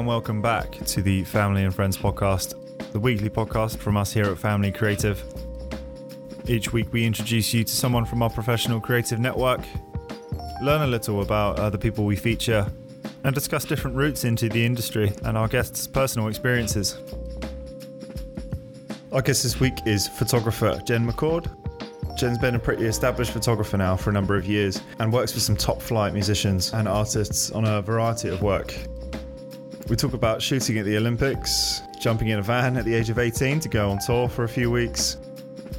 and 0.00 0.06
welcome 0.06 0.40
back 0.40 0.70
to 0.86 1.02
the 1.02 1.22
Family 1.24 1.62
and 1.62 1.74
Friends 1.74 1.94
podcast, 1.94 2.54
the 2.92 2.98
weekly 2.98 3.28
podcast 3.28 3.76
from 3.76 3.98
us 3.98 4.10
here 4.10 4.24
at 4.24 4.38
Family 4.38 4.72
Creative. 4.72 5.22
Each 6.46 6.72
week, 6.72 6.90
we 6.90 7.04
introduce 7.04 7.52
you 7.52 7.64
to 7.64 7.70
someone 7.76 8.06
from 8.06 8.22
our 8.22 8.30
professional 8.30 8.80
creative 8.80 9.18
network, 9.18 9.60
learn 10.62 10.80
a 10.80 10.86
little 10.86 11.20
about 11.20 11.58
uh, 11.58 11.68
the 11.68 11.76
people 11.76 12.06
we 12.06 12.16
feature, 12.16 12.66
and 13.24 13.34
discuss 13.34 13.66
different 13.66 13.94
routes 13.94 14.24
into 14.24 14.48
the 14.48 14.64
industry 14.64 15.12
and 15.26 15.36
our 15.36 15.48
guests' 15.48 15.86
personal 15.86 16.28
experiences. 16.28 16.96
Our 19.12 19.20
guest 19.20 19.42
this 19.42 19.60
week 19.60 19.74
is 19.84 20.08
photographer 20.08 20.80
Jen 20.86 21.06
McCord. 21.06 21.54
Jen's 22.16 22.38
been 22.38 22.54
a 22.54 22.58
pretty 22.58 22.86
established 22.86 23.32
photographer 23.32 23.76
now 23.76 23.96
for 23.96 24.08
a 24.08 24.14
number 24.14 24.34
of 24.34 24.46
years 24.46 24.80
and 24.98 25.12
works 25.12 25.34
with 25.34 25.42
some 25.42 25.56
top 25.56 25.82
flight 25.82 26.14
musicians 26.14 26.72
and 26.72 26.88
artists 26.88 27.50
on 27.50 27.66
a 27.66 27.82
variety 27.82 28.30
of 28.30 28.40
work. 28.40 28.74
We 29.90 29.96
talk 29.96 30.12
about 30.12 30.40
shooting 30.40 30.78
at 30.78 30.84
the 30.84 30.96
Olympics, 30.96 31.82
jumping 31.98 32.28
in 32.28 32.38
a 32.38 32.42
van 32.42 32.76
at 32.76 32.84
the 32.84 32.94
age 32.94 33.10
of 33.10 33.18
18 33.18 33.58
to 33.58 33.68
go 33.68 33.90
on 33.90 33.98
tour 33.98 34.28
for 34.28 34.44
a 34.44 34.48
few 34.48 34.70
weeks, 34.70 35.16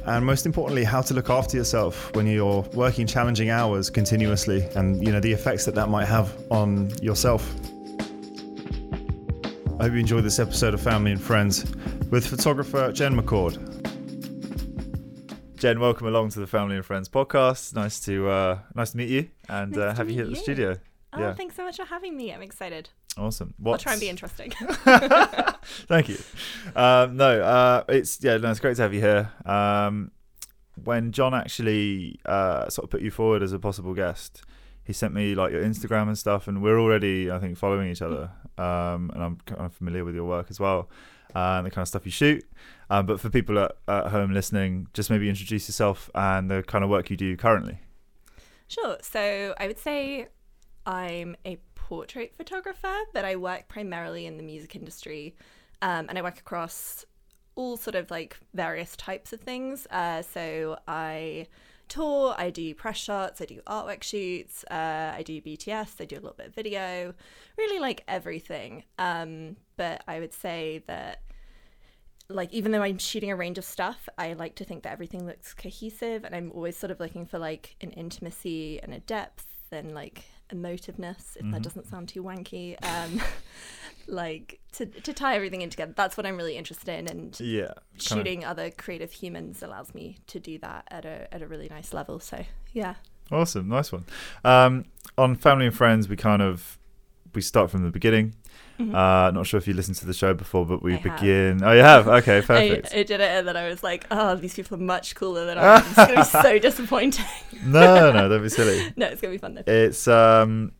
and 0.04 0.24
most 0.26 0.44
importantly, 0.44 0.84
how 0.84 1.00
to 1.00 1.14
look 1.14 1.30
after 1.30 1.56
yourself 1.56 2.14
when 2.14 2.26
you're 2.26 2.60
working 2.74 3.06
challenging 3.06 3.48
hours 3.48 3.88
continuously 3.88 4.64
and 4.76 5.02
you 5.02 5.10
know 5.10 5.18
the 5.18 5.32
effects 5.32 5.64
that 5.64 5.74
that 5.76 5.88
might 5.88 6.04
have 6.04 6.36
on 6.50 6.90
yourself. 7.00 7.54
I 9.80 9.84
hope 9.84 9.94
you 9.94 10.00
enjoyed 10.00 10.24
this 10.24 10.38
episode 10.38 10.74
of 10.74 10.82
Family 10.82 11.12
and 11.12 11.20
Friends 11.20 11.64
with 12.10 12.26
photographer 12.26 12.92
Jen 12.92 13.18
McCord. 13.18 13.56
Jen, 15.56 15.80
welcome 15.80 16.06
along 16.06 16.28
to 16.32 16.40
the 16.40 16.46
Family 16.46 16.76
and 16.76 16.84
Friends 16.84 17.08
podcast. 17.08 17.74
Nice 17.74 17.98
to 18.00 18.28
uh, 18.28 18.58
nice 18.74 18.90
to 18.90 18.98
meet 18.98 19.08
you 19.08 19.30
and 19.48 19.72
Nice 19.72 19.80
uh, 19.80 19.94
have 19.94 20.10
you 20.10 20.16
meet 20.16 20.22
here 20.22 20.24
at 20.24 20.30
the 20.30 20.36
studio. 20.36 20.76
Oh, 21.14 21.20
Yeah. 21.20 21.34
thanks 21.34 21.56
so 21.56 21.64
much 21.64 21.76
for 21.76 21.84
having 21.86 22.14
me. 22.14 22.32
I'm 22.32 22.42
excited. 22.42 22.90
Awesome. 23.16 23.54
I'll 23.64 23.78
try 23.78 23.92
and 23.92 24.00
be 24.00 24.08
interesting. 24.08 24.50
Thank 25.86 26.08
you. 26.08 26.18
Um, 26.74 27.16
no, 27.16 27.42
uh, 27.42 27.84
it's 27.88 28.22
yeah, 28.22 28.38
no, 28.38 28.50
it's 28.50 28.60
great 28.60 28.76
to 28.76 28.82
have 28.82 28.94
you 28.94 29.00
here. 29.00 29.30
Um, 29.44 30.12
when 30.82 31.12
John 31.12 31.34
actually 31.34 32.18
uh, 32.24 32.68
sort 32.70 32.84
of 32.84 32.90
put 32.90 33.02
you 33.02 33.10
forward 33.10 33.42
as 33.42 33.52
a 33.52 33.58
possible 33.58 33.92
guest, 33.92 34.42
he 34.84 34.92
sent 34.92 35.12
me 35.12 35.34
like 35.34 35.52
your 35.52 35.62
Instagram 35.62 36.08
and 36.08 36.16
stuff, 36.16 36.48
and 36.48 36.62
we're 36.62 36.80
already, 36.80 37.30
I 37.30 37.38
think, 37.38 37.58
following 37.58 37.90
each 37.90 38.02
other. 38.02 38.30
Um, 38.58 39.10
and 39.14 39.22
I'm 39.22 39.36
kind 39.46 39.60
of 39.60 39.74
familiar 39.74 40.04
with 40.04 40.14
your 40.14 40.24
work 40.24 40.46
as 40.50 40.58
well, 40.58 40.88
uh, 41.34 41.56
and 41.58 41.66
the 41.66 41.70
kind 41.70 41.82
of 41.82 41.88
stuff 41.88 42.04
you 42.06 42.10
shoot. 42.10 42.44
Um, 42.90 43.06
but 43.06 43.20
for 43.20 43.28
people 43.28 43.58
at, 43.58 43.72
at 43.88 44.06
home 44.08 44.32
listening, 44.32 44.88
just 44.94 45.10
maybe 45.10 45.28
introduce 45.28 45.68
yourself 45.68 46.10
and 46.14 46.50
the 46.50 46.62
kind 46.62 46.82
of 46.82 46.90
work 46.90 47.10
you 47.10 47.16
do 47.16 47.36
currently. 47.36 47.78
sure. 48.68 48.96
So 49.02 49.54
I 49.58 49.66
would 49.66 49.78
say 49.78 50.28
I'm 50.86 51.36
a 51.46 51.58
portrait 51.92 52.34
photographer, 52.34 53.00
but 53.12 53.22
I 53.22 53.36
work 53.36 53.68
primarily 53.68 54.24
in 54.24 54.38
the 54.38 54.42
music 54.42 54.74
industry, 54.74 55.36
um, 55.82 56.06
and 56.08 56.16
I 56.16 56.22
work 56.22 56.38
across 56.38 57.04
all 57.54 57.76
sort 57.76 57.96
of 57.96 58.10
like 58.10 58.38
various 58.54 58.96
types 58.96 59.34
of 59.34 59.42
things. 59.42 59.86
Uh, 59.90 60.22
so 60.22 60.78
I 60.88 61.48
tour, 61.88 62.34
I 62.38 62.48
do 62.48 62.74
press 62.74 62.96
shots, 62.96 63.42
I 63.42 63.44
do 63.44 63.60
artwork 63.66 64.02
shoots, 64.02 64.64
uh, 64.70 65.12
I 65.14 65.22
do 65.22 65.42
BTS, 65.42 66.00
I 66.00 66.06
do 66.06 66.16
a 66.16 66.22
little 66.24 66.32
bit 66.34 66.46
of 66.46 66.54
video, 66.54 67.12
really 67.58 67.78
like 67.78 68.04
everything. 68.08 68.84
Um, 68.98 69.56
but 69.76 70.02
I 70.08 70.18
would 70.18 70.32
say 70.32 70.82
that 70.86 71.20
like 72.30 72.50
even 72.54 72.72
though 72.72 72.82
I'm 72.82 72.96
shooting 72.96 73.30
a 73.30 73.36
range 73.36 73.58
of 73.58 73.66
stuff, 73.66 74.08
I 74.16 74.32
like 74.32 74.54
to 74.54 74.64
think 74.64 74.84
that 74.84 74.92
everything 74.92 75.26
looks 75.26 75.52
cohesive 75.52 76.24
and 76.24 76.34
I'm 76.34 76.52
always 76.52 76.78
sort 76.78 76.90
of 76.90 77.00
looking 77.00 77.26
for 77.26 77.38
like 77.38 77.76
an 77.82 77.90
intimacy 77.90 78.80
and 78.82 78.94
a 78.94 79.00
depth 79.00 79.46
and 79.70 79.94
like 79.94 80.24
emotiveness, 80.52 81.36
if 81.36 81.50
that 81.50 81.62
doesn't 81.62 81.86
sound 81.88 82.08
too 82.08 82.22
wanky. 82.22 82.76
Um 82.84 83.20
like 84.06 84.58
to 84.72 84.86
to 84.86 85.12
tie 85.12 85.36
everything 85.36 85.62
in 85.62 85.70
together. 85.70 85.92
That's 85.96 86.16
what 86.16 86.26
I'm 86.26 86.36
really 86.36 86.56
interested 86.56 86.88
in 86.98 87.08
and 87.08 87.38
Yeah, 87.40 87.66
kind 87.66 87.76
of- 87.96 88.02
shooting 88.02 88.44
other 88.44 88.70
creative 88.70 89.12
humans 89.12 89.62
allows 89.62 89.94
me 89.94 90.18
to 90.28 90.40
do 90.40 90.58
that 90.58 90.86
at 90.90 91.04
a 91.04 91.32
at 91.32 91.42
a 91.42 91.46
really 91.46 91.68
nice 91.68 91.92
level. 91.92 92.18
So 92.20 92.44
yeah. 92.72 92.94
Awesome, 93.30 93.68
nice 93.68 93.90
one. 93.92 94.04
Um, 94.44 94.84
on 95.16 95.36
Family 95.36 95.66
and 95.66 95.74
Friends, 95.74 96.08
we 96.08 96.16
kind 96.16 96.42
of 96.42 96.78
we 97.34 97.40
start 97.40 97.70
from 97.70 97.82
the 97.82 97.90
beginning. 97.90 98.34
Uh, 98.80 99.30
not 99.32 99.46
sure 99.46 99.58
if 99.58 99.68
you 99.68 99.74
listened 99.74 99.96
to 99.98 100.06
the 100.06 100.12
show 100.14 100.34
before, 100.34 100.66
but 100.66 100.82
we 100.82 100.94
Mm-hmm. 100.94 101.08
I 101.08 101.10
have. 101.12 101.20
begin. 101.20 101.62
Oh, 101.62 101.72
you 101.72 101.82
have. 101.82 102.08
Okay, 102.08 102.38
I, 102.38 102.40
perfect. 102.40 102.92
I 102.92 103.02
did 103.04 103.20
it 103.20 103.30
and 103.30 103.46
then 103.46 103.56
I 103.56 103.68
was 103.68 103.82
like, 103.84 104.06
oh, 104.10 104.34
these 104.34 104.54
people 104.54 104.76
are 104.76 104.80
much 104.80 105.14
cooler 105.14 105.44
than 105.46 105.56
I 105.58 105.76
am. 105.76 105.84
It's 105.86 105.94
gonna 105.94 106.16
be 106.16 106.22
so 106.24 106.58
disappointing. 106.70 107.24
no, 107.64 108.10
no, 108.10 108.28
don't 108.28 108.42
be 108.42 108.48
silly. 108.48 108.92
no, 108.96 109.06
it's 109.06 109.20
gonna 109.20 109.32
be 109.34 109.38
fun 109.38 109.54
though. 109.54 109.62
It's 109.72 110.08
um, 110.08 110.72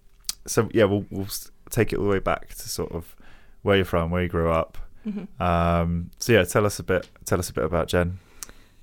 so 0.46 0.68
yeah, 0.74 0.84
we'll 0.84 1.06
we'll 1.10 1.28
take 1.70 1.92
it 1.92 1.96
all 1.98 2.04
the 2.04 2.10
way 2.10 2.18
back 2.18 2.48
to 2.48 2.68
sort 2.68 2.90
of 2.90 3.14
where 3.62 3.76
you're 3.76 3.84
from, 3.84 4.10
where 4.10 4.22
you 4.22 4.28
grew 4.28 4.50
up. 4.50 4.78
Mm-hmm. 5.06 5.40
Um, 5.40 6.10
so 6.18 6.32
yeah, 6.32 6.42
tell 6.42 6.66
us 6.66 6.80
a 6.80 6.82
bit. 6.82 7.08
Tell 7.24 7.38
us 7.38 7.50
a 7.50 7.52
bit 7.52 7.64
about 7.64 7.86
Jen. 7.86 8.18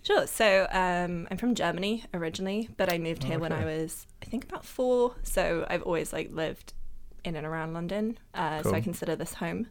Sure. 0.04 0.26
So 0.28 0.66
um, 0.72 1.28
I'm 1.30 1.38
from 1.38 1.56
Germany 1.56 2.06
originally, 2.14 2.70
but 2.78 2.92
I 2.94 2.98
moved 3.00 3.26
here 3.26 3.38
when 3.38 3.52
I 3.52 3.66
was, 3.66 4.08
I 4.22 4.26
think, 4.28 4.46
about 4.46 4.64
four. 4.64 5.16
So 5.24 5.66
I've 5.70 5.84
always 5.84 6.14
like 6.14 6.32
lived 6.32 6.74
in 7.24 7.36
and 7.36 7.46
around 7.46 7.74
London. 7.74 8.18
Uh, 8.34 8.64
So 8.64 8.74
I 8.74 8.82
consider 8.82 9.16
this 9.16 9.36
home. 9.36 9.68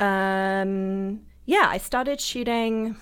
Um, 0.00 1.20
yeah, 1.46 1.66
I 1.68 1.78
started 1.78 2.20
shooting. 2.20 2.96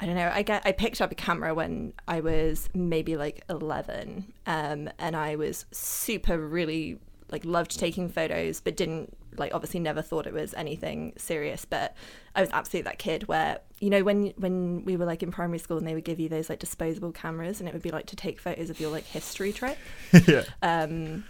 I 0.00 0.06
don't 0.06 0.16
know. 0.16 0.30
I 0.34 0.42
get 0.42 0.62
I 0.64 0.72
picked 0.72 1.00
up 1.00 1.12
a 1.12 1.14
camera 1.14 1.54
when 1.54 1.92
I 2.08 2.20
was 2.20 2.68
maybe 2.74 3.16
like 3.16 3.42
11, 3.48 4.32
um, 4.46 4.90
and 4.98 5.16
I 5.16 5.36
was 5.36 5.66
super 5.70 6.38
really 6.38 6.98
like 7.30 7.44
loved 7.44 7.78
taking 7.78 8.08
photos, 8.08 8.60
but 8.60 8.76
didn't 8.76 9.16
like 9.36 9.52
obviously 9.54 9.80
never 9.80 10.02
thought 10.02 10.26
it 10.26 10.32
was 10.32 10.52
anything 10.54 11.12
serious. 11.16 11.64
But 11.64 11.96
I 12.34 12.40
was 12.40 12.50
absolutely 12.52 12.90
that 12.90 12.98
kid 12.98 13.28
where 13.28 13.60
you 13.80 13.88
know 13.88 14.02
when 14.02 14.32
when 14.36 14.84
we 14.84 14.96
were 14.96 15.06
like 15.06 15.22
in 15.22 15.30
primary 15.30 15.58
school 15.58 15.78
and 15.78 15.86
they 15.86 15.94
would 15.94 16.04
give 16.04 16.18
you 16.20 16.28
those 16.28 16.50
like 16.50 16.58
disposable 16.58 17.12
cameras 17.12 17.60
and 17.60 17.68
it 17.68 17.72
would 17.72 17.82
be 17.82 17.90
like 17.90 18.06
to 18.06 18.16
take 18.16 18.40
photos 18.40 18.70
of 18.70 18.80
your 18.80 18.90
like 18.90 19.04
history 19.04 19.52
trip. 19.52 19.78
yeah. 20.26 20.42
Um, 20.60 21.24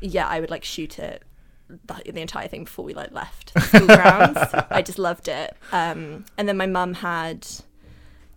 yeah, 0.00 0.26
I 0.26 0.40
would 0.40 0.50
like 0.50 0.64
shoot 0.64 0.98
it 0.98 1.22
the, 1.68 2.02
the 2.12 2.20
entire 2.20 2.48
thing 2.48 2.64
before 2.64 2.84
we 2.84 2.94
like 2.94 3.12
left 3.12 3.54
the 3.54 3.60
school 3.60 3.86
grounds. 3.86 4.38
I 4.70 4.82
just 4.82 4.98
loved 4.98 5.28
it. 5.28 5.56
Um, 5.72 6.24
and 6.36 6.48
then 6.48 6.56
my 6.56 6.66
mum 6.66 6.94
had 6.94 7.46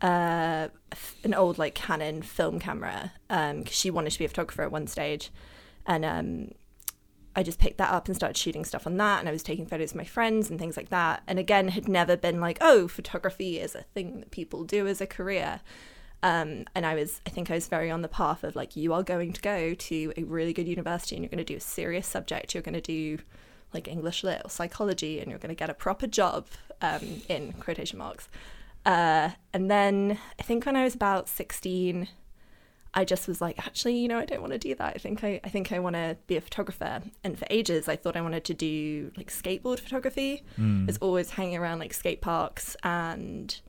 uh, 0.02 0.68
f- 0.92 1.16
an 1.24 1.34
old 1.34 1.58
like 1.58 1.76
Canon 1.76 2.22
film 2.22 2.60
camera 2.60 3.14
because 3.28 3.74
she 3.74 3.90
wanted 3.90 4.12
to 4.12 4.20
be 4.20 4.26
a 4.26 4.30
photographer 4.30 4.64
at 4.64 4.72
one 4.72 4.88
stage, 4.88 5.32
and 5.86 6.06
um, 6.06 6.52
I 7.36 7.44
just 7.44 7.60
picked 7.60 7.78
that 7.80 7.92
up 7.92 8.08
and 8.08 8.16
started 8.16 8.38
shooting 8.38 8.66
stuff 8.66 8.86
on 8.86 8.98
that. 8.98 9.20
And 9.20 9.30
I 9.30 9.32
was 9.32 9.44
taking 9.44 9.66
photos 9.66 9.92
of 9.92 9.98
my 9.98 10.04
friends 10.04 10.50
and 10.50 10.60
things 10.60 10.78
like 10.78 10.90
that. 10.90 11.24
And 11.28 11.40
again, 11.40 11.70
had 11.70 11.88
never 11.88 12.16
been 12.16 12.40
like, 12.40 12.58
oh, 12.62 12.88
photography 12.88 13.60
is 13.60 13.76
a 13.76 13.84
thing 13.94 14.20
that 14.20 14.32
people 14.32 14.64
do 14.64 14.88
as 14.88 15.02
a 15.02 15.08
career. 15.08 15.62
Um, 16.24 16.64
and 16.74 16.86
I 16.86 16.96
was, 16.96 17.20
I 17.28 17.30
think 17.30 17.52
I 17.52 17.56
was 17.56 17.68
very 17.68 17.92
on 17.92 18.02
the 18.02 18.08
path 18.08 18.46
of 18.46 18.56
like, 18.56 18.78
you 18.78 18.94
are 18.94 19.04
going 19.04 19.34
to 19.34 19.42
go 19.42 19.74
to 19.74 20.14
a 20.16 20.24
really 20.24 20.54
good 20.54 20.68
university 20.70 21.16
and 21.16 21.24
you're 21.24 21.30
going 21.30 21.38
to 21.38 21.44
do 21.44 21.58
a 21.58 21.60
serious 21.60 22.08
subject. 22.08 22.54
You're 22.54 22.64
going 22.64 22.74
to 22.74 22.82
do 22.82 23.20
like 23.74 23.90
English 23.90 24.24
lit 24.24 24.42
or 24.44 24.50
psychology 24.50 25.20
and 25.20 25.30
you're 25.30 25.40
going 25.40 25.54
to 25.54 25.56
get 25.56 25.70
a 25.70 25.74
proper 25.74 26.08
job 26.08 26.48
um, 26.82 27.22
in 27.28 27.52
quotation 27.54 28.00
marks. 28.00 28.30
Uh, 28.86 29.32
and 29.54 29.70
then 29.70 30.18
I 30.40 30.44
think 30.44 30.66
when 30.66 30.78
I 30.78 30.86
was 30.86 30.96
about 30.96 31.28
16, 31.28 32.08
I 32.94 33.04
just 33.04 33.28
was 33.28 33.42
like, 33.42 33.60
actually, 33.60 33.98
you 33.98 34.08
know, 34.08 34.20
I 34.20 34.26
don't 34.26 34.42
want 34.42 34.54
to 34.54 34.60
do 34.60 34.76
that. 34.76 34.94
I 34.96 35.00
think 35.00 35.26
I, 35.26 35.42
I 35.44 35.50
think 35.50 35.74
I 35.74 35.80
want 35.80 35.96
to 35.96 36.16
be 36.28 36.38
a 36.38 36.42
photographer. 36.42 37.02
And 37.24 37.38
for 37.38 37.48
ages, 37.50 37.90
I 37.90 37.98
thought 37.98 38.16
I 38.16 38.22
wanted 38.22 38.46
to 38.46 38.54
do 38.54 39.12
like 39.18 39.30
skateboard 39.30 39.80
photography. 39.80 40.44
Mm. 40.58 40.88
It's 40.88 41.00
always 41.00 41.32
hanging 41.32 41.58
around 41.58 41.80
like 41.80 41.94
skate 41.94 42.22
parks 42.22 42.78
and 42.84 43.60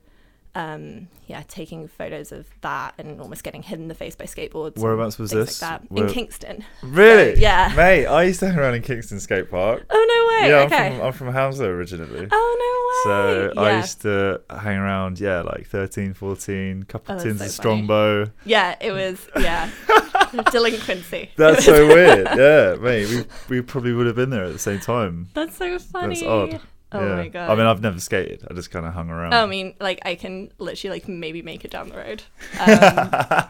um, 0.55 1.07
yeah, 1.27 1.43
taking 1.47 1.87
photos 1.87 2.31
of 2.31 2.47
that 2.61 2.93
and 2.97 3.19
almost 3.21 3.43
getting 3.43 3.61
hit 3.61 3.77
in 3.79 3.87
the 3.89 3.93
face 3.93 4.15
by 4.15 4.25
skateboards. 4.25 4.77
Whereabouts 4.79 5.19
was 5.19 5.31
this? 5.31 5.61
Like. 5.61 5.81
Where- 5.89 6.07
In 6.07 6.13
Kingston. 6.13 6.63
Really? 6.81 7.35
So, 7.35 7.41
yeah. 7.41 7.73
Mate, 7.75 8.05
I 8.07 8.23
used 8.23 8.39
to 8.39 8.47
hang 8.49 8.57
around 8.57 8.75
in 8.75 8.81
Kingston 8.81 9.19
Skate 9.19 9.49
Park. 9.51 9.85
Oh 9.89 10.05
no 10.39 10.45
way! 10.45 10.49
yeah, 10.49 10.59
I'm 10.61 10.65
okay. 10.67 10.97
from 10.97 11.07
I'm 11.07 11.13
from 11.13 11.33
Hounslow 11.33 11.67
originally. 11.67 12.27
oh 12.31 12.55
no 12.59 13.11
way! 13.11 13.53
So 13.53 13.53
I 13.61 13.77
used 13.77 14.01
to 14.01 14.41
hang 14.49 14.77
around, 14.77 15.19
yeah, 15.19 15.41
like 15.41 15.67
13, 15.67 16.13
14, 16.13 16.83
couple 16.83 17.15
Oh, 17.15 17.19
tins 17.23 17.39
so 17.39 17.45
of. 17.45 17.51
Strongbow. 17.51 18.31
yeah, 18.45 18.75
it 18.79 18.91
was 18.91 19.27
yeah 19.39 19.69
delinquency. 20.51 21.31
That's 21.35 21.65
so 21.65 21.87
weird. 21.93 22.27
Yeah, 22.35 22.75
mate, 22.81 23.07
we 23.09 23.57
we 23.57 23.61
probably 23.61 23.93
would 23.93 24.07
have 24.07 24.15
been 24.15 24.29
there 24.29 24.45
at 24.45 24.53
the 24.53 24.59
same 24.59 24.79
time. 24.79 25.29
That's 25.33 25.57
so 25.57 25.77
funny. 25.79 26.15
That's 26.15 26.25
odd. 26.27 26.61
Oh 26.95 27.07
yeah. 27.09 27.15
my 27.15 27.27
god. 27.27 27.49
I 27.49 27.55
mean, 27.55 27.65
I've 27.65 27.81
never 27.81 27.99
skated. 27.99 28.45
I 28.49 28.53
just 28.53 28.71
kind 28.71 28.85
of 28.85 28.93
hung 28.93 29.09
around. 29.09 29.33
I 29.33 29.45
mean, 29.45 29.73
like 29.79 29.99
I 30.05 30.15
can 30.15 30.51
literally 30.57 30.99
like 30.99 31.07
maybe 31.07 31.41
make 31.41 31.65
it 31.65 31.71
down 31.71 31.89
the 31.89 31.97
road. 31.97 32.23
Um, 32.59 32.69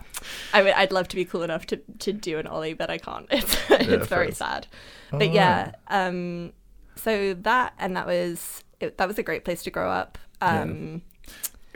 I 0.54 0.62
would, 0.64 0.74
I'd 0.74 0.92
love 0.92 1.08
to 1.10 1.16
be 1.16 1.26
cool 1.26 1.44
enough 1.44 1.66
to, 1.68 1.78
to 2.00 2.14
do 2.14 2.40
an 2.40 2.48
ollie, 2.48 2.74
but 2.74 2.90
I 2.90 2.98
can't. 2.98 3.28
It's 3.32 3.56
it's 3.70 4.08
very 4.08 4.28
fair. 4.28 4.36
sad. 4.36 4.68
Oh, 5.14 5.20
But 5.20 5.32
yeah, 5.32 5.74
um, 5.88 6.54
so 6.96 7.34
that 7.34 7.74
and 7.78 7.96
that 7.96 8.08
was 8.08 8.64
it, 8.80 8.98
that 8.98 9.08
was 9.08 9.18
a 9.20 9.24
great 9.24 9.46
place 9.46 9.64
to 9.64 9.72
grow 9.72 9.90
up. 9.90 10.18
Yeah. 10.42 10.62
Um, 10.62 11.02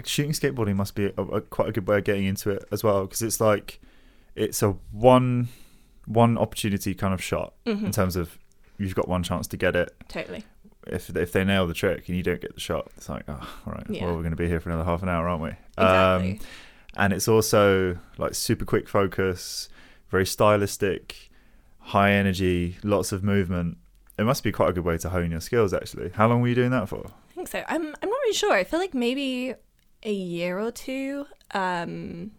shooting 0.06 0.31
skateboarding 0.31 0.75
must 0.75 0.95
be 0.95 1.06
a, 1.18 1.21
a, 1.21 1.42
quite 1.42 1.69
a 1.69 1.71
good 1.71 1.88
way 1.88 1.98
of 1.98 2.04
getting 2.06 2.25
into 2.25 2.50
it 2.50 2.63
as 2.71 2.83
well 2.83 3.01
because 3.04 3.21
it's 3.21 3.42
like 3.42 3.80
it's 4.36 4.62
a 4.63 4.69
one 4.92 5.50
one 6.06 6.38
opportunity 6.38 6.95
kind 6.95 7.13
of 7.13 7.21
shot 7.21 7.54
Mm-hmm. 7.66 7.86
in 7.88 7.92
terms 7.92 8.16
of 8.16 8.38
you've 8.77 8.95
got 8.95 9.07
one 9.10 9.21
chance 9.24 9.45
to 9.48 9.57
get 9.57 9.75
it. 9.75 9.94
Totally. 10.07 10.44
If 10.87 11.15
if 11.15 11.31
they 11.31 11.43
nail 11.43 11.67
the 11.67 11.73
trick 11.73 12.07
and 12.07 12.17
you 12.17 12.23
don't 12.23 12.41
get 12.41 12.53
the 12.55 12.59
shot, 12.59 12.87
it's 12.97 13.09
like, 13.09 13.23
oh, 13.27 13.33
all 13.67 13.73
right, 13.73 13.85
Yeah. 13.89 14.05
well, 14.05 14.15
we're 14.15 14.21
going 14.21 14.31
to 14.31 14.37
be 14.37 14.47
here 14.47 14.59
for 14.59 14.69
another 14.69 14.85
half 14.85 15.03
an 15.03 15.09
hour, 15.09 15.27
aren't 15.27 15.43
we? 15.43 15.49
Exactly. 15.77 16.31
Um, 16.31 16.39
and 16.97 17.13
it's 17.13 17.27
also 17.27 17.97
like 18.17 18.33
super 18.33 18.65
quick 18.65 18.87
focus, 18.89 19.69
very 20.09 20.25
stylistic, 20.25 21.29
high 21.79 22.11
energy, 22.13 22.77
lots 22.83 23.11
of 23.11 23.23
movement. 23.23 23.77
It 24.17 24.23
must 24.23 24.43
be 24.43 24.51
quite 24.51 24.69
a 24.69 24.73
good 24.73 24.83
way 24.85 24.97
to 24.97 25.09
hone 25.09 25.31
your 25.31 25.39
skills, 25.41 25.73
actually. 25.73 26.09
How 26.09 26.27
long 26.27 26.41
were 26.41 26.47
you 26.47 26.55
doing 26.55 26.71
that 26.71 26.89
for? 26.89 27.05
I 27.31 27.33
think 27.35 27.47
so. 27.47 27.63
I'm 27.67 27.83
I'm 27.87 28.09
not 28.09 28.17
really 28.23 28.33
sure. 28.33 28.53
I 28.53 28.63
feel 28.63 28.79
like 28.79 28.93
maybe 28.93 29.53
a 30.03 30.11
year 30.13 30.59
or 30.59 30.71
two. 30.71 31.25
Um 31.53 32.31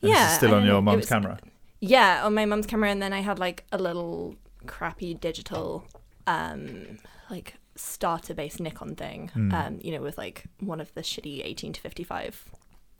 yeah. 0.00 0.24
this 0.24 0.30
is 0.32 0.36
still 0.36 0.54
on 0.54 0.64
your 0.64 0.82
mum's 0.82 1.06
camera. 1.06 1.38
Yeah, 1.80 2.24
on 2.24 2.34
my 2.34 2.44
mum's 2.44 2.66
camera 2.66 2.90
and 2.90 3.00
then 3.02 3.12
I 3.12 3.20
had 3.20 3.38
like 3.38 3.64
a 3.72 3.78
little 3.78 4.36
crappy 4.66 5.14
digital 5.14 5.84
um 6.26 6.98
like 7.30 7.54
starter 7.74 8.34
based 8.34 8.60
Nikon 8.60 8.94
thing. 8.96 9.28
Hmm. 9.34 9.52
Um, 9.52 9.78
you 9.82 9.92
know, 9.92 10.00
with 10.00 10.16
like 10.18 10.44
one 10.60 10.80
of 10.80 10.92
the 10.94 11.02
shitty 11.02 11.44
eighteen 11.44 11.72
to 11.72 11.80
fifty 11.80 12.04
five 12.04 12.44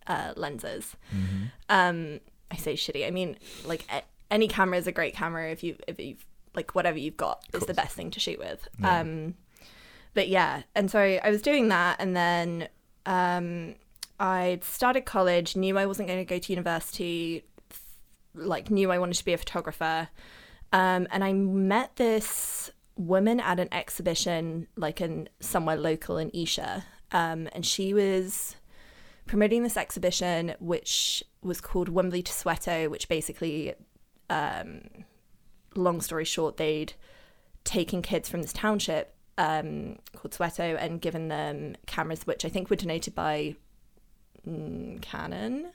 uh 0.07 0.33
lenses. 0.37 0.97
Mhm. 1.15 1.51
Um 1.69 2.21
I 2.51 2.57
say 2.57 2.75
shitty. 2.75 3.07
I 3.07 3.11
mean 3.11 3.37
like 3.65 3.85
a- 3.93 4.03
any 4.31 4.49
camera 4.49 4.79
is 4.79 4.87
a 4.87 4.93
great 4.93 5.15
camera 5.15 5.51
if 5.51 5.63
you 5.63 5.77
if 5.89 5.99
you've 5.99 6.25
like 6.55 6.75
whatever 6.75 6.99
you've 6.99 7.17
got 7.17 7.43
is 7.55 7.65
the 7.67 7.75
best 7.75 7.95
thing 7.95 8.11
to 8.13 8.21
shoot 8.21 8.39
with. 8.39 8.67
Yeah. 8.81 9.01
Um 9.01 9.35
but 10.15 10.29
yeah, 10.29 10.63
and 10.75 10.91
so 10.91 10.99
I 11.01 11.29
was 11.31 11.43
doing 11.43 11.69
that 11.69 11.97
and 12.01 12.17
then 12.17 12.69
um 13.05 13.75
I'd 14.19 14.65
started 14.65 15.05
college, 15.05 15.57
knew 15.57 15.77
I 15.77 15.85
wasn't 15.85 16.09
going 16.09 16.21
to 16.21 16.25
go 16.25 16.39
to 16.39 16.53
university, 16.53 17.45
like 18.35 18.71
knew 18.71 18.91
I 18.91 18.99
wanted 18.99 19.17
to 19.19 19.25
be 19.25 19.33
a 19.35 19.39
photographer. 19.39 20.09
Um 20.73 21.07
and 21.11 21.23
I 21.23 21.33
met 21.33 21.97
this 21.97 22.71
woman 22.97 23.41
at 23.41 23.61
an 23.61 23.69
exhibition 23.73 24.67
like 24.77 25.01
in 25.01 25.29
somewhere 25.41 25.77
local 25.77 26.19
in 26.19 26.31
Esher. 26.35 26.85
Um 27.13 27.49
and 27.53 27.65
she 27.65 27.95
was 27.95 28.57
promoting 29.27 29.63
this 29.63 29.77
exhibition 29.77 30.55
which 30.61 31.23
was 31.43 31.61
called 31.61 31.89
Wembley 31.89 32.23
to 32.23 32.33
Soweto, 32.33 32.91
which 32.91 33.09
basically 33.09 33.75
um 34.31 34.83
long 35.77 36.01
story 36.01 36.25
short, 36.25 36.57
they'd 36.57 36.95
taken 37.65 38.03
kids 38.03 38.29
from 38.29 38.43
this 38.43 38.53
township 38.53 39.15
um, 39.39 39.99
called 40.15 40.33
Soweto 40.33 40.77
and 40.81 41.01
given 41.01 41.29
them 41.29 41.77
cameras, 41.87 42.27
which 42.27 42.45
I 42.45 42.49
think 42.49 42.71
were 42.71 42.77
donated 42.77 43.15
by 43.15 43.57
mm, 44.49 45.01
Canon. 45.03 45.73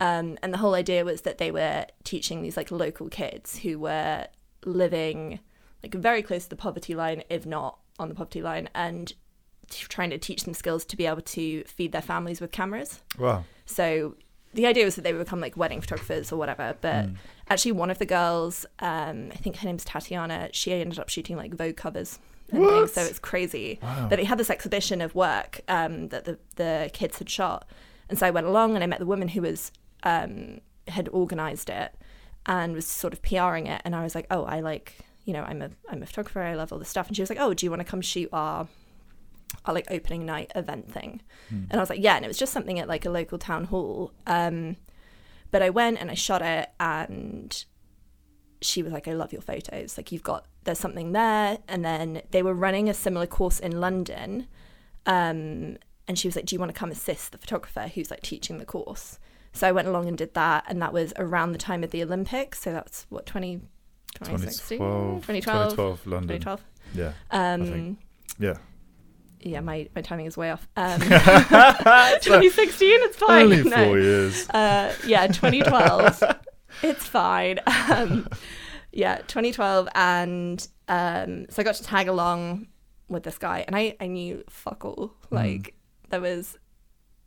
Um, 0.00 0.38
and 0.42 0.52
the 0.52 0.58
whole 0.58 0.74
idea 0.74 1.04
was 1.04 1.22
that 1.22 1.38
they 1.38 1.50
were 1.50 1.86
teaching 2.04 2.42
these 2.42 2.56
like 2.56 2.70
local 2.70 3.08
kids 3.08 3.58
who 3.58 3.78
were 3.78 4.26
living 4.64 5.40
like 5.84 5.94
very 5.94 6.22
close 6.22 6.44
to 6.44 6.50
the 6.50 6.56
poverty 6.56 6.94
line, 6.94 7.22
if 7.28 7.44
not 7.46 7.78
on 7.98 8.08
the 8.08 8.14
poverty 8.14 8.42
line, 8.42 8.68
and 8.74 9.08
t- 9.70 9.84
trying 9.88 10.10
to 10.10 10.18
teach 10.18 10.44
them 10.44 10.54
skills 10.54 10.84
to 10.86 10.96
be 10.96 11.06
able 11.06 11.22
to 11.22 11.62
feed 11.64 11.92
their 11.92 12.02
families 12.02 12.40
with 12.40 12.50
cameras. 12.50 13.00
Wow. 13.18 13.44
So 13.66 14.16
the 14.52 14.66
idea 14.66 14.84
was 14.84 14.94
that 14.96 15.02
they 15.02 15.12
would 15.12 15.24
become 15.24 15.40
like 15.40 15.56
wedding 15.56 15.80
photographers 15.80 16.32
or 16.32 16.36
whatever. 16.36 16.76
But 16.80 17.06
Mm. 17.06 17.16
actually, 17.50 17.72
one 17.72 17.90
of 17.90 17.98
the 17.98 18.06
girls, 18.06 18.64
um, 18.78 19.30
I 19.32 19.36
think 19.36 19.56
her 19.56 19.66
name's 19.66 19.84
Tatiana, 19.84 20.48
she 20.52 20.72
ended 20.72 20.98
up 20.98 21.08
shooting 21.08 21.36
like 21.36 21.54
Vogue 21.54 21.76
covers 21.76 22.18
and 22.52 22.64
things. 22.66 22.92
So 22.92 23.02
it's 23.02 23.18
crazy 23.18 23.78
Wow. 23.82 24.08
that 24.08 24.16
they 24.16 24.24
had 24.24 24.38
this 24.38 24.50
exhibition 24.50 25.00
of 25.00 25.14
work 25.14 25.60
um, 25.68 26.08
that 26.08 26.24
the, 26.24 26.38
the 26.56 26.90
kids 26.92 27.18
had 27.18 27.28
shot. 27.28 27.66
And 28.08 28.18
so 28.18 28.26
I 28.26 28.30
went 28.30 28.46
along 28.46 28.74
and 28.76 28.84
I 28.84 28.86
met 28.86 29.00
the 29.00 29.06
woman 29.06 29.28
who 29.28 29.42
was 29.42 29.72
um, 30.04 30.60
had 30.88 31.08
organized 31.08 31.68
it 31.70 31.90
and 32.46 32.74
was 32.74 32.86
sort 32.86 33.12
of 33.14 33.22
PRing 33.22 33.66
it. 33.66 33.80
And 33.84 33.96
I 33.96 34.02
was 34.04 34.14
like, 34.14 34.26
oh, 34.30 34.44
I 34.44 34.60
like, 34.60 34.98
you 35.24 35.32
know, 35.32 35.42
I'm 35.42 35.62
a 35.62 35.70
I'm 35.90 36.02
a 36.02 36.06
photographer. 36.06 36.40
I 36.40 36.54
love 36.54 36.72
all 36.72 36.78
this 36.78 36.88
stuff. 36.88 37.06
And 37.08 37.16
she 37.16 37.22
was 37.22 37.30
like, 37.30 37.40
oh, 37.40 37.54
do 37.54 37.66
you 37.66 37.70
want 37.70 37.80
to 37.80 37.84
come 37.84 38.00
shoot 38.00 38.28
our 38.32 38.68
our 39.64 39.74
like 39.74 39.90
opening 39.90 40.26
night 40.26 40.50
event 40.54 40.92
thing? 40.92 41.22
Hmm. 41.48 41.64
And 41.70 41.74
I 41.74 41.78
was 41.78 41.90
like, 41.90 42.00
yeah. 42.00 42.16
And 42.16 42.24
it 42.24 42.28
was 42.28 42.38
just 42.38 42.52
something 42.52 42.78
at 42.78 42.88
like 42.88 43.04
a 43.04 43.10
local 43.10 43.38
town 43.38 43.64
hall. 43.64 44.12
Um, 44.26 44.76
but 45.50 45.62
I 45.62 45.70
went 45.70 46.00
and 46.00 46.10
I 46.10 46.14
shot 46.14 46.42
it, 46.42 46.70
and 46.80 47.64
she 48.64 48.82
was 48.82 48.92
like, 48.92 49.06
I 49.06 49.12
love 49.12 49.32
your 49.32 49.42
photos. 49.42 49.96
Like, 49.96 50.10
you've 50.10 50.22
got, 50.22 50.46
there's 50.64 50.78
something 50.78 51.12
there. 51.12 51.58
And 51.68 51.84
then 51.84 52.22
they 52.30 52.42
were 52.42 52.54
running 52.54 52.88
a 52.88 52.94
similar 52.94 53.26
course 53.26 53.60
in 53.60 53.80
London. 53.80 54.48
Um, 55.06 55.76
and 56.08 56.18
she 56.18 56.28
was 56.28 56.36
like, 56.36 56.46
Do 56.46 56.54
you 56.54 56.60
want 56.60 56.74
to 56.74 56.78
come 56.78 56.90
assist 56.90 57.32
the 57.32 57.38
photographer 57.38 57.88
who's 57.88 58.10
like 58.10 58.22
teaching 58.22 58.58
the 58.58 58.64
course? 58.64 59.18
So 59.52 59.68
I 59.68 59.72
went 59.72 59.86
along 59.86 60.08
and 60.08 60.18
did 60.18 60.34
that. 60.34 60.64
And 60.66 60.82
that 60.82 60.92
was 60.92 61.12
around 61.16 61.52
the 61.52 61.58
time 61.58 61.84
of 61.84 61.90
the 61.90 62.02
Olympics. 62.02 62.60
So 62.62 62.72
that's 62.72 63.06
what, 63.08 63.26
20, 63.26 63.60
2016? 64.14 64.78
2012, 64.78 65.20
2012? 65.26 65.70
2012 65.70 66.06
London. 66.06 66.40
2012. 66.40 66.60
Yeah. 66.94 67.12
Um, 67.30 67.66
think. 67.66 67.98
Yeah. 68.38 68.54
yeah, 69.40 69.60
my, 69.60 69.88
my 69.94 70.02
timing 70.02 70.26
is 70.26 70.36
way 70.36 70.50
off. 70.50 70.66
Um, 70.76 71.00
2016, 71.00 72.88
it's 73.02 73.16
fine. 73.16 73.42
Only 73.44 73.62
No. 73.62 73.76
four 73.84 73.98
years. 73.98 74.48
Uh, 74.50 74.94
yeah, 75.06 75.26
2012. 75.26 76.22
it's 76.82 77.04
fine. 77.04 77.58
Um, 77.66 78.28
yeah, 78.92 79.18
2012, 79.26 79.88
and 79.94 80.66
um, 80.88 81.46
so 81.50 81.60
I 81.60 81.64
got 81.64 81.74
to 81.76 81.82
tag 81.82 82.08
along 82.08 82.68
with 83.08 83.24
this 83.24 83.38
guy, 83.38 83.64
and 83.66 83.76
I 83.76 83.96
I 84.00 84.06
knew 84.06 84.44
fuck 84.48 84.84
all. 84.84 85.12
Hmm. 85.28 85.34
Like 85.34 85.74
there 86.10 86.20
was, 86.20 86.56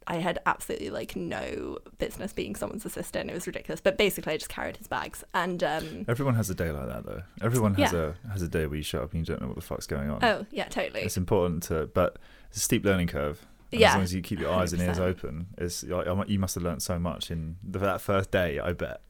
I 0.07 0.15
had 0.15 0.39
absolutely 0.45 0.89
like 0.89 1.15
no 1.15 1.77
business 1.97 2.31
being 2.33 2.55
someone's 2.55 2.85
assistant. 2.85 3.29
It 3.29 3.33
was 3.33 3.45
ridiculous. 3.45 3.81
But 3.81 3.97
basically, 3.97 4.33
I 4.33 4.37
just 4.37 4.49
carried 4.49 4.77
his 4.77 4.87
bags, 4.87 5.23
and 5.33 5.61
um, 5.63 6.05
Everyone 6.07 6.35
has 6.35 6.49
a 6.49 6.55
day 6.55 6.71
like 6.71 6.87
that, 6.87 7.05
though. 7.05 7.23
Everyone 7.41 7.73
has 7.75 7.91
Yeah. 7.93 8.13
a 8.27 8.29
has 8.31 8.41
a 8.41 8.47
day 8.47 8.65
where 8.67 8.77
you 8.77 8.83
shut 8.83 9.01
up 9.03 9.11
and 9.13 9.19
you 9.19 9.25
don't 9.25 9.41
know 9.41 9.47
what 9.47 9.55
the 9.57 9.61
fuck's 9.61 9.85
going 9.87 10.09
on. 10.09 10.23
oh 10.23 10.45
yeah, 10.51 10.65
totally. 10.69 11.01
It's 11.01 11.17
important 11.17 11.63
to, 11.63 11.87
but 11.93 12.17
it's 12.49 12.57
a 12.57 12.61
steep 12.61 12.85
learning 12.85 13.07
curve. 13.07 13.45
And 13.71 13.81
Yeah, 13.81 13.89
As 13.89 13.93
long 13.95 14.03
as 14.03 14.13
you 14.13 14.21
keep 14.21 14.39
your 14.39 14.51
eyes 14.53 14.71
and 14.71 14.81
ears 14.81 14.97
open, 14.99 15.47
it's 15.57 15.83
like, 15.83 16.07
you 16.29 16.39
must 16.39 16.55
have 16.55 16.63
learned 16.63 16.81
so 16.81 16.97
much 16.97 17.29
in 17.29 17.57
the, 17.61 17.79
that 17.79 17.99
first 17.99 18.31
day. 18.31 18.59
I 18.59 18.71
bet. 18.71 19.01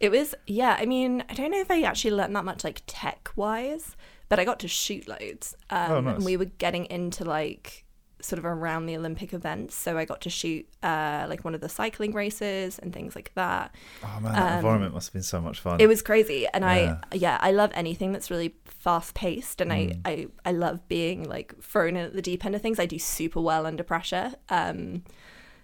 It 0.00 0.10
was, 0.10 0.34
yeah. 0.46 0.76
I 0.78 0.84
mean, 0.84 1.24
I 1.30 1.34
don't 1.34 1.50
know 1.50 1.60
if 1.60 1.70
I 1.70 1.80
actually 1.82 2.10
learned 2.10 2.36
that 2.36 2.44
much, 2.44 2.62
like 2.64 2.82
tech 2.86 3.30
wise, 3.36 3.96
but 4.28 4.38
I 4.38 4.44
got 4.44 4.58
to 4.60 4.68
shoot 4.68 5.08
loads. 5.08 5.56
Um, 5.70 5.90
Oh, 5.92 6.00
nice. 6.00 6.16
And 6.16 6.24
we 6.26 6.36
were 6.36 6.44
getting 6.46 6.84
into 6.86 7.24
like 7.24 7.81
sort 8.22 8.38
of 8.38 8.44
around 8.46 8.86
the 8.86 8.96
Olympic 8.96 9.34
events, 9.34 9.74
so 9.74 9.98
I 9.98 10.04
got 10.06 10.20
to 10.22 10.30
shoot 10.30 10.66
uh, 10.82 11.26
like 11.28 11.44
one 11.44 11.54
of 11.54 11.60
the 11.60 11.68
cycling 11.68 12.12
races 12.14 12.78
and 12.78 12.92
things 12.92 13.14
like 13.14 13.32
that. 13.34 13.74
Oh 14.02 14.20
man, 14.20 14.32
that 14.32 14.50
Um, 14.52 14.56
environment 14.58 14.94
must 14.94 15.08
have 15.08 15.12
been 15.12 15.22
so 15.22 15.40
much 15.40 15.60
fun. 15.60 15.80
It 15.80 15.88
was 15.88 16.00
crazy, 16.02 16.46
and 16.54 16.62
Yeah. 16.64 16.98
I, 17.10 17.16
yeah, 17.16 17.38
I 17.40 17.50
love 17.50 17.70
anything 17.74 18.12
that's 18.12 18.30
really 18.30 18.54
fast 18.64 19.14
paced, 19.14 19.60
and 19.60 19.70
Mm. 19.70 20.00
I, 20.06 20.10
I, 20.10 20.26
I 20.46 20.52
love 20.52 20.86
being 20.88 21.28
like 21.28 21.54
thrown 21.60 21.96
in 21.96 22.06
at 22.06 22.14
the 22.14 22.22
deep 22.22 22.44
end 22.46 22.54
of 22.54 22.62
things. 22.62 22.78
I 22.78 22.86
do 22.86 22.98
super 22.98 23.40
well 23.40 23.66
under 23.66 23.82
pressure. 23.82 24.32
Um, 24.48 25.02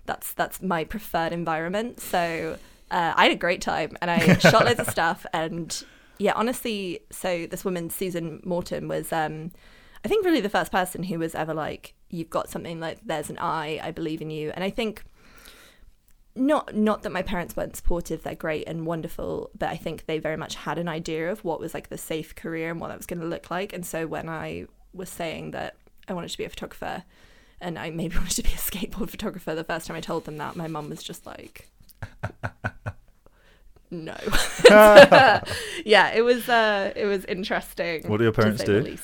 that's 0.06 0.32
that's 0.34 0.60
my 0.62 0.84
preferred 0.84 1.32
environment. 1.32 2.00
So 2.00 2.58
uh, 2.90 3.12
I 3.16 3.24
had 3.24 3.32
a 3.32 3.36
great 3.36 3.60
time, 3.60 3.96
and 4.02 4.10
I 4.10 4.38
shot 4.50 4.64
loads 4.64 4.80
of 4.80 4.88
stuff. 4.88 5.26
And 5.32 5.84
yeah, 6.18 6.32
honestly, 6.34 7.00
so 7.10 7.46
this 7.46 7.64
woman 7.64 7.90
Susan 7.90 8.40
Morton 8.44 8.88
was, 8.88 9.12
um, 9.12 9.52
I 10.04 10.08
think, 10.08 10.24
really 10.24 10.40
the 10.40 10.48
first 10.48 10.72
person 10.72 11.02
who 11.02 11.18
was 11.18 11.34
ever 11.34 11.54
like, 11.54 11.94
"You've 12.08 12.30
got 12.30 12.48
something 12.48 12.80
like 12.80 12.98
there's 13.04 13.30
an 13.30 13.38
eye. 13.38 13.80
I 13.82 13.90
believe 13.90 14.22
in 14.22 14.30
you." 14.30 14.50
And 14.54 14.62
I 14.64 14.70
think 14.70 15.04
not 16.38 16.74
not 16.74 17.02
that 17.02 17.10
my 17.10 17.22
parents 17.22 17.56
weren't 17.56 17.76
supportive 17.76 18.22
they're 18.22 18.34
great 18.34 18.66
and 18.68 18.86
wonderful 18.86 19.50
but 19.58 19.68
i 19.68 19.76
think 19.76 20.06
they 20.06 20.18
very 20.18 20.36
much 20.36 20.54
had 20.54 20.78
an 20.78 20.88
idea 20.88 21.30
of 21.30 21.44
what 21.44 21.60
was 21.60 21.74
like 21.74 21.88
the 21.88 21.98
safe 21.98 22.34
career 22.34 22.70
and 22.70 22.80
what 22.80 22.88
that 22.88 22.96
was 22.96 23.06
going 23.06 23.20
to 23.20 23.26
look 23.26 23.50
like 23.50 23.72
and 23.72 23.84
so 23.84 24.06
when 24.06 24.28
i 24.28 24.64
was 24.92 25.08
saying 25.08 25.50
that 25.50 25.74
i 26.06 26.12
wanted 26.12 26.30
to 26.30 26.38
be 26.38 26.44
a 26.44 26.48
photographer 26.48 27.02
and 27.60 27.78
i 27.78 27.90
maybe 27.90 28.16
wanted 28.18 28.36
to 28.36 28.42
be 28.42 28.50
a 28.50 28.52
skateboard 28.52 29.10
photographer 29.10 29.54
the 29.54 29.64
first 29.64 29.86
time 29.86 29.96
i 29.96 30.00
told 30.00 30.24
them 30.24 30.36
that 30.36 30.56
my 30.56 30.68
mum 30.68 30.88
was 30.88 31.02
just 31.02 31.26
like 31.26 31.68
no 33.90 34.16
yeah 35.84 36.12
it 36.14 36.22
was 36.22 36.48
uh 36.48 36.92
it 36.94 37.06
was 37.06 37.24
interesting 37.24 38.06
What 38.06 38.18
do 38.18 38.24
your 38.24 38.32
parents 38.32 38.62
do? 38.62 38.96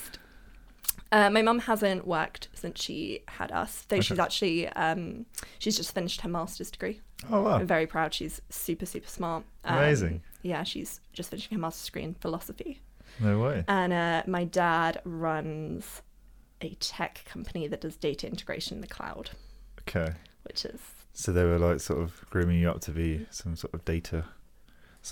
Uh, 1.15 1.31
my 1.31 1.43
mum 1.43 1.61
hasn't 1.61 2.07
worked 2.07 2.49
since 2.55 2.83
she 2.83 3.21
had 3.29 3.53
us, 3.53 3.85
though 3.89 4.01
she's 4.01 4.19
actually 4.19 4.67
um, 4.71 5.27
she's 5.61 5.77
just 5.77 5.95
finished 5.95 6.21
her 6.23 6.29
master's 6.29 6.71
degree. 6.73 7.01
oh 7.31 7.41
wow, 7.43 7.55
I'm 7.59 7.67
very 7.67 7.87
proud. 7.87 8.13
She's 8.13 8.41
super 8.51 8.85
super 8.87 9.09
smart. 9.09 9.45
Um, 9.65 9.79
Amazing. 9.79 10.23
Yeah, 10.43 10.65
she's 10.65 11.01
just 11.13 11.31
finishing 11.31 11.57
her 11.57 11.61
master's 11.61 11.87
degree 11.87 12.03
in 12.03 12.15
philosophy. 12.15 12.81
no 13.21 13.39
way. 13.39 13.65
And 13.69 13.93
uh, 13.93 14.23
my 14.27 14.45
dad 14.45 15.01
runs 15.05 16.03
a 16.61 16.75
tech 16.81 17.25
company 17.27 17.69
that 17.69 17.81
does 17.81 17.97
data 17.97 18.27
integration 18.27 18.77
in 18.79 18.81
the 18.81 18.87
cloud, 18.89 19.31
Okay, 19.89 20.13
which 20.43 20.65
is 20.65 20.81
so 21.13 21.31
they 21.33 21.45
were 21.45 21.59
like 21.61 21.79
sort 21.81 22.01
of 22.03 22.25
grooming 22.31 22.59
you 22.61 22.69
up 22.71 22.81
to 22.81 22.91
be 22.91 23.25
some 23.31 23.55
sort 23.55 23.73
of 23.75 23.85
data. 23.85 24.25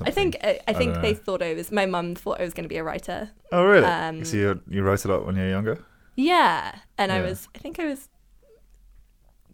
I 0.00 0.10
think 0.10 0.36
I, 0.42 0.58
I 0.66 0.72
think 0.72 0.94
don't 0.94 1.02
they 1.02 1.12
know. 1.12 1.18
thought 1.18 1.42
I 1.42 1.54
was. 1.54 1.70
My 1.70 1.86
mum 1.86 2.14
thought 2.16 2.40
I 2.40 2.44
was 2.44 2.54
going 2.54 2.64
to 2.64 2.68
be 2.68 2.78
a 2.78 2.82
writer. 2.84 3.30
Oh 3.52 3.62
really? 3.64 3.84
um, 3.86 4.24
so 4.24 4.36
you 4.36 4.60
you 4.68 4.82
wrote 4.82 5.04
a 5.04 5.08
lot 5.08 5.24
when 5.26 5.36
you 5.36 5.42
were 5.42 5.48
younger. 5.50 5.78
Yeah, 6.14 6.76
and 6.98 7.10
I 7.12 7.20
was. 7.22 7.48
I 7.54 7.58
think 7.58 7.78
I 7.80 7.86
was 7.86 8.08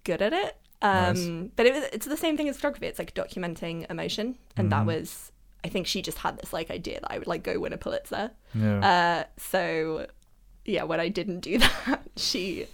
good 0.05 0.23
at 0.23 0.33
it. 0.33 0.57
Um, 0.81 1.15
Nice. 1.43 1.51
But 1.57 1.67
it 1.67 1.75
was. 1.75 1.85
It's 1.93 2.07
the 2.07 2.17
same 2.17 2.37
thing 2.37 2.49
as 2.49 2.57
photography. 2.57 2.87
It's 2.87 2.99
like 2.99 3.15
documenting 3.15 3.89
emotion, 3.91 4.37
and 4.57 4.71
that 4.73 4.83
Mhm. 4.83 4.87
was 4.87 5.33
I 5.65 5.69
think 5.69 5.87
she 5.89 6.03
just 6.03 6.19
had 6.19 6.39
this 6.39 6.53
like 6.53 6.71
idea 6.71 7.01
that 7.01 7.13
I 7.13 7.19
would 7.19 7.27
like 7.27 7.43
go 7.43 7.59
win 7.59 7.73
a 7.73 7.77
Pulitzer. 7.79 8.31
Yeah. 8.55 8.79
Uh, 8.81 9.25
so 9.37 10.07
yeah, 10.65 10.85
when 10.85 11.01
I 11.01 11.09
didn't 11.09 11.41
do 11.41 11.59
that, 11.87 12.03
she, 12.17 12.67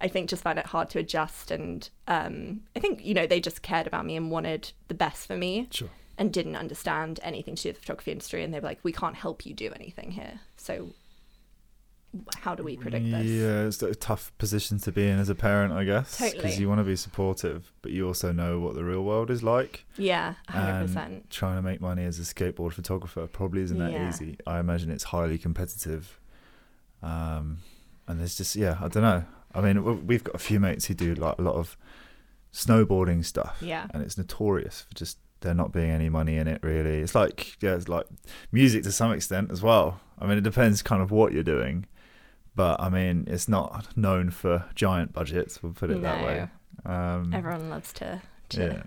I 0.00 0.08
think, 0.08 0.28
just 0.28 0.42
found 0.42 0.58
it 0.58 0.66
hard 0.66 0.90
to 0.90 0.98
adjust. 0.98 1.50
And 1.50 1.88
um, 2.08 2.62
I 2.74 2.80
think 2.80 3.04
you 3.04 3.14
know 3.14 3.26
they 3.26 3.40
just 3.40 3.62
cared 3.62 3.86
about 3.86 4.04
me 4.06 4.16
and 4.16 4.30
wanted 4.30 4.72
the 4.88 4.94
best 4.94 5.26
for 5.26 5.36
me, 5.36 5.68
sure. 5.70 5.90
and 6.18 6.32
didn't 6.32 6.56
understand 6.56 7.20
anything 7.22 7.54
to 7.56 7.62
do 7.62 7.68
with 7.68 7.76
the 7.76 7.82
photography 7.82 8.10
industry. 8.12 8.42
And 8.42 8.52
they 8.52 8.58
were 8.58 8.66
like, 8.68 8.80
"We 8.82 8.92
can't 8.92 9.16
help 9.16 9.46
you 9.46 9.54
do 9.54 9.72
anything 9.74 10.10
here." 10.12 10.40
So 10.56 10.90
how 12.40 12.54
do 12.54 12.62
we 12.62 12.76
predict 12.76 13.04
this? 13.10 13.26
Yeah, 13.26 13.64
it's 13.66 13.82
a 13.82 13.94
tough 13.94 14.32
position 14.38 14.78
to 14.80 14.92
be 14.92 15.08
in 15.08 15.18
as 15.18 15.28
a 15.28 15.34
parent, 15.34 15.72
I 15.72 15.84
guess. 15.84 16.18
Totally. 16.18 16.36
Because 16.42 16.60
you 16.60 16.68
want 16.68 16.80
to 16.80 16.84
be 16.84 16.96
supportive, 16.96 17.72
but 17.82 17.92
you 17.92 18.06
also 18.06 18.32
know 18.32 18.60
what 18.60 18.74
the 18.74 18.84
real 18.84 19.02
world 19.02 19.30
is 19.30 19.42
like. 19.42 19.86
Yeah, 19.96 20.34
hundred 20.48 20.68
And 20.72 20.86
percent. 20.88 21.30
trying 21.30 21.56
to 21.56 21.62
make 21.62 21.80
money 21.80 22.04
as 22.04 22.18
a 22.18 22.22
skateboard 22.22 22.72
photographer 22.74 23.26
probably 23.26 23.62
isn't 23.62 23.78
that 23.78 23.92
Yeah. 23.92 24.08
easy. 24.08 24.36
I 24.46 24.58
imagine 24.60 24.90
it's 24.90 25.04
highly 25.04 25.38
competitive. 25.38 26.18
Um, 27.02 27.58
and 28.06 28.20
there's 28.20 28.36
just 28.36 28.56
yeah, 28.56 28.76
I 28.80 28.88
don't 28.88 29.02
know. 29.02 29.24
I 29.54 29.60
mean, 29.60 30.06
we've 30.06 30.24
got 30.24 30.34
a 30.34 30.38
few 30.38 30.60
mates 30.60 30.86
who 30.86 30.94
do 30.94 31.14
like 31.14 31.38
a 31.38 31.42
lot 31.42 31.54
of 31.56 31.76
snowboarding 32.52 33.24
stuff, 33.24 33.58
Yeah, 33.60 33.86
and 33.92 34.02
it's 34.02 34.18
notorious 34.18 34.82
for 34.82 34.94
just 34.94 35.18
there 35.40 35.54
not 35.54 35.72
being 35.72 35.90
any 35.90 36.08
money 36.08 36.36
in 36.36 36.46
it. 36.46 36.60
Really, 36.62 36.98
it's 37.00 37.14
like 37.14 37.56
yeah, 37.62 37.74
it's 37.74 37.88
like 37.88 38.06
music 38.50 38.82
to 38.84 38.92
some 38.92 39.12
extent 39.12 39.50
as 39.50 39.62
well. 39.62 40.00
I 40.18 40.26
mean, 40.26 40.38
it 40.38 40.42
depends 40.44 40.82
kind 40.82 41.02
of 41.02 41.10
what 41.10 41.32
you're 41.32 41.42
doing, 41.42 41.86
but 42.54 42.80
I 42.80 42.88
mean, 42.88 43.24
it's 43.28 43.48
not 43.48 43.96
known 43.96 44.30
for 44.30 44.64
giant 44.74 45.12
budgets. 45.12 45.62
We'll 45.62 45.72
put 45.72 45.90
it 45.90 46.02
that 46.02 46.24
way. 46.24 46.48
Um, 46.84 47.32
everyone 47.34 47.70
loves 47.70 47.92
to. 47.94 48.20
to 48.50 48.84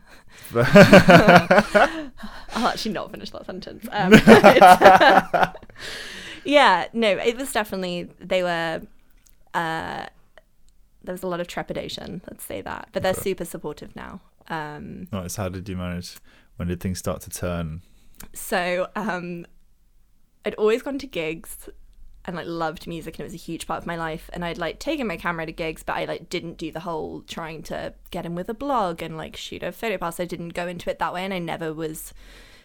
yeah. 0.53 0.61
I'll 2.55 2.67
actually 2.67 2.91
not 2.93 3.11
finish 3.11 3.29
that 3.31 3.45
sentence. 3.45 3.87
Um, 3.91 4.13
yeah, 6.45 6.87
no, 6.93 7.09
it 7.17 7.37
was 7.37 7.51
definitely 7.51 8.09
they 8.19 8.43
were. 8.43 8.81
Uh, 9.53 10.05
there 11.03 11.13
was 11.13 11.23
a 11.23 11.27
lot 11.27 11.39
of 11.39 11.47
trepidation, 11.47 12.21
let's 12.29 12.43
say 12.43 12.61
that, 12.61 12.89
but 12.91 13.03
they're 13.03 13.11
Okay. 13.11 13.21
super 13.21 13.45
supportive 13.45 13.95
now. 13.95 14.21
Um, 14.49 15.07
Nice. 15.11 15.35
How 15.35 15.49
did 15.49 15.69
you 15.69 15.77
manage? 15.77 16.17
When 16.55 16.67
did 16.67 16.79
things 16.79 16.97
start 16.99 17.21
to 17.21 17.29
turn? 17.29 17.81
so 18.33 18.87
um, 18.95 19.45
I'd 20.45 20.55
always 20.55 20.81
gone 20.81 20.97
to 20.99 21.05
gigs 21.07 21.69
and 22.25 22.35
like 22.35 22.47
loved 22.47 22.87
music, 22.87 23.15
and 23.15 23.21
it 23.21 23.31
was 23.31 23.33
a 23.33 23.37
huge 23.37 23.67
part 23.67 23.79
of 23.79 23.87
my 23.87 23.95
life. 23.95 24.29
And 24.33 24.43
I'd 24.43 24.57
like 24.57 24.79
taken 24.79 25.07
my 25.07 25.17
camera 25.17 25.45
to 25.45 25.51
gigs, 25.51 25.83
but 25.83 25.95
I 25.95 26.05
like 26.05 26.29
didn't 26.29 26.57
do 26.57 26.71
the 26.71 26.81
whole 26.81 27.21
trying 27.21 27.63
to 27.63 27.93
get 28.11 28.25
in 28.25 28.35
with 28.35 28.49
a 28.49 28.53
blog 28.53 29.01
and 29.01 29.17
like 29.17 29.35
shoot 29.35 29.63
a 29.63 29.71
photo 29.71 29.97
pass. 29.97 30.19
I 30.19 30.25
didn't 30.25 30.49
go 30.49 30.67
into 30.67 30.89
it 30.89 30.99
that 30.99 31.13
way, 31.13 31.23
and 31.23 31.33
I 31.33 31.39
never 31.39 31.73
was 31.73 32.13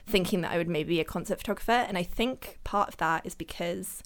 thinking 0.06 0.40
that 0.40 0.52
I 0.52 0.58
would 0.58 0.68
maybe 0.68 0.94
be 0.94 1.00
a 1.00 1.04
concert 1.04 1.38
photographer. 1.38 1.72
And 1.72 1.96
I 1.96 2.02
think 2.02 2.58
part 2.64 2.88
of 2.88 2.96
that 2.98 3.26
is 3.26 3.34
because 3.34 4.02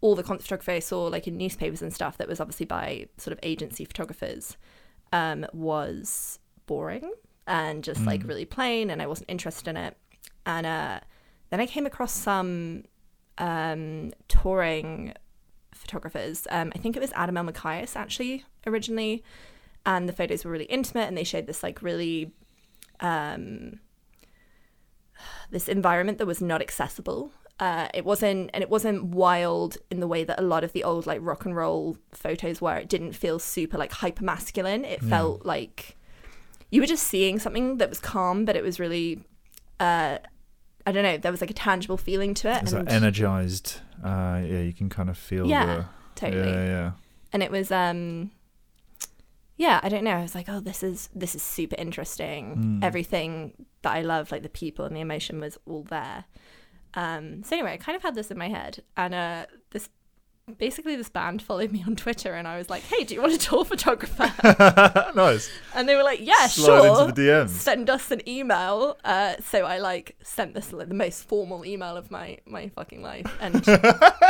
all 0.00 0.14
the 0.14 0.22
concert 0.22 0.44
photography 0.44 0.72
I 0.72 0.78
saw, 0.80 1.04
like 1.04 1.26
in 1.26 1.36
newspapers 1.36 1.82
and 1.82 1.92
stuff, 1.92 2.16
that 2.18 2.28
was 2.28 2.40
obviously 2.40 2.66
by 2.66 3.06
sort 3.16 3.32
of 3.32 3.40
agency 3.42 3.84
photographers, 3.84 4.56
um, 5.12 5.46
was 5.52 6.38
boring 6.66 7.10
and 7.46 7.82
just 7.82 8.04
like 8.06 8.22
really 8.24 8.44
plain, 8.44 8.90
and 8.90 9.02
I 9.02 9.06
wasn't 9.06 9.30
interested 9.30 9.66
in 9.68 9.76
it. 9.76 9.96
And 10.46 10.66
uh, 10.66 11.00
then 11.50 11.60
I 11.60 11.66
came 11.66 11.84
across 11.84 12.12
some 12.12 12.84
um, 13.38 14.12
touring 14.28 15.14
photographers. 15.74 16.46
Um, 16.50 16.72
I 16.74 16.78
think 16.78 16.96
it 16.96 17.00
was 17.00 17.12
Adam 17.14 17.36
Elmakias 17.36 17.96
actually 17.96 18.44
originally, 18.66 19.22
and 19.86 20.08
the 20.08 20.12
photos 20.12 20.44
were 20.44 20.50
really 20.50 20.64
intimate, 20.66 21.08
and 21.08 21.16
they 21.16 21.24
showed 21.24 21.46
this 21.46 21.62
like 21.62 21.82
really 21.82 22.32
um, 23.00 23.80
this 25.50 25.68
environment 25.68 26.18
that 26.18 26.26
was 26.26 26.40
not 26.40 26.60
accessible. 26.60 27.32
Uh, 27.58 27.88
it 27.92 28.04
wasn't, 28.06 28.50
and 28.54 28.62
it 28.62 28.70
wasn't 28.70 29.04
wild 29.04 29.76
in 29.90 30.00
the 30.00 30.06
way 30.06 30.24
that 30.24 30.38
a 30.40 30.42
lot 30.42 30.64
of 30.64 30.72
the 30.72 30.82
old 30.82 31.06
like 31.06 31.18
rock 31.22 31.44
and 31.44 31.54
roll 31.54 31.96
photos 32.12 32.60
were. 32.60 32.76
It 32.76 32.88
didn't 32.88 33.12
feel 33.12 33.38
super 33.38 33.76
like 33.76 33.92
hyper 33.92 34.24
masculine. 34.24 34.84
It 34.84 35.02
Yeah. 35.02 35.08
felt 35.10 35.44
like 35.44 35.96
you 36.70 36.80
were 36.80 36.86
just 36.86 37.06
seeing 37.06 37.38
something 37.38 37.76
that 37.78 37.90
was 37.90 38.00
calm, 38.00 38.44
but 38.46 38.56
it 38.56 38.62
was 38.62 38.80
really, 38.80 39.24
uh, 39.78 40.18
I 40.86 40.92
don't 40.92 41.02
know, 41.02 41.16
there 41.18 41.30
was 41.32 41.40
like 41.40 41.50
a 41.50 41.54
tangible 41.54 41.96
feeling 41.96 42.34
to 42.34 42.50
it. 42.50 42.62
It's 42.62 42.72
and 42.72 42.86
like 42.86 42.94
energized. 42.94 43.80
Uh, 44.02 44.40
yeah, 44.44 44.60
you 44.60 44.72
can 44.72 44.88
kind 44.88 45.10
of 45.10 45.18
feel 45.18 45.46
Yeah, 45.46 45.66
the 45.66 45.84
totally. 46.14 46.50
Yeah, 46.50 46.64
yeah. 46.64 46.90
and 47.32 47.42
it 47.42 47.50
was 47.50 47.70
um 47.70 48.30
yeah 49.56 49.78
i 49.82 49.90
don't 49.90 50.04
know 50.04 50.12
i 50.16 50.22
was 50.22 50.34
like 50.34 50.48
oh 50.48 50.58
this 50.60 50.82
is 50.82 51.10
this 51.14 51.34
is 51.34 51.42
super 51.42 51.76
interesting 51.78 52.56
Mm. 52.56 52.84
everything 52.84 53.52
that 53.82 53.94
i 53.94 54.00
love 54.00 54.32
like 54.32 54.42
the 54.42 54.48
people 54.48 54.86
and 54.86 54.96
the 54.96 55.00
emotion 55.00 55.38
was 55.38 55.58
all 55.66 55.82
there 55.82 56.24
um 56.94 57.42
so 57.44 57.56
anyway 57.56 57.74
i 57.74 57.76
kind 57.76 57.94
of 57.94 58.02
had 58.02 58.14
this 58.14 58.30
in 58.30 58.38
my 58.38 58.48
head 58.48 58.82
and 58.96 59.12
uh 59.14 59.44
basically 60.58 60.96
this 60.96 61.08
band 61.08 61.40
followed 61.42 61.72
me 61.72 61.82
on 61.86 61.96
twitter 61.96 62.34
and 62.34 62.46
i 62.48 62.56
was 62.58 62.68
like 62.70 62.82
hey 62.84 63.04
do 63.04 63.14
you 63.14 63.20
want 63.20 63.32
a 63.32 63.38
tour 63.38 63.64
photographer 63.64 64.32
nice. 65.14 65.50
and 65.74 65.88
they 65.88 65.94
were 65.96 66.02
like 66.02 66.20
yeah 66.20 66.46
Slide 66.46 66.82
sure 66.82 66.86
into 67.02 67.12
the 67.14 67.28
DMs. 67.28 67.48
send 67.50 67.88
us 67.90 68.10
an 68.10 68.26
email 68.28 68.96
uh 69.04 69.34
so 69.42 69.64
i 69.64 69.78
like 69.78 70.16
sent 70.22 70.54
this 70.54 70.72
like 70.72 70.88
the 70.88 70.94
most 70.94 71.24
formal 71.28 71.64
email 71.64 71.96
of 71.96 72.10
my 72.10 72.38
my 72.46 72.68
fucking 72.68 73.02
life 73.02 73.26
and 73.40 73.62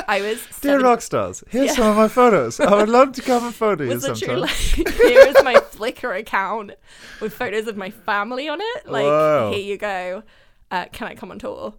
i 0.09 0.21
was 0.23 0.47
Dear 0.61 0.81
rock 0.81 1.01
stars, 1.03 1.43
here's 1.49 1.67
Yeah. 1.69 1.75
some 1.75 1.87
of 1.89 1.97
my 1.97 2.09
photos. 2.09 2.61
I 2.61 2.75
would 2.75 2.89
love 2.89 3.13
to 3.13 3.23
come 3.23 3.45
and 3.47 3.55
photo 3.65 3.87
was 3.87 4.03
literally 4.07 4.49
sometime. 4.49 4.85
like, 4.87 4.95
here 5.01 5.27
is 5.29 5.37
my 5.43 5.55
Flickr 5.55 6.19
account 6.19 6.73
with 7.21 7.33
photos 7.33 7.67
of 7.67 7.77
my 7.77 7.91
family 7.91 8.49
on 8.49 8.61
it. 8.61 8.87
Like, 8.87 9.05
Wow. 9.07 9.51
here 9.53 9.61
you 9.61 9.79
go. 9.79 10.23
Uh, 10.71 10.85
can 10.93 11.09
I 11.09 11.15
come 11.15 11.31
on 11.31 11.39
tour? 11.39 11.75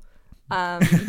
Um, 0.51 0.79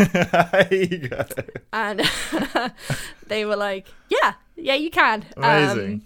there 0.52 0.68
you 0.70 1.08
go. 1.08 1.24
and 1.72 2.00
they 3.26 3.44
were 3.44 3.56
like, 3.56 3.86
yeah, 4.08 4.34
yeah, 4.56 4.74
you 4.74 4.90
can. 4.90 5.24
Um, 5.36 5.44
Amazing. 5.44 6.02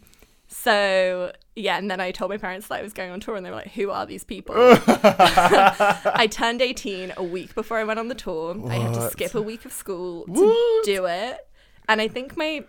so 0.48 1.32
yeah, 1.54 1.78
and 1.78 1.90
then 1.90 2.00
I 2.00 2.10
told 2.12 2.30
my 2.30 2.36
parents 2.38 2.68
that 2.68 2.78
I 2.80 2.82
was 2.82 2.92
going 2.92 3.10
on 3.10 3.20
tour, 3.20 3.34
and 3.36 3.44
they 3.44 3.50
were 3.50 3.56
like, 3.56 3.72
"Who 3.72 3.90
are 3.90 4.04
these 4.06 4.24
people?" 4.24 4.54
I 4.58 6.28
turned 6.30 6.60
eighteen 6.62 7.12
a 7.16 7.22
week 7.22 7.54
before 7.54 7.78
I 7.78 7.84
went 7.84 7.98
on 7.98 8.08
the 8.08 8.14
tour. 8.14 8.56
I 8.68 8.74
had 8.76 8.94
to 8.94 9.10
skip 9.10 9.34
a 9.34 9.42
week 9.42 9.64
of 9.64 9.72
school 9.72 10.24
to 10.26 10.32
What? 10.32 10.84
do 10.84 11.06
it, 11.06 11.38
and 11.88 12.00
I 12.00 12.08
think 12.08 12.36
my 12.36 12.64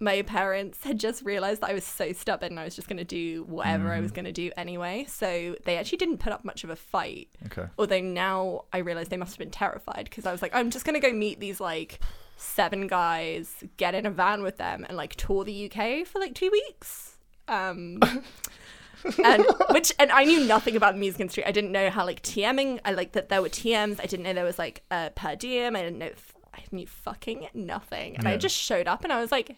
my 0.00 0.22
parents 0.22 0.82
had 0.82 0.98
just 0.98 1.22
realized 1.24 1.60
that 1.60 1.70
I 1.70 1.74
was 1.74 1.84
so 1.84 2.12
stubborn 2.12 2.52
and 2.52 2.60
I 2.60 2.64
was 2.64 2.74
just 2.74 2.88
going 2.88 2.96
to 2.96 3.04
do 3.04 3.44
whatever 3.44 3.92
I 3.92 4.00
was 4.00 4.10
going 4.10 4.24
to 4.24 4.32
do 4.32 4.50
anyway. 4.56 5.04
So 5.06 5.56
they 5.66 5.76
actually 5.76 5.98
didn't 5.98 6.18
put 6.18 6.32
up 6.32 6.42
much 6.42 6.64
of 6.64 6.70
a 6.70 6.76
fight. 6.76 7.28
okay. 7.46 7.66
Although 7.78 8.00
now 8.00 8.64
I 8.72 8.78
realize 8.78 9.08
they 9.08 9.18
must 9.18 9.32
have 9.32 9.38
been 9.38 9.50
terrified 9.50 10.04
because 10.04 10.24
I 10.24 10.32
was 10.32 10.40
like, 10.40 10.54
I'm 10.54 10.70
just 10.70 10.86
going 10.86 10.98
to 10.98 11.06
go 11.06 11.12
meet 11.12 11.38
these 11.38 11.60
like 11.60 12.00
seven 12.36 12.86
guys, 12.86 13.62
get 13.76 13.94
in 13.94 14.06
a 14.06 14.10
van 14.10 14.42
with 14.42 14.56
them, 14.56 14.86
and 14.88 14.96
like 14.96 15.16
tour 15.16 15.44
the 15.44 15.70
UK 15.70 16.06
for 16.06 16.18
like 16.18 16.34
two 16.34 16.50
weeks. 16.50 17.18
Um, 17.46 18.00
and 19.22 19.44
which 19.70 19.92
and 19.98 20.10
I 20.10 20.24
knew 20.24 20.46
nothing 20.46 20.76
about 20.76 20.94
the 20.94 21.00
music 21.00 21.20
industry. 21.20 21.44
I 21.44 21.52
didn't 21.52 21.72
know 21.72 21.90
how 21.90 22.06
like 22.06 22.22
TMing. 22.22 22.80
I 22.86 22.92
like 22.92 23.12
that 23.12 23.28
there 23.28 23.42
were 23.42 23.50
TMs. 23.50 24.00
I 24.00 24.06
didn't 24.06 24.22
know 24.22 24.32
there 24.32 24.44
was 24.44 24.58
like 24.58 24.82
a 24.90 25.10
per 25.14 25.36
diem. 25.36 25.76
I 25.76 25.82
didn't 25.82 25.98
know. 25.98 26.10
I 26.54 26.62
knew 26.72 26.86
fucking 26.86 27.48
nothing. 27.52 28.16
And 28.16 28.26
I 28.26 28.36
just 28.36 28.56
showed 28.56 28.88
up 28.88 29.04
and 29.04 29.12
I 29.12 29.20
was 29.20 29.30
like, 29.30 29.56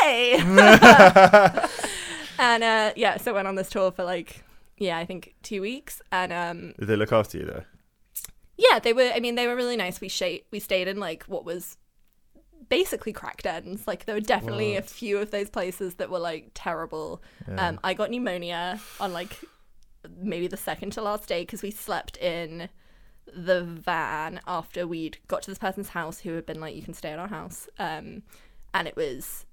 hey. 0.00 0.34
and 2.38 2.64
uh, 2.64 2.92
yeah, 2.96 3.16
so 3.16 3.32
I 3.32 3.34
went 3.34 3.48
on 3.48 3.54
this 3.54 3.70
tour 3.70 3.90
for 3.90 4.04
like 4.04 4.44
yeah, 4.76 4.98
I 4.98 5.04
think 5.04 5.34
two 5.42 5.60
weeks, 5.60 6.02
and 6.10 6.32
um, 6.32 6.74
Did 6.78 6.88
they 6.88 6.96
look 6.96 7.12
after 7.12 7.38
you 7.38 7.46
though? 7.46 7.64
yeah, 8.56 8.78
they 8.78 8.92
were. 8.92 9.10
I 9.14 9.20
mean, 9.20 9.34
they 9.34 9.46
were 9.46 9.56
really 9.56 9.76
nice. 9.76 10.00
We 10.00 10.08
sh- 10.08 10.42
we 10.50 10.60
stayed 10.60 10.88
in 10.88 10.98
like 10.98 11.24
what 11.24 11.44
was 11.44 11.76
basically 12.68 13.12
cracked 13.12 13.46
ends. 13.46 13.86
Like 13.86 14.04
there 14.04 14.14
were 14.14 14.20
definitely 14.20 14.76
a 14.76 14.82
few 14.82 15.18
of 15.18 15.30
those 15.30 15.50
places 15.50 15.94
that 15.94 16.10
were 16.10 16.18
like 16.18 16.50
terrible. 16.54 17.22
Yeah. 17.48 17.68
Um, 17.68 17.80
I 17.84 17.94
got 17.94 18.10
pneumonia 18.10 18.80
on 19.00 19.12
like 19.12 19.38
maybe 20.20 20.46
the 20.46 20.56
second 20.56 20.92
to 20.92 21.02
last 21.02 21.28
day 21.28 21.42
because 21.42 21.62
we 21.62 21.70
slept 21.70 22.16
in 22.18 22.68
the 23.26 23.62
van 23.62 24.40
after 24.46 24.86
we'd 24.86 25.16
got 25.28 25.42
to 25.42 25.50
this 25.50 25.58
person's 25.58 25.90
house 25.90 26.20
who 26.20 26.34
had 26.34 26.46
been 26.46 26.60
like, 26.60 26.76
"You 26.76 26.82
can 26.82 26.94
stay 26.94 27.10
at 27.10 27.18
our 27.18 27.28
house," 27.28 27.68
um, 27.78 28.22
and 28.72 28.86
it 28.86 28.96
was 28.96 29.46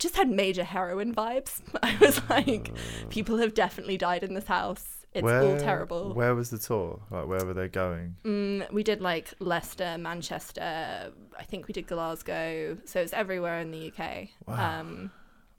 just 0.00 0.16
had 0.16 0.28
major 0.28 0.64
heroin 0.64 1.14
vibes. 1.14 1.60
I 1.82 1.96
was 2.00 2.20
like, 2.28 2.72
people 3.10 3.36
have 3.38 3.54
definitely 3.54 3.96
died 3.98 4.24
in 4.24 4.34
this 4.34 4.46
house. 4.46 4.96
It's 5.12 5.26
all 5.26 5.58
terrible. 5.58 6.14
Where 6.14 6.34
was 6.36 6.50
the 6.50 6.58
tour? 6.58 7.00
Like, 7.10 7.26
where 7.26 7.44
were 7.44 7.52
they 7.54 7.66
going? 7.68 8.14
Mm, 8.24 8.72
we 8.72 8.82
did 8.84 9.00
like 9.00 9.34
Leicester, 9.40 9.96
Manchester. 9.98 11.12
I 11.36 11.42
think 11.42 11.66
we 11.66 11.72
did 11.72 11.86
Glasgow. 11.88 12.76
So 12.84 13.00
it's 13.00 13.12
everywhere 13.12 13.58
in 13.60 13.72
the 13.72 13.88
UK. 13.92 14.28
Wow. 14.46 14.80
Um, 14.80 15.10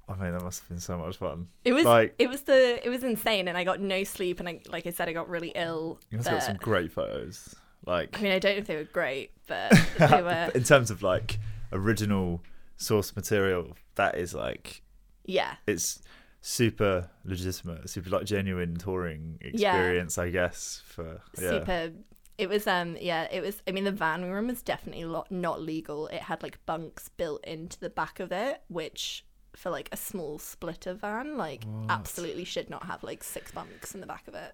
I 0.07 0.15
mean, 0.15 0.31
that 0.33 0.41
must 0.41 0.62
have 0.62 0.69
been 0.69 0.79
so 0.79 0.98
much 0.98 1.17
fun. 1.17 1.48
it 1.65 1.74
was 1.74 1.86
Like- 1.86 2.15
it 2.19 2.29
was 2.29 2.41
the 2.43 2.86
it 2.86 2.89
was 2.89 3.03
insane, 3.03 3.48
and 3.50 3.57
I 3.57 3.63
got 3.65 3.79
no 3.81 4.03
sleep, 4.03 4.39
and 4.39 4.48
I 4.48 4.60
like 4.69 4.88
I 4.88 4.91
said, 4.91 5.10
I 5.10 5.13
got 5.13 5.29
really 5.29 5.51
ill. 5.55 6.00
You 6.10 6.17
must 6.17 6.29
have 6.29 6.39
got 6.39 6.45
some 6.45 6.57
great 6.57 6.91
photos. 6.91 7.53
Like, 7.86 8.17
I 8.17 8.21
mean, 8.21 8.31
I 8.31 8.39
don't 8.39 8.53
know 8.53 8.60
if 8.60 8.67
they 8.67 8.75
were 8.77 8.83
great, 8.86 9.31
but 9.48 9.71
they 9.98 10.21
were. 10.21 10.51
in 10.55 10.63
terms 10.63 10.91
of 10.91 11.01
like 11.03 11.39
original 11.74 12.41
source 12.82 13.16
material, 13.16 13.76
that 13.96 14.16
is 14.18 14.34
like 14.34 14.82
Yeah, 15.26 15.56
it's 15.68 16.02
super 16.42 17.10
legitimate, 17.24 17.90
super 17.90 18.10
like 18.10 18.26
genuine 18.26 18.76
touring 18.76 19.38
Yeah. 19.42 19.50
experience, 19.50 20.18
I 20.18 20.30
guess. 20.32 20.82
For 20.86 21.22
yeah, 21.40 21.50
super 21.50 21.92
It 22.38 22.50
was 22.50 22.66
um 22.68 22.98
yeah, 23.00 23.28
it 23.32 23.42
was 23.42 23.62
I 23.68 23.72
mean 23.72 23.84
the 23.84 23.92
van 23.92 24.24
we 24.24 24.30
were 24.30 24.40
in 24.40 24.48
was 24.48 24.62
definitely 24.64 25.06
lo- 25.06 25.26
not 25.30 25.62
legal. 25.62 26.08
It 26.08 26.22
had 26.24 26.42
like 26.42 26.58
bunks 26.66 27.10
built 27.10 27.44
into 27.46 27.80
the 27.80 27.90
back 27.90 28.20
of 28.20 28.32
it, 28.32 28.62
which 28.68 29.24
for 29.56 29.70
like 29.70 29.90
a 29.92 29.98
small 29.98 30.40
splitter 30.40 30.94
van, 30.94 31.38
like 31.38 31.66
absolutely 31.90 32.46
should 32.46 32.70
not 32.70 32.84
have 32.86 33.04
like 33.04 33.24
six 33.24 33.52
bunks 33.52 33.94
in 33.94 34.00
the 34.02 34.08
back 34.08 34.28
of 34.28 34.34
it. 34.34 34.54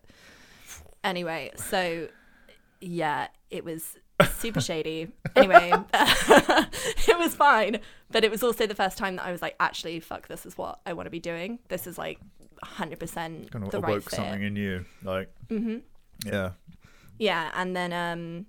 Anyway, 1.03 1.51
so 1.55 2.07
yeah, 2.81 3.27
it 3.49 3.63
was 3.63 3.95
super 4.25 4.61
shady. 4.61 5.09
Anyway, 5.35 5.71
it 5.93 7.17
was 7.17 7.35
fine, 7.35 7.79
but 8.11 8.23
it 8.23 8.31
was 8.31 8.43
also 8.43 8.65
the 8.67 8.75
first 8.75 8.97
time 8.97 9.15
that 9.17 9.25
I 9.25 9.31
was 9.31 9.41
like, 9.41 9.55
actually, 9.59 9.99
fuck, 9.99 10.27
this 10.27 10.45
is 10.45 10.57
what 10.57 10.79
I 10.85 10.93
want 10.93 11.05
to 11.07 11.11
be 11.11 11.19
doing. 11.19 11.59
This 11.69 11.87
is 11.87 11.97
like 11.97 12.19
100% 12.63 13.51
Kind 13.51 13.65
of 13.65 13.71
the 13.71 13.77
awoke 13.77 14.03
fit. 14.09 14.13
something 14.13 14.41
in 14.43 14.55
you, 14.55 14.85
like 15.03 15.29
hmm 15.49 15.77
yeah. 16.25 16.51
Yeah, 17.19 17.51
and 17.55 17.75
then 17.75 17.93
um, 17.93 18.45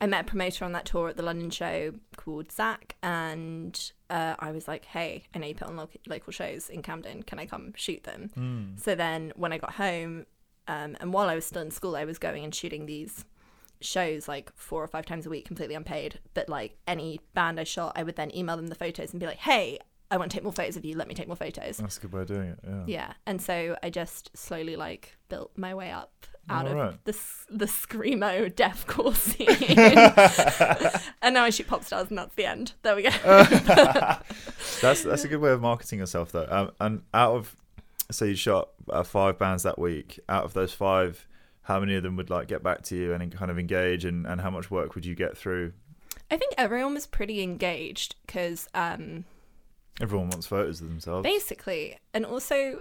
I 0.00 0.06
met 0.06 0.22
a 0.26 0.28
promoter 0.28 0.64
on 0.64 0.72
that 0.72 0.84
tour 0.84 1.08
at 1.08 1.16
the 1.16 1.22
London 1.22 1.50
show 1.50 1.92
called 2.16 2.52
Zach, 2.52 2.94
and 3.02 3.92
uh, 4.10 4.34
I 4.38 4.52
was 4.52 4.68
like, 4.68 4.84
"Hey, 4.84 5.24
I 5.34 5.38
know 5.38 5.46
you 5.48 5.54
put 5.56 5.66
on 5.68 5.76
lo- 5.76 5.88
local 6.06 6.32
shows 6.32 6.68
in 6.68 6.82
Camden. 6.82 7.22
Can 7.24 7.38
I 7.40 7.46
come 7.46 7.72
shoot 7.76 8.04
them?" 8.04 8.30
Hmm. 8.34 8.62
So 8.76 8.94
then, 8.94 9.32
when 9.36 9.52
I 9.52 9.58
got 9.58 9.72
home, 9.74 10.26
um, 10.68 10.96
and 11.00 11.12
while 11.12 11.28
I 11.28 11.34
was 11.34 11.46
still 11.46 11.62
in 11.62 11.70
school, 11.72 11.96
I 11.96 12.04
was 12.04 12.18
going 12.18 12.44
and 12.44 12.54
shooting 12.54 12.86
these 12.86 13.24
shows 13.80 14.28
like 14.28 14.50
four 14.54 14.82
or 14.82 14.86
five 14.86 15.06
times 15.06 15.26
a 15.26 15.30
week, 15.30 15.44
completely 15.44 15.74
unpaid. 15.74 16.18
But 16.34 16.48
like 16.48 16.76
any 16.86 17.20
band 17.34 17.60
I 17.60 17.64
shot, 17.64 17.92
I 17.96 18.02
would 18.02 18.16
then 18.16 18.34
email 18.34 18.56
them 18.56 18.68
the 18.68 18.74
photos 18.74 19.12
and 19.12 19.20
be 19.20 19.26
like, 19.26 19.38
"Hey, 19.38 19.78
I 20.10 20.16
want 20.16 20.30
to 20.30 20.36
take 20.36 20.44
more 20.44 20.52
photos 20.52 20.76
of 20.76 20.84
you. 20.84 20.96
Let 20.96 21.08
me 21.08 21.14
take 21.14 21.26
more 21.28 21.36
photos." 21.36 21.78
That's 21.78 21.98
a 21.98 22.00
good 22.00 22.12
way 22.12 22.22
of 22.22 22.28
doing 22.28 22.48
it. 22.50 22.58
Yeah. 22.64 22.84
Yeah, 22.86 23.12
and 23.26 23.40
so 23.40 23.76
I 23.82 23.90
just 23.90 24.36
slowly 24.36 24.76
like 24.76 25.16
built 25.28 25.52
my 25.56 25.74
way 25.74 25.90
up 25.90 26.26
out 26.48 26.66
of 26.66 26.72
Alright. 26.72 27.04
the 27.04 27.18
the 27.50 27.66
screamo 27.66 28.52
deathcore 28.54 29.16
scene, 29.16 30.98
and 31.22 31.34
now 31.34 31.44
I 31.44 31.50
shoot 31.50 31.66
pop 31.66 31.84
stars, 31.84 32.08
and 32.08 32.18
that's 32.18 32.34
the 32.34 32.44
end. 32.46 32.72
There 32.82 32.94
we 32.96 33.02
go. 33.02 33.10
That's 34.82 35.02
that's 35.02 35.24
a 35.24 35.28
good 35.28 35.40
way 35.40 35.50
of 35.52 35.60
marketing 35.62 36.00
yourself 36.00 36.32
though. 36.32 36.46
Um, 36.50 36.70
and 36.80 37.02
out 37.14 37.34
of 37.34 37.56
so 38.10 38.24
you 38.26 38.34
shot 38.36 38.68
uh, 38.90 39.02
five 39.02 39.38
bands 39.38 39.62
that 39.62 39.78
week. 39.78 40.20
Out 40.28 40.44
of 40.44 40.52
those 40.52 40.72
five, 40.72 41.26
how 41.66 41.80
many 41.80 41.96
of 41.96 42.04
them 42.04 42.14
would 42.16 42.30
like 42.30 42.46
get 42.46 42.62
back 42.62 42.82
to 42.82 42.96
you 42.96 43.12
and 43.12 43.36
kind 43.36 43.50
of 43.50 43.58
engage, 43.58 44.04
and, 44.04 44.24
and 44.26 44.40
how 44.40 44.50
much 44.50 44.70
work 44.70 44.94
would 44.94 45.04
you 45.04 45.16
get 45.16 45.36
through? 45.36 45.72
I 46.30 46.36
think 46.36 46.54
everyone 46.56 46.94
was 46.94 47.06
pretty 47.06 47.42
engaged 47.42 48.14
because 48.24 48.68
um, 48.72 49.24
Everyone 50.00 50.28
wants 50.28 50.46
photos 50.46 50.80
of 50.80 50.88
themselves. 50.88 51.24
basically, 51.24 51.98
and 52.14 52.24
also 52.24 52.80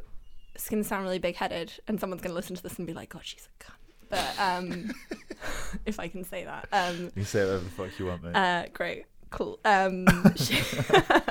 it's 0.54 0.70
gonna 0.70 0.84
sound 0.84 1.04
really 1.04 1.20
big 1.20 1.36
headed, 1.36 1.74
and 1.88 2.00
someone's 2.00 2.22
gonna 2.22 2.36
listen 2.36 2.56
to 2.56 2.62
this 2.64 2.78
and 2.78 2.86
be 2.86 2.94
like, 2.94 3.10
"God, 3.10 3.26
she's 3.26 3.50
a 3.60 3.64
cunt." 3.64 3.72
But 4.10 4.40
um, 4.40 4.92
if 5.86 6.00
I 6.00 6.08
can 6.08 6.24
say 6.24 6.46
that, 6.46 6.68
um, 6.72 7.12
You 7.16 7.24
say 7.24 7.40
whatever 7.44 7.64
the 7.64 7.70
fuck 7.72 8.00
you 8.00 8.06
want, 8.06 8.24
mate. 8.24 8.36
Uh, 8.36 8.66
great, 8.72 9.06
cool. 9.32 9.60
Um, 9.66 10.06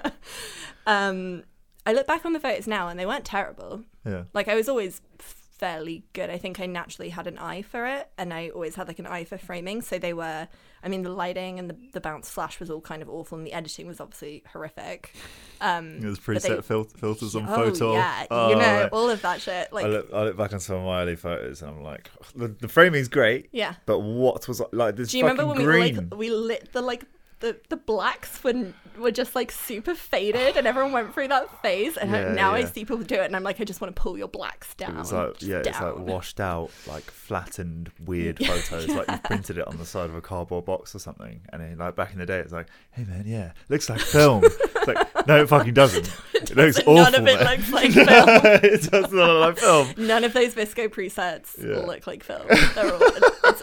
um, 0.87 1.45
I 1.87 1.93
look 1.93 2.07
back 2.07 2.25
on 2.25 2.33
the 2.33 2.41
photos 2.41 2.67
now, 2.67 2.89
and 2.89 2.99
they 2.99 3.07
weren't 3.07 3.25
terrible. 3.25 3.83
yeah. 4.05 4.25
Like 4.33 4.49
I 4.49 4.55
was 4.55 4.69
always 4.69 5.01
fairly 5.59 6.05
good. 6.13 6.31
I 6.31 6.39
think 6.39 6.61
I 6.61 6.67
naturally 6.67 7.11
had 7.11 7.27
an 7.27 7.39
eye 7.39 7.63
for 7.63 7.87
it, 7.87 8.09
and 8.19 8.33
I 8.33 8.49
always 8.51 8.75
had 8.75 8.89
like 8.89 8.99
an 8.99 9.07
eye 9.07 9.25
for 9.25 9.39
framing. 9.39 9.83
So 9.83 9.99
they 9.99 10.13
were. 10.13 10.49
I 10.83 10.89
mean, 10.89 11.03
the 11.03 11.09
lighting 11.11 11.59
and 11.59 11.71
the, 11.71 11.77
the 11.93 12.01
bounce 12.01 12.29
flash 12.29 12.61
was 12.61 12.69
all 12.71 12.83
kind 12.83 13.01
of 13.01 13.09
awful, 13.09 13.39
and 13.39 13.47
the 13.47 13.55
editing 13.55 13.87
was 13.87 14.01
obviously 14.01 14.43
horrific. 14.53 15.15
Um, 15.63 16.01
but 16.01 16.01
they- 16.01 16.15
preset 16.35 16.65
fil- 16.65 16.85
filters 16.85 17.35
on 17.35 17.45
oh, 17.49 17.55
photo. 17.55 17.95
yeah, 17.95 18.27
Oh, 18.31 18.51
you 18.51 18.57
know 18.57 18.89
all 18.93 19.09
of 19.09 19.23
that 19.23 19.41
shit. 19.41 19.73
Like, 19.73 19.87
I 19.87 19.89
look, 19.89 20.11
I 20.13 20.23
look 20.25 20.37
back 20.37 20.53
on 20.53 20.61
some 20.61 20.77
of 20.77 20.85
my 20.85 21.01
early 21.03 21.17
photos 21.17 21.63
and 21.63 21.71
I'm 21.71 21.83
like, 21.83 22.11
the, 22.37 22.49
the 22.49 22.69
framing's 22.69 23.09
great, 23.09 23.49
yeah. 23.51 23.77
but 23.87 24.01
what 24.01 24.47
was 24.47 24.61
like 24.73 24.97
this 24.97 25.11
Do 25.13 25.19
you 25.19 25.25
remember 25.25 25.47
when 25.47 25.57
we 25.57 25.65
green? 25.65 25.95
were, 25.97 26.03
like 26.03 26.15
we 26.19 26.29
lit 26.31 26.71
the 26.73 26.83
like 26.83 27.05
the 27.45 27.57
the 27.69 27.77
blacks 27.77 28.43
when 28.43 28.73
were 28.99 29.11
just 29.11 29.35
like 29.35 29.51
super 29.51 29.95
faded 29.95 30.57
and 30.57 30.67
everyone 30.67 30.93
went 30.93 31.13
through 31.13 31.29
that 31.29 31.61
phase 31.63 31.97
and 31.97 32.11
Yeah, 32.13 32.33
now 32.33 32.53
I 32.55 32.65
see 32.65 32.81
people 32.85 32.99
do 32.99 33.17
it 33.17 33.25
and 33.27 33.35
I'm 33.37 33.43
like 33.43 33.61
I 33.61 33.65
just 33.65 33.81
want 33.81 33.95
to 33.95 34.01
pull 34.01 34.17
your 34.17 34.29
blacks 34.29 34.73
down. 34.77 34.95
It 34.97 34.99
was 35.01 35.13
like 35.13 35.43
yeah, 35.43 35.57
it's 35.59 35.81
like 35.81 35.99
washed 35.99 36.41
out, 36.41 36.71
like 36.87 37.03
flattened, 37.11 37.91
weird 38.05 38.39
photos. 38.47 38.89
Like 38.89 39.11
you 39.11 39.19
printed 39.25 39.59
it 39.59 39.67
on 39.69 39.77
the 39.77 39.85
side 39.85 40.09
of 40.11 40.15
a 40.15 40.21
cardboard 40.23 40.65
box 40.65 40.95
or 40.95 41.01
something. 41.01 41.41
And 41.53 41.61
then, 41.61 41.77
like 41.79 41.97
back 41.97 42.13
in 42.13 42.19
the 42.19 42.27
day, 42.27 42.39
it's 42.39 42.53
like, 42.53 42.69
hey 42.93 43.05
man, 43.05 43.25
yeah, 43.27 43.53
looks 43.69 43.91
like 43.91 44.01
film. 44.01 44.43
it's 44.45 44.87
like 44.87 45.27
no, 45.27 45.43
it 45.43 45.49
fucking 45.49 45.75
doesn't. 45.75 46.11
It 46.45 46.57
looks 46.57 46.79
awful. 46.81 46.95
None 46.97 47.15
of 47.15 47.27
it 47.27 47.41
man. 47.41 47.57
looks 47.57 47.73
like 47.73 47.93
film. 47.93 48.07
it 48.09 48.91
does 48.91 49.11
not 49.11 49.13
look 49.13 49.41
like 49.41 49.59
film. 49.59 50.07
None 50.07 50.25
of 50.25 50.35
those 50.35 50.55
VSCO 50.55 50.89
presets 50.91 51.57
Yeah. 51.59 51.79
look 51.87 52.07
like 52.07 52.23
film. 52.23 52.47
They're 52.75 52.93
all 52.93 53.01
it's 53.03 53.63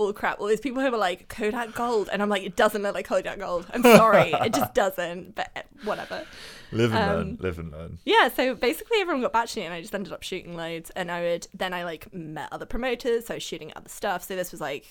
all 0.00 0.12
crap. 0.12 0.40
All 0.40 0.46
these 0.46 0.60
people 0.60 0.82
who 0.82 0.90
were 0.90 0.96
like 0.96 1.28
Kodak 1.28 1.74
Gold 1.74 2.08
and 2.10 2.22
I'm 2.22 2.28
like 2.28 2.42
it 2.42 2.56
doesn't 2.56 2.82
look 2.82 2.94
like 2.94 3.06
Kodak 3.06 3.38
Gold. 3.38 3.66
I'm 3.72 3.82
sorry, 4.00 4.32
it 4.32 4.54
just 4.54 4.74
doesn't. 4.74 5.34
But 5.34 5.66
whatever. 5.84 6.24
Live 6.72 6.94
and 6.94 7.02
Um, 7.10 7.16
learn. 7.16 7.38
Live 7.40 7.58
and 7.58 7.70
learn. 7.72 7.98
Yeah, 8.04 8.28
so 8.28 8.54
basically 8.54 8.98
everyone 9.00 9.20
got 9.22 9.56
me 9.56 9.62
and 9.62 9.74
I 9.74 9.80
just 9.80 9.94
ended 9.94 10.12
up 10.12 10.22
shooting 10.22 10.56
loads 10.56 10.90
and 10.96 11.10
I 11.10 11.20
would 11.22 11.48
then 11.52 11.74
I 11.74 11.84
like 11.84 12.12
met 12.14 12.48
other 12.52 12.66
promoters, 12.66 13.26
so 13.26 13.34
I 13.34 13.36
was 13.36 13.42
shooting 13.42 13.72
other 13.76 13.88
stuff. 13.88 14.24
So 14.24 14.36
this 14.36 14.50
was 14.52 14.60
like 14.60 14.86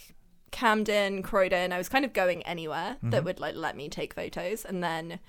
Camden, 0.52 1.24
Croydon. 1.24 1.74
I 1.74 1.78
was 1.78 1.90
kind 1.90 2.06
of 2.06 2.14
going 2.14 2.44
anywhere 2.44 2.98
that 3.04 3.24
would 3.24 3.40
like 3.40 3.56
let 3.56 3.76
me 3.76 3.90
take 3.90 4.14
photos 4.14 4.64
and 4.66 4.84
then 4.84 5.20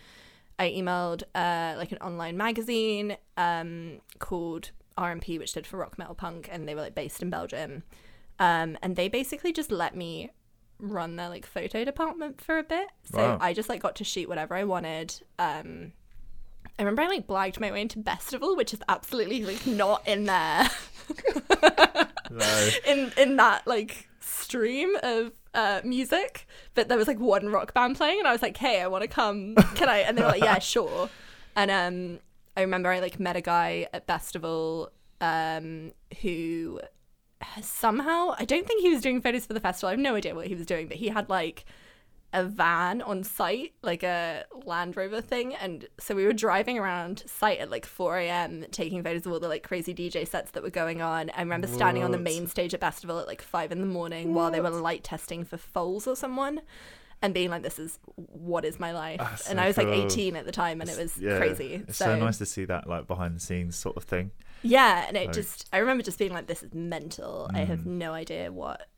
I 0.58 0.68
emailed 0.70 1.22
uh 1.34 1.74
like 1.78 1.92
an 1.92 1.98
online 1.98 2.36
magazine 2.36 3.16
um 3.38 4.00
called 4.18 4.72
RMP 4.98 5.38
which 5.38 5.50
stood 5.50 5.66
for 5.66 5.78
Rock 5.78 5.96
Metal 5.96 6.14
Punk 6.14 6.48
and 6.52 6.68
they 6.68 6.74
were 6.74 6.82
like 6.82 6.94
based 6.94 7.22
in 7.22 7.30
Belgium. 7.30 7.82
Um 8.40 8.76
and 8.82 8.96
they 8.96 9.08
basically 9.08 9.52
just 9.52 9.70
let 9.70 9.94
me 9.94 10.30
run 10.80 11.16
their 11.16 11.28
like 11.28 11.44
photo 11.46 11.84
department 11.84 12.40
for 12.40 12.58
a 12.58 12.62
bit. 12.64 12.88
So 13.04 13.18
Wow. 13.18 13.38
I 13.40 13.52
just 13.52 13.68
like 13.68 13.80
got 13.82 13.94
to 13.96 14.04
shoot 14.04 14.28
whatever 14.28 14.54
I 14.56 14.64
wanted. 14.64 15.14
Um 15.38 15.92
I 16.78 16.82
remember 16.82 17.02
I 17.02 17.08
like 17.08 17.26
blagged 17.26 17.60
my 17.60 17.70
way 17.70 17.82
into 17.82 17.98
Bestival, 17.98 18.56
which 18.56 18.72
is 18.72 18.80
absolutely 18.88 19.44
like 19.44 19.66
not 19.66 20.08
in 20.08 20.24
there 20.24 20.68
No. 22.30 22.68
in 22.86 23.12
in 23.18 23.36
that 23.36 23.66
like 23.66 24.08
stream 24.20 24.96
of 25.02 25.32
uh 25.52 25.80
music. 25.84 26.46
But 26.74 26.88
there 26.88 26.96
was 26.96 27.08
like 27.08 27.18
one 27.18 27.48
rock 27.48 27.74
band 27.74 27.96
playing 27.96 28.18
and 28.20 28.28
I 28.28 28.32
was 28.32 28.40
like, 28.42 28.56
Hey, 28.56 28.80
I 28.80 28.86
wanna 28.86 29.08
come 29.08 29.54
can 29.74 29.88
I 29.88 29.98
and 29.98 30.16
they 30.16 30.22
were 30.22 30.28
like, 30.28 30.42
Yeah, 30.42 30.58
sure. 30.74 31.10
And 31.56 31.70
um 31.70 32.20
I 32.56 32.62
remember 32.62 32.88
I 32.90 33.00
like 33.00 33.20
met 33.20 33.36
a 33.36 33.40
guy 33.40 33.86
at 33.92 34.06
Bestival 34.06 34.88
um 35.20 35.92
who 36.22 36.80
somehow 37.62 38.34
I 38.38 38.44
don't 38.44 38.66
think 38.66 38.82
he 38.82 38.90
was 38.90 39.00
doing 39.00 39.20
photos 39.20 39.46
for 39.46 39.54
the 39.54 39.60
festival. 39.60 39.88
I 39.88 39.92
have 39.92 40.00
no 40.00 40.14
idea 40.14 40.34
what 40.34 40.46
he 40.46 40.54
was 40.54 40.66
doing, 40.66 40.88
but 40.88 40.96
he 40.96 41.08
had 41.08 41.28
like 41.28 41.64
a 42.32 42.44
van 42.44 43.02
on 43.02 43.24
site, 43.24 43.72
like 43.82 44.02
a 44.02 44.44
Land 44.64 44.96
Rover 44.96 45.20
thing. 45.20 45.54
And 45.54 45.88
so 45.98 46.14
we 46.14 46.24
were 46.24 46.32
driving 46.32 46.78
around 46.78 47.24
site 47.26 47.58
at 47.58 47.70
like 47.70 47.84
4 47.84 48.18
a.m., 48.18 48.64
taking 48.70 49.02
photos 49.02 49.26
of 49.26 49.32
all 49.32 49.40
the 49.40 49.48
like 49.48 49.62
crazy 49.62 49.94
DJ 49.94 50.26
sets 50.26 50.52
that 50.52 50.62
were 50.62 50.70
going 50.70 51.02
on. 51.02 51.30
I 51.30 51.40
remember 51.40 51.66
standing 51.66 52.04
on 52.04 52.12
the 52.12 52.18
main 52.18 52.46
stage 52.46 52.72
at 52.72 52.80
Bestival 52.80 53.20
at 53.20 53.26
like 53.26 53.42
5 53.42 53.72
in 53.72 53.80
the 53.80 53.86
morning 53.86 54.34
while 54.34 54.50
they 54.50 54.60
were 54.60 54.70
light 54.70 55.02
testing 55.02 55.44
for 55.44 55.56
Foals 55.56 56.06
or 56.06 56.14
someone 56.14 56.60
and 57.22 57.34
being 57.34 57.50
like, 57.50 57.62
this 57.62 57.78
is 57.78 57.98
what 58.16 58.64
is 58.64 58.78
my 58.78 58.92
life. 58.92 59.18
That's 59.18 59.48
and 59.48 59.60
I 59.60 59.66
was 59.66 59.76
like 59.76 59.88
18 59.88 60.36
at 60.36 60.46
the 60.46 60.52
time 60.52 60.80
and 60.80 60.88
it 60.88 60.96
was 60.96 61.18
Yeah, 61.18 61.36
crazy. 61.36 61.84
It's 61.86 61.98
so, 61.98 62.16
nice 62.16 62.38
to 62.38 62.46
see 62.46 62.64
that 62.66 62.88
like 62.88 63.06
behind 63.06 63.36
the 63.36 63.40
scenes 63.40 63.76
sort 63.76 63.96
of 63.96 64.04
thing. 64.04 64.30
Yeah, 64.62 65.06
and 65.08 65.16
it 65.16 65.26
Like- 65.26 65.34
just 65.34 65.68
I 65.72 65.78
remember 65.78 66.02
just 66.02 66.18
being 66.18 66.32
like, 66.32 66.46
This 66.46 66.62
is 66.62 66.72
mental. 66.74 67.50
I 67.54 67.60
have 67.64 67.80
Mm. 67.80 67.86
no 67.86 68.12
idea 68.12 68.50
what 68.52 68.88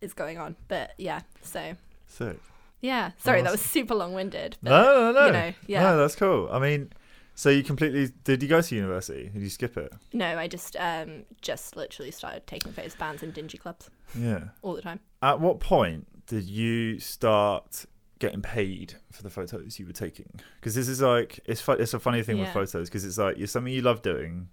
is 0.00 0.12
going 0.12 0.38
on. 0.38 0.56
But 0.68 0.92
yeah, 0.98 1.20
so 1.42 1.76
Sick. 2.06 2.38
yeah. 2.80 3.12
Sorry, 3.18 3.42
that 3.42 3.50
was 3.52 3.60
super 3.62 3.94
long 3.94 4.12
winded. 4.14 4.56
No, 4.62 5.10
no, 5.10 5.12
no. 5.12 5.26
you 5.26 5.32
know, 5.32 5.52
yeah. 5.66 5.82
No, 5.82 5.96
that's 5.98 6.16
cool. 6.16 6.48
I 6.52 6.58
mean, 6.58 6.92
so 7.34 7.48
you 7.50 7.62
completely 7.62 8.10
did 8.24 8.42
you 8.42 8.48
go 8.48 8.60
to 8.60 8.74
university? 8.74 9.30
Did 9.32 9.42
you 9.42 9.50
skip 9.50 9.76
it? 9.76 9.92
No, 10.12 10.38
I 10.38 10.48
just 10.48 10.76
um 10.76 11.24
just 11.40 11.76
literally 11.76 12.10
started 12.10 12.46
taking 12.46 12.72
photos 12.72 12.92
of 12.94 12.98
bands 12.98 13.22
in 13.22 13.30
dingy 13.30 13.58
clubs 13.58 13.90
Yeah. 14.14 14.48
all 14.62 14.74
the 14.74 14.82
time. 14.82 15.00
At 15.22 15.40
what 15.40 15.60
point 15.60 16.06
did 16.26 16.44
you 16.44 16.98
start 16.98 17.86
getting 18.18 18.40
paid 18.40 18.94
for 19.12 19.22
the 19.22 19.28
photos 19.30 19.78
you 19.78 19.86
were 19.86 19.92
taking? 19.92 20.40
Because 20.60 20.74
this 20.74 20.88
is 20.88 21.00
like 21.00 21.40
it's 21.46 21.60
fu- 21.60 21.72
it's 21.72 21.94
a 21.94 22.00
funny 22.00 22.22
thing 22.22 22.38
with 22.38 22.50
photos 22.50 22.88
because 22.88 23.04
it's 23.04 23.18
like 23.18 23.38
you're 23.38 23.46
something 23.46 23.72
you 23.72 23.82
love 23.82 24.02
doing, 24.02 24.48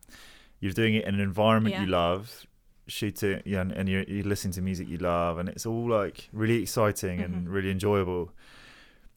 you're 0.64 0.72
doing 0.84 0.94
it 0.96 1.04
in 1.06 1.14
an 1.16 1.20
environment 1.32 1.76
you 1.76 1.86
Yeah. 1.88 1.98
love, 2.02 2.46
shooting, 2.88 3.42
yeah, 3.46 3.62
and, 3.62 3.72
and 3.74 3.90
you're, 3.90 4.04
you're 4.04 4.24
listening 4.34 4.54
to 4.54 4.62
music 4.62 4.88
you 4.88 4.98
love, 4.98 5.38
and 5.40 5.50
it's 5.50 5.66
all 5.66 5.88
like 6.00 6.30
really 6.32 6.62
exciting 6.62 7.20
and 7.26 7.34
Mhm. 7.48 7.52
really 7.56 7.72
enjoyable. 7.78 8.32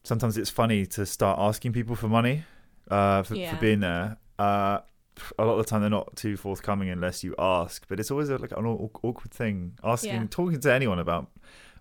Sometimes 0.02 0.36
it's 0.38 0.50
funny 0.50 0.86
to 0.86 1.06
start 1.06 1.38
asking 1.38 1.72
people 1.72 1.94
for 1.96 2.08
money 2.08 2.44
uh, 2.90 3.22
for, 3.24 3.34
Yeah. 3.34 3.50
for 3.52 3.56
being 3.60 3.80
there. 3.80 4.16
Uh, 4.38 4.78
a 5.38 5.44
lot 5.44 5.54
of 5.58 5.64
the 5.64 5.68
time 5.70 5.80
they're 5.80 5.90
not 5.90 6.14
too 6.14 6.36
forthcoming 6.36 6.88
unless 6.88 7.24
you 7.24 7.34
ask, 7.38 7.86
but 7.88 7.98
it's 8.00 8.10
always 8.12 8.28
a, 8.28 8.38
like 8.38 8.52
an 8.52 8.64
awkward 8.66 9.32
thing 9.32 9.72
asking, 9.82 10.28
talking 10.28 10.60
to 10.60 10.72
anyone 10.72 10.98
about 11.00 11.30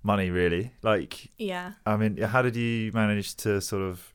money. 0.04 0.30
Really, 0.32 0.72
like 0.82 1.32
Yeah. 1.38 1.74
I 1.86 1.98
mean, 1.98 2.18
how 2.18 2.42
did 2.42 2.56
you 2.56 2.92
manage 2.94 3.36
to 3.46 3.62
sort 3.62 3.84
of 3.84 4.14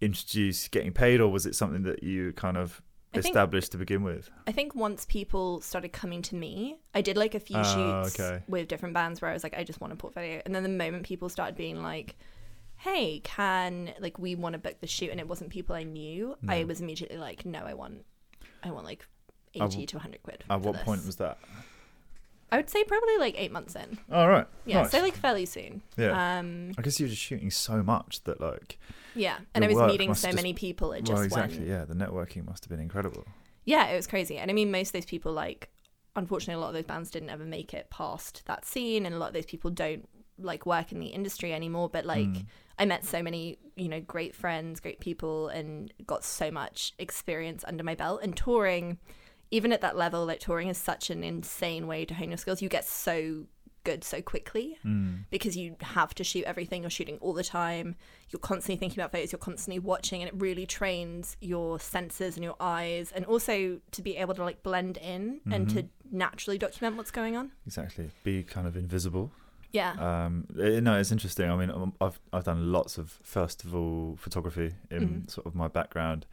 introduce 0.00 0.68
getting 0.68 0.92
paid, 0.92 1.20
or 1.20 1.28
was 1.30 1.44
it 1.46 1.54
something 1.54 1.82
that 1.82 2.02
you 2.02 2.32
kind 2.32 2.56
of 2.56 2.80
think- 3.18 3.26
established 3.34 3.72
to 3.72 3.78
begin 3.78 4.02
with. 4.02 4.30
I 4.46 4.52
think 4.52 4.74
once 4.74 5.04
people 5.06 5.60
started 5.60 5.92
coming 5.92 6.22
to 6.22 6.34
me, 6.34 6.78
I 6.94 7.00
did 7.00 7.16
like 7.16 7.34
a 7.34 7.40
few 7.40 7.56
Oh, 7.58 7.62
shoots 8.04 8.20
okay. 8.20 8.42
with 8.48 8.68
different 8.68 8.94
bands 8.94 9.20
where 9.20 9.30
I 9.30 9.34
was 9.34 9.42
like, 9.42 9.56
I 9.56 9.64
just 9.64 9.80
want 9.80 9.92
a 9.92 9.96
portfolio. 9.96 10.40
And 10.44 10.54
then 10.54 10.62
the 10.62 10.68
moment 10.68 11.04
people 11.04 11.28
started 11.28 11.56
being 11.56 11.82
like, 11.82 12.16
hey, 12.76 13.20
can 13.20 13.92
like 14.00 14.18
we 14.18 14.34
want 14.34 14.54
to 14.54 14.58
book 14.58 14.80
the 14.80 14.86
shoot, 14.86 15.10
and 15.10 15.20
it 15.20 15.28
wasn't 15.28 15.50
people 15.50 15.74
I 15.76 15.82
knew, 15.82 16.36
I 16.48 16.62
mm. 16.62 16.68
was 16.68 16.80
immediately 16.80 17.18
like, 17.18 17.44
no, 17.44 17.60
I 17.60 17.74
want, 17.74 18.04
I 18.62 18.70
want 18.70 18.86
like 18.86 19.06
eighty 19.54 19.60
w- 19.66 19.86
to 19.86 19.98
hundred 19.98 20.22
quid. 20.22 20.44
At 20.48 20.60
what 20.60 20.76
point 20.76 21.04
was 21.04 21.16
that? 21.16 21.38
I 22.52 22.56
would 22.56 22.68
say 22.70 22.82
probably 22.84 23.16
like 23.18 23.34
eight 23.38 23.52
months 23.52 23.76
in. 23.76 23.98
All 24.12 24.28
right. 24.28 24.46
Yeah, 24.66 24.82
nice. 24.82 24.90
so 24.90 25.00
like 25.00 25.14
fairly 25.14 25.46
soon. 25.46 25.82
yeah. 25.96 26.38
Um, 26.38 26.72
I 26.78 26.82
guess 26.82 26.98
you 27.00 27.04
were 27.06 27.10
just 27.10 27.22
shooting 27.22 27.50
so 27.50 27.82
much 27.82 28.22
that 28.24 28.40
like 28.40 28.78
yeah, 29.14 29.38
and 29.54 29.64
I 29.64 29.68
was 29.68 29.76
meeting 29.90 30.14
so 30.14 30.28
just- 30.28 30.36
many 30.36 30.52
people. 30.54 30.92
It 30.92 31.02
just 31.04 31.14
well 31.14 31.22
exactly 31.22 31.58
went. 31.58 31.68
yeah 31.70 31.84
the 31.84 31.94
networking 31.94 32.46
must 32.46 32.64
have 32.64 32.70
been 32.70 32.80
incredible. 32.80 33.24
Yeah, 33.64 33.86
it 33.88 33.96
was 33.96 34.06
crazy. 34.06 34.38
And 34.38 34.50
I 34.50 34.54
mean, 34.54 34.70
most 34.70 34.88
of 34.88 34.92
those 34.94 35.04
people, 35.04 35.32
like, 35.32 35.68
unfortunately, 36.16 36.54
a 36.54 36.58
lot 36.64 36.68
of 36.68 36.74
those 36.74 36.84
bands 36.86 37.10
didn't 37.10 37.30
ever 37.30 37.44
make 37.44 37.74
it 37.74 37.88
past 37.90 38.42
that 38.46 38.64
scene, 38.64 39.04
and 39.06 39.14
a 39.14 39.18
lot 39.18 39.28
of 39.28 39.34
those 39.34 39.46
people 39.46 39.70
don't 39.70 40.08
like 40.38 40.64
work 40.64 40.90
in 40.92 40.98
the 41.00 41.08
industry 41.08 41.52
anymore. 41.52 41.88
But 41.88 42.04
like, 42.06 42.26
Mm. 42.26 42.46
I 42.78 42.86
met 42.86 43.04
so 43.04 43.22
many, 43.22 43.58
you 43.76 43.88
know, 43.90 44.00
great 44.00 44.34
friends, 44.34 44.80
great 44.80 45.00
people, 45.00 45.48
and 45.48 45.92
got 46.06 46.24
so 46.24 46.50
much 46.50 46.94
experience 46.98 47.62
under 47.68 47.84
my 47.84 47.94
belt. 47.94 48.20
And 48.22 48.34
touring, 48.34 48.98
even 49.50 49.72
at 49.72 49.80
that 49.80 49.96
level, 49.96 50.24
like 50.26 50.40
touring 50.40 50.68
is 50.68 50.78
such 50.78 51.10
an 51.10 51.22
insane 51.24 51.86
way 51.86 52.04
to 52.04 52.14
hone 52.14 52.28
your 52.30 52.38
skills. 52.38 52.62
You 52.62 52.68
get 52.68 52.84
so 52.84 53.46
good 53.82 54.04
so 54.04 54.20
quickly 54.20 54.76
Mm. 54.84 55.24
because 55.30 55.56
you 55.56 55.74
have 55.80 56.14
to 56.16 56.22
shoot 56.22 56.44
everything. 56.44 56.82
You're 56.82 56.90
shooting 56.90 57.16
all 57.22 57.32
the 57.32 57.42
time. 57.42 57.96
You're 58.28 58.38
constantly 58.40 58.76
thinking 58.76 59.00
about 59.00 59.10
photos. 59.10 59.32
You're 59.32 59.38
constantly 59.38 59.78
watching, 59.78 60.20
and 60.22 60.28
it 60.28 60.34
really 60.38 60.66
trains 60.66 61.36
your 61.40 61.80
senses 61.80 62.36
and 62.36 62.44
your 62.44 62.56
eyes, 62.60 63.10
and 63.10 63.24
also 63.24 63.80
to 63.92 64.02
be 64.02 64.16
able 64.18 64.34
to 64.34 64.44
like 64.44 64.62
blend 64.62 64.98
in 64.98 65.40
and 65.50 65.68
to 65.70 65.88
naturally 66.12 66.58
document 66.58 66.96
what's 66.96 67.10
going 67.10 67.36
on. 67.36 67.52
Exactly. 67.66 68.10
Be 68.22 68.42
kind 68.42 68.66
of 68.66 68.76
invisible. 68.76 69.32
Yeah. 69.72 69.92
Um, 69.92 70.46
eh, 70.60 70.80
no, 70.80 70.98
it's 70.98 71.10
interesting. 71.12 71.48
I 71.50 71.56
mean, 71.56 71.70
um, 71.70 71.94
I've 72.02 72.20
I've 72.34 72.44
done 72.44 72.70
lots 72.72 72.98
of 72.98 73.18
festival 73.22 74.16
photography 74.18 74.74
in 74.90 75.22
Mhm. 75.22 75.30
sort 75.30 75.46
of 75.46 75.54
my 75.54 75.68
background. 75.68 76.26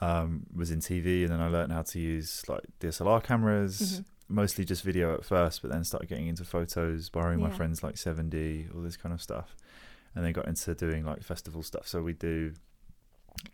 Um, 0.00 0.46
was 0.54 0.70
in 0.70 0.80
TV, 0.80 1.22
and 1.24 1.32
then 1.32 1.40
I 1.40 1.48
learned 1.48 1.72
how 1.72 1.82
to 1.82 1.98
use 1.98 2.46
like 2.48 2.64
DSLR 2.80 3.22
cameras, 3.22 4.00
Mhm. 4.00 4.04
mostly 4.28 4.64
just 4.64 4.82
video 4.82 5.14
at 5.14 5.24
first, 5.24 5.62
but 5.62 5.70
then 5.70 5.84
started 5.84 6.08
getting 6.08 6.26
into 6.26 6.44
photos, 6.44 7.08
borrowing 7.08 7.40
my 7.40 7.48
friends 7.50 7.82
like 7.82 7.96
7D, 7.96 8.68
all 8.74 8.82
this 8.82 8.96
kind 8.98 9.14
of 9.14 9.22
stuff, 9.22 9.56
and 10.14 10.22
then 10.24 10.32
got 10.34 10.46
into 10.48 10.74
doing 10.74 11.02
like 11.04 11.22
festival 11.22 11.62
stuff. 11.62 11.88
So 11.88 12.02
we 12.02 12.12
do 12.12 12.52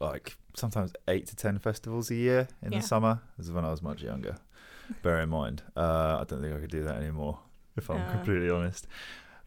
like 0.00 0.36
sometimes 0.54 0.92
eight 1.08 1.26
to 1.28 1.36
ten 1.36 1.58
festivals 1.58 2.10
a 2.10 2.14
year 2.16 2.48
in 2.62 2.72
Yeah. 2.72 2.80
the 2.80 2.86
summer. 2.86 3.20
This 3.36 3.46
is 3.46 3.52
when 3.52 3.64
I 3.64 3.70
was 3.70 3.82
much 3.82 4.02
younger. 4.02 4.36
Bear 5.02 5.20
in 5.20 5.28
mind, 5.28 5.62
uh, 5.76 6.18
I 6.20 6.24
don't 6.24 6.40
think 6.42 6.54
I 6.56 6.60
could 6.60 6.70
do 6.70 6.82
that 6.84 6.96
anymore, 6.96 7.38
if 7.76 7.88
I'm 7.88 8.02
Uh. 8.02 8.10
completely 8.10 8.50
honest. 8.50 8.86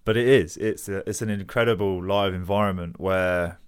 But 0.06 0.16
it 0.18 0.28
is. 0.28 0.56
It's 0.58 0.88
a, 0.88 1.08
it's 1.10 1.22
an 1.22 1.30
incredible 1.30 2.02
live 2.02 2.34
environment 2.34 3.00
where 3.02 3.60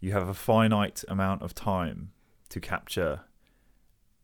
you 0.00 0.12
have 0.12 0.28
a 0.28 0.34
finite 0.34 1.04
amount 1.08 1.42
of 1.42 1.54
time 1.54 2.12
to 2.56 2.60
capture 2.60 3.20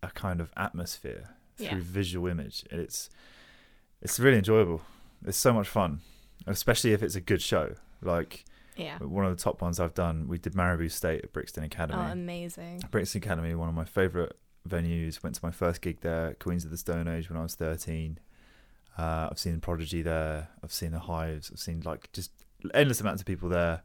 a 0.03 0.09
kind 0.11 0.41
of 0.41 0.51
atmosphere 0.57 1.31
through 1.57 1.67
Yeah. 1.67 1.79
visual 1.81 2.27
image. 2.29 2.65
And 2.71 2.81
It's 2.81 3.11
it's 4.01 4.19
really 4.19 4.39
enjoyable. 4.39 4.83
It's 5.25 5.39
so 5.39 5.53
much 5.53 5.69
fun, 5.69 6.01
especially 6.47 6.93
if 6.93 7.03
it's 7.03 7.15
a 7.15 7.21
good 7.21 7.41
show. 7.43 7.75
Like 8.01 8.45
yeah. 8.77 8.99
one 8.99 9.25
of 9.25 9.37
the 9.37 9.41
top 9.43 9.63
ones 9.63 9.79
I've 9.79 9.95
done, 9.95 10.27
we 10.27 10.39
did 10.39 10.55
Maribou 10.55 10.91
State 10.91 11.23
at 11.25 11.33
Brixton 11.33 11.63
Academy. 11.63 12.03
Oh, 12.03 12.11
amazing. 12.11 12.83
Brixton 12.91 13.23
Academy, 13.23 13.55
one 13.55 13.69
of 13.69 13.75
my 13.75 13.85
favourite 13.85 14.33
venues. 14.69 15.23
Went 15.23 15.37
to 15.37 15.45
my 15.45 15.53
first 15.53 15.83
gig 15.83 16.01
there, 16.01 16.35
Queens 16.41 16.65
of 16.65 16.71
the 16.73 16.77
Stone 16.77 17.07
Age, 17.07 17.29
when 17.31 17.39
I 17.39 17.43
was 17.43 17.55
13. 17.55 18.19
Uh, 18.99 19.29
I've 19.31 19.39
seen 19.39 19.61
Prodigy 19.61 20.03
there. 20.03 20.49
I've 20.65 20.73
seen 20.73 20.91
the 20.91 20.99
Hives. 21.01 21.51
I've 21.53 21.61
seen 21.61 21.83
like 21.85 22.11
just 22.13 22.33
endless 22.75 23.01
amounts 23.01 23.23
of 23.23 23.27
people 23.27 23.49
there. 23.49 23.83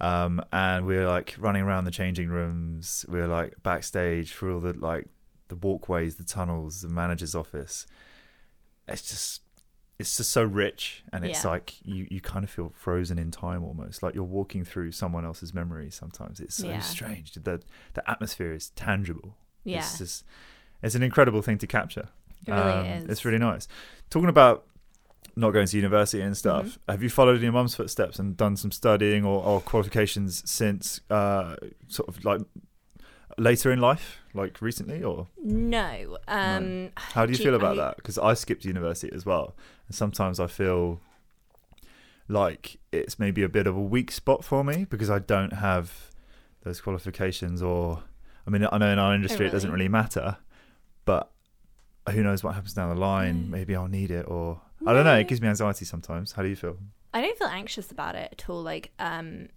Um, 0.00 0.42
and 0.52 0.86
we 0.86 0.96
were 0.96 1.06
like 1.06 1.34
running 1.38 1.62
around 1.62 1.84
the 1.84 1.90
changing 1.90 2.28
rooms. 2.28 3.04
We 3.08 3.18
were 3.18 3.26
like 3.26 3.62
backstage 3.62 4.32
through 4.32 4.54
all 4.54 4.60
the 4.60 4.72
like 4.72 5.06
the 5.48 5.56
walkways, 5.56 6.16
the 6.16 6.24
tunnels, 6.24 6.82
the 6.82 6.88
manager's 6.88 7.34
office. 7.34 7.86
It's 8.88 9.02
just 9.02 9.42
it's 9.98 10.16
just 10.16 10.30
so 10.30 10.42
rich 10.42 11.04
and 11.12 11.26
it's 11.26 11.44
Yeah. 11.44 11.50
like 11.50 11.74
you, 11.84 12.06
you 12.10 12.22
kind 12.22 12.42
of 12.42 12.48
feel 12.50 12.72
frozen 12.74 13.18
in 13.18 13.30
time 13.30 13.62
almost 13.62 14.02
like 14.02 14.14
you're 14.14 14.24
walking 14.24 14.64
through 14.64 14.92
someone 14.92 15.26
else's 15.26 15.52
memory 15.52 15.90
sometimes 15.90 16.40
it's 16.40 16.54
so 16.54 16.68
Yeah. 16.68 16.80
strange 16.80 17.34
the 17.34 17.60
the 17.92 18.10
atmosphere 18.10 18.54
is 18.54 18.70
tangible 18.70 19.36
Yeah. 19.62 19.80
it's 19.80 19.98
just 19.98 20.24
it's 20.82 20.94
an 20.94 21.02
incredible 21.02 21.42
thing 21.42 21.58
to 21.58 21.66
capture 21.66 22.08
It 22.46 22.50
really 22.52 22.62
Um, 22.72 22.86
is. 22.86 23.04
it's 23.10 23.24
really 23.26 23.36
nice 23.36 23.68
talking 24.08 24.30
about 24.30 24.64
not 25.40 25.50
going 25.52 25.66
to 25.66 25.76
university 25.76 26.22
and 26.22 26.36
stuff 26.36 26.64
Mm-hmm. 26.66 26.90
have 26.92 27.02
you 27.02 27.10
followed 27.10 27.36
in 27.36 27.42
your 27.42 27.52
mum's 27.52 27.74
footsteps 27.74 28.18
and 28.18 28.36
done 28.36 28.56
some 28.56 28.70
studying 28.70 29.24
or, 29.24 29.42
or 29.42 29.60
qualifications 29.60 30.48
since 30.48 31.00
uh 31.10 31.56
sort 31.88 32.08
of 32.08 32.24
like 32.24 32.42
later 33.38 33.72
in 33.72 33.80
life 33.80 34.18
like 34.34 34.60
recently 34.60 35.02
or 35.02 35.26
No. 35.42 36.18
Um, 36.28 36.90
how 36.96 37.24
do 37.26 37.32
you 37.32 37.38
Gee, 37.38 37.44
feel 37.44 37.54
about 37.54 37.78
I- 37.78 37.84
that? 37.84 37.96
Because 37.96 38.18
I 38.18 38.34
skipped 38.34 38.64
university 38.64 39.10
as 39.14 39.24
well, 39.26 39.56
and 39.88 39.94
sometimes 39.94 40.38
I 40.38 40.46
feel 40.46 41.00
like 42.28 42.78
it's 42.92 43.18
maybe 43.18 43.42
a 43.42 43.48
bit 43.48 43.66
of 43.66 43.76
a 43.76 43.80
weak 43.80 44.10
spot 44.10 44.44
for 44.44 44.62
me 44.62 44.84
because 44.88 45.10
I 45.10 45.18
don't 45.18 45.54
have 45.54 46.10
those 46.62 46.80
qualifications. 46.80 47.60
Or, 47.62 48.04
I 48.46 48.50
mean, 48.50 48.66
I 48.70 48.78
know 48.78 48.92
in 48.92 48.98
our 48.98 49.14
industry 49.14 49.46
it 49.46 49.50
doesn't 49.50 49.70
really? 49.70 49.84
really 49.84 49.88
matter, 49.88 50.36
but 51.04 51.30
who 52.10 52.22
knows 52.22 52.44
what 52.44 52.54
happens 52.54 52.74
down 52.74 52.88
the 52.94 53.00
line? 53.00 53.46
Mm. 53.46 53.48
Maybe 53.50 53.74
I'll 53.74 53.88
need 53.88 54.10
it, 54.10 54.26
or 54.28 54.60
I 54.86 54.92
don't 54.92 55.04
know. 55.04 55.14
It 55.18 55.28
gives 55.28 55.40
me 55.40 55.48
anxiety 55.48 55.84
sometimes. 55.84 56.32
How 56.32 56.42
do 56.42 56.48
you 56.48 56.56
feel? 56.56 56.76
I 57.12 57.20
don't 57.20 57.36
feel 57.38 57.48
anxious 57.48 57.90
about 57.90 58.14
it 58.14 58.28
at 58.32 58.48
all. 58.48 58.62
Like, 58.62 58.92
um, 58.98 59.48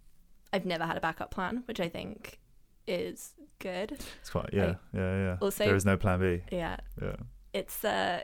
I've 0.51 0.65
never 0.65 0.85
had 0.85 0.97
a 0.97 1.01
backup 1.01 1.31
plan, 1.31 1.63
which 1.67 1.79
I 1.79 1.87
think 1.89 2.39
is 2.87 3.33
good. 3.59 3.91
It's 4.21 4.29
quite 4.29 4.49
yeah, 4.53 4.65
Like, 4.67 4.77
yeah, 4.93 5.15
yeah. 5.17 5.37
also- 5.41 5.65
there 5.65 5.75
is 5.75 5.85
no 5.85 5.97
plan 5.97 6.19
B. 6.19 6.41
Yeah. 6.51 6.77
Yeah, 7.01 7.15
It's 7.53 7.83
uh 7.85 8.21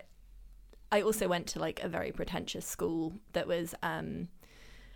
I 0.92 1.02
also 1.02 1.28
went 1.28 1.48
to 1.48 1.60
like 1.60 1.82
a 1.84 1.88
very 1.88 2.12
pretentious 2.12 2.66
school 2.66 3.14
that 3.34 3.48
was 3.48 3.76
um 3.84 4.28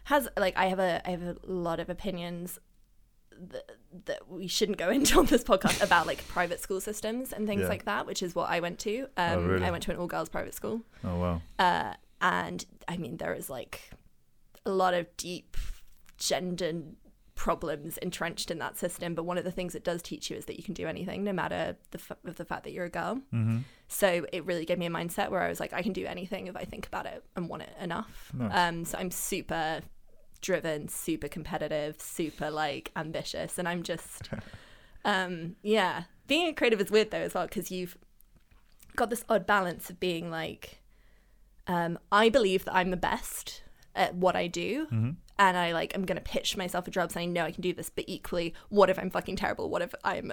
has 0.06 0.28
like 0.38 0.58
I 0.58 0.66
have 0.66 0.80
a 0.80 1.02
I 1.08 1.12
have 1.12 1.22
a 1.24 1.38
lot 1.46 1.80
of 1.80 1.90
opinions 1.90 2.60
that, 3.50 3.72
that 4.06 4.28
we 4.30 4.48
shouldn't 4.48 4.78
go 4.78 4.90
into 4.98 5.20
on 5.20 5.26
this 5.28 5.44
podcast 5.44 5.82
about 5.84 6.08
like 6.08 6.26
private 6.28 6.60
school 6.60 6.82
systems 6.82 7.34
and 7.34 7.48
things 7.48 7.62
Yeah. 7.62 7.68
like 7.70 7.86
that, 7.86 8.06
which 8.06 8.22
is 8.24 8.34
what 8.36 8.50
I 8.50 8.60
went 8.60 8.80
to. 8.80 9.08
Um 9.18 9.48
really? 9.48 9.66
I 9.66 9.72
went 9.72 9.84
to 9.84 9.92
an 9.92 9.98
all 9.98 10.08
girls 10.08 10.30
private 10.30 10.54
school. 10.54 10.82
oh 11.04 11.18
wow. 11.20 11.42
Uh 11.60 11.94
and 12.22 12.66
I 12.88 12.98
mean 12.98 13.18
there 13.18 13.34
is 13.34 13.50
like 13.50 13.92
a 14.66 14.72
lot 14.72 14.94
of 14.94 15.08
deep 15.18 15.58
gender 16.18 16.74
problems 17.36 17.98
entrenched 17.98 18.52
in 18.52 18.60
that 18.60 18.78
system 18.78 19.16
but 19.16 19.24
one 19.24 19.40
of 19.40 19.44
the 19.44 19.52
things 19.52 19.74
it 19.74 19.84
does 19.84 20.02
teach 20.04 20.30
you 20.30 20.38
is 20.38 20.46
that 20.46 20.56
you 20.56 20.64
can 20.64 20.76
do 20.76 20.88
anything 20.88 21.24
no 21.24 21.34
matter 21.34 21.76
the 21.90 21.98
f- 21.98 22.18
the 22.38 22.46
fact 22.46 22.64
that 22.64 22.72
you're 22.72 22.86
a 22.86 22.90
girl 22.90 23.20
hmm 23.32 23.58
so 23.88 24.26
it 24.32 24.46
really 24.46 24.66
gave 24.66 24.78
me 24.78 24.86
a 24.86 24.90
mindset 24.90 25.30
where 25.30 25.42
I 25.42 25.50
was 25.50 25.60
like, 25.60 25.72
I 25.72 25.84
can 25.84 25.94
do 25.94 26.06
anything 26.08 26.48
if 26.48 26.56
I 26.56 26.64
think 26.66 26.88
about 26.88 27.06
it 27.06 27.24
and 27.36 27.48
want 27.48 27.62
it 27.62 27.70
enough. 27.80 28.32
Nice. 28.34 28.52
Um, 28.56 28.86
so 28.86 28.98
I'm 28.98 29.12
super 29.12 29.82
driven, 30.44 30.88
super 30.88 31.28
competitive, 31.28 32.00
super 32.00 32.52
like 32.52 32.92
ambitious, 32.96 33.58
and 33.58 33.68
I'm 33.68 33.82
just, 33.82 34.30
um, 35.06 35.56
yeah. 35.64 36.04
Being 36.28 36.48
a 36.48 36.54
creative 36.54 36.80
is 36.80 36.92
weird 36.92 37.10
though 37.10 37.18
as 37.18 37.34
well 37.34 37.48
because 37.48 37.72
you've 37.72 37.98
got 38.96 39.10
this 39.10 39.26
odd 39.28 39.48
balance 39.48 39.90
of 39.90 40.00
being 40.00 40.30
like, 40.30 40.82
um, 41.66 41.98
I 42.12 42.30
believe 42.30 42.66
that 42.66 42.76
I'm 42.76 42.92
the 42.92 42.98
best 42.98 43.64
at 43.96 44.16
what 44.16 44.36
I 44.36 44.48
do. 44.48 44.86
hmm 44.90 45.10
And 45.40 45.58
I 45.58 45.72
like 45.74 45.96
I'm 45.96 46.06
gonna 46.06 46.22
pitch 46.22 46.56
myself 46.58 46.88
a 46.88 46.92
job 46.92 47.12
saying 47.12 47.34
no 47.34 47.44
I 47.46 47.52
can 47.52 47.62
do 47.62 47.74
this, 47.74 47.90
but 47.90 48.06
equally, 48.08 48.54
what 48.70 48.90
if 48.90 49.00
I'm 49.00 49.10
fucking 49.10 49.36
terrible? 49.38 49.70
What 49.70 49.82
if 49.82 49.94
I'm 50.04 50.32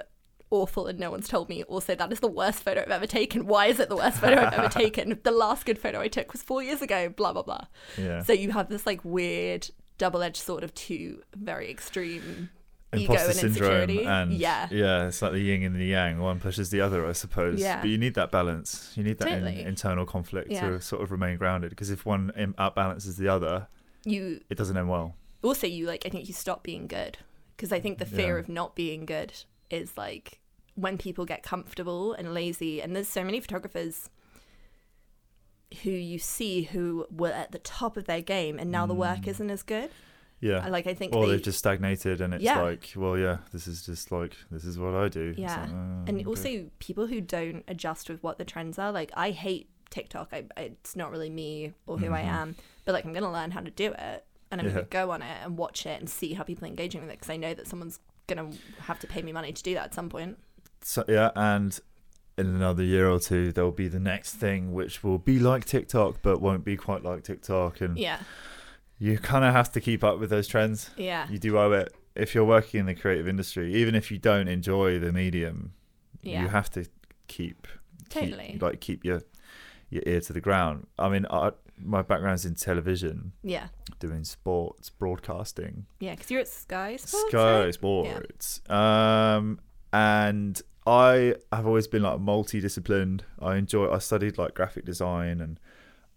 awful 0.49 0.87
and 0.87 0.99
no 0.99 1.09
one's 1.11 1.27
told 1.27 1.49
me? 1.49 1.63
Also, 1.63 1.95
that 1.95 2.11
is 2.11 2.19
the 2.19 2.27
worst 2.27 2.63
photo 2.63 2.81
I've 2.81 2.91
ever 2.91 3.07
taken. 3.07 3.47
Why 3.47 3.67
is 3.67 3.79
it 3.79 3.89
the 3.89 3.95
worst 3.95 4.19
photo 4.19 4.41
I've 4.41 4.53
ever 4.53 4.69
taken? 4.81 5.19
The 5.23 5.31
last 5.31 5.65
good 5.65 5.79
photo 5.79 5.99
I 5.99 6.07
took 6.07 6.31
was 6.31 6.41
four 6.43 6.61
years 6.61 6.81
ago. 6.81 7.09
Blah 7.09 7.33
blah 7.33 7.43
blah. 7.43 7.65
Yeah. 7.97 8.21
So 8.23 8.33
you 8.33 8.51
have 8.51 8.69
this 8.69 8.85
like 8.85 9.03
weird 9.03 9.69
double-edged 10.05 10.41
sort 10.51 10.63
of 10.63 10.73
two 10.73 11.21
very 11.35 11.69
extreme 11.69 12.49
ego 12.93 13.13
and 13.13 13.39
insecurity. 13.39 14.03
and 14.03 14.33
yeah, 14.33 14.67
yeah 14.71 15.07
it's 15.07 15.21
like 15.21 15.31
the 15.31 15.39
yin 15.39 15.61
and 15.63 15.75
the 15.75 15.85
yang. 15.85 16.19
One 16.19 16.39
pushes 16.39 16.71
the 16.71 16.81
other 16.81 17.05
i 17.07 17.11
suppose. 17.13 17.59
Yeah. 17.59 17.79
but 17.81 17.89
you 17.89 17.97
need 17.97 18.15
that 18.15 18.31
balance. 18.31 18.91
You 18.95 19.03
need 19.03 19.19
that 19.19 19.27
in- 19.29 19.47
internal 19.73 20.05
conflict 20.05 20.49
Yeah. 20.51 20.67
to 20.69 20.81
sort 20.81 21.01
of 21.03 21.11
remain 21.11 21.37
grounded. 21.37 21.69
Because 21.69 21.91
if 21.91 22.05
one 22.05 22.31
im- 22.35 22.55
outbalances 22.55 23.15
the 23.17 23.27
other 23.37 23.67
you 24.03 24.41
it 24.49 24.57
doesn't 24.57 24.75
end 24.75 24.89
well. 24.89 25.07
Also 25.43 25.67
you 25.67 25.85
like 25.85 26.03
I 26.07 26.09
think 26.09 26.27
you 26.27 26.33
stop 26.33 26.63
being 26.63 26.87
good. 26.87 27.19
Because 27.55 27.71
I 27.71 27.79
think 27.79 27.99
the 27.99 28.05
fear 28.19 28.33
Yeah. 28.35 28.41
of 28.43 28.49
not 28.49 28.75
being 28.75 29.05
good 29.05 29.31
is 29.69 29.95
like 29.95 30.39
when 30.75 30.97
people 30.97 31.25
get 31.25 31.43
comfortable 31.43 32.13
and 32.13 32.33
lazy. 32.33 32.81
And 32.81 32.95
there's 32.95 33.07
so 33.19 33.23
many 33.23 33.39
photographers 33.39 34.09
who 35.83 35.89
you 35.91 36.19
see 36.19 36.63
who 36.63 37.05
were 37.09 37.31
at 37.31 37.51
the 37.51 37.59
top 37.59 37.97
of 37.97 38.05
their 38.05 38.21
game 38.21 38.59
and 38.59 38.71
now 38.71 38.85
the 38.85 38.93
work 38.93 39.21
Mm. 39.21 39.27
isn't 39.29 39.49
as 39.49 39.63
good 39.63 39.89
Yeah. 40.41 40.67
Like 40.67 40.87
I 40.87 40.93
think 40.95 41.15
or 41.15 41.25
they, 41.27 41.33
they've 41.33 41.43
just 41.43 41.59
stagnated 41.59 42.19
and 42.19 42.33
it's 42.33 42.43
Yeah. 42.43 42.61
like, 42.61 42.91
well, 42.95 43.17
yeah, 43.17 43.37
this 43.53 43.67
is 43.67 43.85
just 43.85 44.11
like 44.11 44.35
this 44.49 44.65
is 44.65 44.77
what 44.79 44.93
I 44.95 45.07
do. 45.07 45.33
Yeah. 45.37 45.61
like, 45.61 45.69
oh, 45.69 46.03
and 46.07 46.09
okay. 46.09 46.25
also 46.25 46.69
people 46.79 47.05
who 47.07 47.21
don't 47.21 47.63
adjust 47.67 48.09
with 48.09 48.21
what 48.23 48.37
the 48.39 48.45
trends 48.45 48.79
are. 48.79 48.91
Like 48.91 49.11
I 49.15 49.31
hate 49.31 49.69
TikTok. 49.91 50.29
I, 50.33 50.45
it's 50.57 50.95
not 50.95 51.11
really 51.11 51.29
me 51.29 51.73
or 51.85 51.97
who 51.99 52.11
I 52.11 52.21
Mhm. 52.23 52.25
am. 52.41 52.55
But 52.85 52.93
like 52.93 53.05
I'm 53.05 53.13
gonna 53.13 53.31
learn 53.31 53.51
how 53.51 53.59
to 53.61 53.69
do 53.71 53.91
it, 53.93 54.25
and 54.49 54.59
I'm 54.59 54.67
Yeah. 54.67 54.73
gonna 54.73 54.87
go 54.89 55.11
on 55.11 55.21
it 55.21 55.37
and 55.43 55.57
watch 55.57 55.85
it 55.85 55.99
and 55.99 56.09
see 56.09 56.33
how 56.33 56.43
people 56.43 56.65
are 56.65 56.69
engaging 56.69 57.01
with 57.01 57.09
it 57.11 57.19
because 57.19 57.29
I 57.29 57.37
know 57.37 57.53
that 57.53 57.67
someone's 57.67 57.99
gonna 58.27 58.49
have 58.79 58.99
to 58.99 59.07
pay 59.07 59.21
me 59.21 59.31
money 59.31 59.53
to 59.53 59.61
do 59.63 59.73
that 59.75 59.85
at 59.85 59.93
some 59.93 60.09
point. 60.09 60.37
So, 60.83 61.03
yeah, 61.07 61.29
and 61.35 61.79
in 62.41 62.55
another 62.55 62.83
year 62.83 63.09
or 63.09 63.19
two, 63.19 63.51
there'll 63.51 63.71
be 63.71 63.87
the 63.87 63.99
next 63.99 64.33
thing, 64.35 64.73
which 64.73 65.03
will 65.03 65.17
be 65.17 65.39
like 65.39 65.65
TikTok, 65.65 66.17
but 66.21 66.41
won't 66.41 66.65
be 66.65 66.75
quite 66.75 67.03
like 67.03 67.23
TikTok. 67.23 67.79
And 67.81 67.97
Yeah, 67.97 68.19
you 68.99 69.17
kind 69.17 69.45
of 69.45 69.53
have 69.53 69.71
to 69.73 69.81
keep 69.81 70.03
up 70.03 70.19
with 70.19 70.29
those 70.29 70.47
trends. 70.47 70.89
yeah, 70.97 71.27
You 71.29 71.37
do 71.39 71.57
owe 71.57 71.71
it. 71.71 71.93
If 72.15 72.35
you're 72.35 72.45
working 72.45 72.81
in 72.81 72.85
the 72.87 72.95
creative 72.95 73.27
industry, 73.27 73.73
even 73.75 73.95
if 73.95 74.11
you 74.11 74.17
don't 74.17 74.47
enjoy 74.49 74.99
the 74.99 75.11
medium, 75.13 75.73
yeah. 76.21 76.41
you 76.41 76.49
have 76.49 76.69
to 76.71 76.85
keep 77.27 77.67
keep- 78.09 78.23
Totally. 78.31 78.57
like 78.59 78.81
keep 78.81 79.05
your 79.05 79.21
your 79.89 80.03
ear 80.05 80.19
to 80.21 80.33
the 80.33 80.41
ground. 80.41 80.87
I 80.99 81.07
mean, 81.09 81.25
I, 81.29 81.51
my 81.77 82.01
background's 82.01 82.45
in 82.45 82.55
television, 82.55 83.31
yeah, 83.43 83.67
doing 83.99 84.23
sports 84.25 84.89
broadcasting, 84.89 85.85
yeah. 85.99 86.11
Because 86.15 86.29
you're 86.31 86.41
at 86.41 86.47
Sky 86.49 86.97
Sports. 86.97 87.25
Sky 87.31 87.59
right? 87.65 87.73
Sports. 87.73 88.61
Um, 88.69 89.59
and 89.93 90.61
I 90.85 91.35
have 91.51 91.67
always 91.67 91.87
been 91.87 92.01
like 92.03 92.19
multidisciplined. 92.19 93.21
I 93.39 93.57
enjoy. 93.57 93.91
I 93.91 93.99
studied 93.99 94.37
like 94.37 94.53
graphic 94.55 94.85
design 94.85 95.39
and 95.41 95.59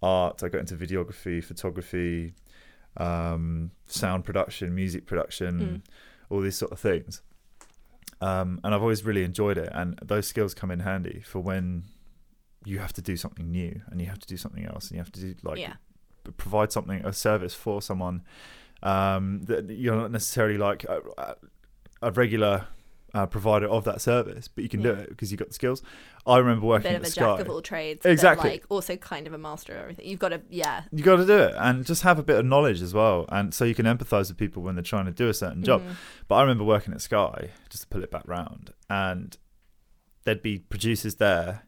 art. 0.03 0.43
I 0.43 0.49
got 0.49 0.61
into 0.61 0.75
videography, 0.77 1.43
photography, 1.45 2.35
um, 2.97 3.71
sound 3.87 4.25
production, 4.25 4.75
music 4.75 5.07
production, 5.07 5.83
all 6.31 6.41
these 6.41 6.57
sort 6.57 6.73
of 6.73 6.81
things. 6.81 7.23
Um, 8.21 8.61
and 8.65 8.75
I've 8.75 8.81
always 8.81 9.05
really 9.05 9.23
enjoyed 9.25 9.59
it. 9.59 9.69
And 9.73 9.99
those 10.03 10.27
skills 10.27 10.55
come 10.55 10.71
in 10.71 10.81
handy 10.81 11.21
for 11.27 11.41
when 11.41 11.85
you 12.65 12.79
have 12.79 12.95
to 12.95 13.03
do 13.03 13.17
something 13.17 13.51
new 13.51 13.83
and 13.91 14.01
you 14.01 14.07
have 14.07 14.19
to 14.21 14.27
do 14.27 14.39
something 14.39 14.65
else 14.65 14.89
and 14.89 14.93
you 14.93 14.99
have 14.99 15.13
to 15.13 15.21
do 15.21 15.35
like 15.43 15.59
yeah, 15.59 15.75
provide 16.39 16.73
something 16.73 17.05
a 17.05 17.13
service 17.13 17.53
for 17.55 17.83
someone 17.83 18.23
um, 18.83 19.43
that 19.43 19.69
you're 19.69 19.97
not 19.97 20.11
necessarily 20.11 20.57
like 20.57 20.85
a- 20.85 21.37
a 22.01 22.11
regular 22.13 22.67
uh, 23.15 23.27
provider 23.27 23.67
of 23.69 23.85
that 23.85 24.01
service, 24.01 24.49
but 24.49 24.63
you 24.65 24.69
can 24.69 24.83
do 24.83 24.91
it 24.91 25.09
because 25.09 25.31
you've 25.31 25.39
got 25.39 25.49
the 25.49 25.55
skills. 25.55 25.83
I 26.27 26.39
remember 26.39 26.65
a 26.65 26.69
working 26.69 26.91
bit 26.91 26.95
at 26.97 27.01
of 27.03 27.07
a 27.07 27.11
Sky. 27.11 27.21
jack 27.37 27.41
of 27.41 27.49
all 27.51 27.63
trades. 27.63 28.05
Exactly. 28.05 28.51
Like 28.51 28.65
also 28.69 28.97
kind 28.97 29.27
of 29.27 29.33
a 29.33 29.39
master 29.39 29.73
of 29.75 29.79
everything. 29.83 30.07
You've 30.07 30.19
got 30.19 30.31
to 30.31 30.41
yeah. 30.51 30.83
You 30.93 31.03
got 31.05 31.17
to 31.17 31.27
do 31.27 31.39
it 31.39 31.55
and 31.57 31.87
just 31.87 32.03
have 32.03 32.19
a 32.19 32.23
bit 32.23 32.37
of 32.39 32.45
knowledge 32.45 32.83
as 32.83 32.93
well, 32.93 33.25
and 33.31 33.55
so 33.55 33.65
you 33.65 33.75
can 33.75 33.87
empathise 33.87 34.29
with 34.29 34.37
people 34.37 34.63
when 34.63 34.75
they're 34.75 34.83
trying 34.83 35.07
to 35.07 35.13
do 35.13 35.29
a 35.29 35.35
certain 35.35 35.63
job. 35.63 35.83
Mhm. 35.83 35.95
But 36.29 36.35
I 36.37 36.41
remember 36.43 36.65
working 36.65 36.93
at 36.93 37.01
Sky, 37.01 37.51
just 37.71 37.85
to 37.85 37.89
pull 37.89 38.03
it 38.03 38.11
back 38.11 38.27
round, 38.27 38.73
and 38.91 39.37
there'd 40.25 40.43
be 40.43 40.59
producers 40.59 41.17
there 41.17 41.63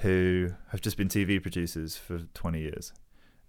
who 0.00 0.50
have 0.68 0.80
just 0.82 0.96
been 0.98 1.08
TV 1.08 1.40
producers 1.40 1.96
for 1.96 2.18
20 2.34 2.60
years. 2.60 2.92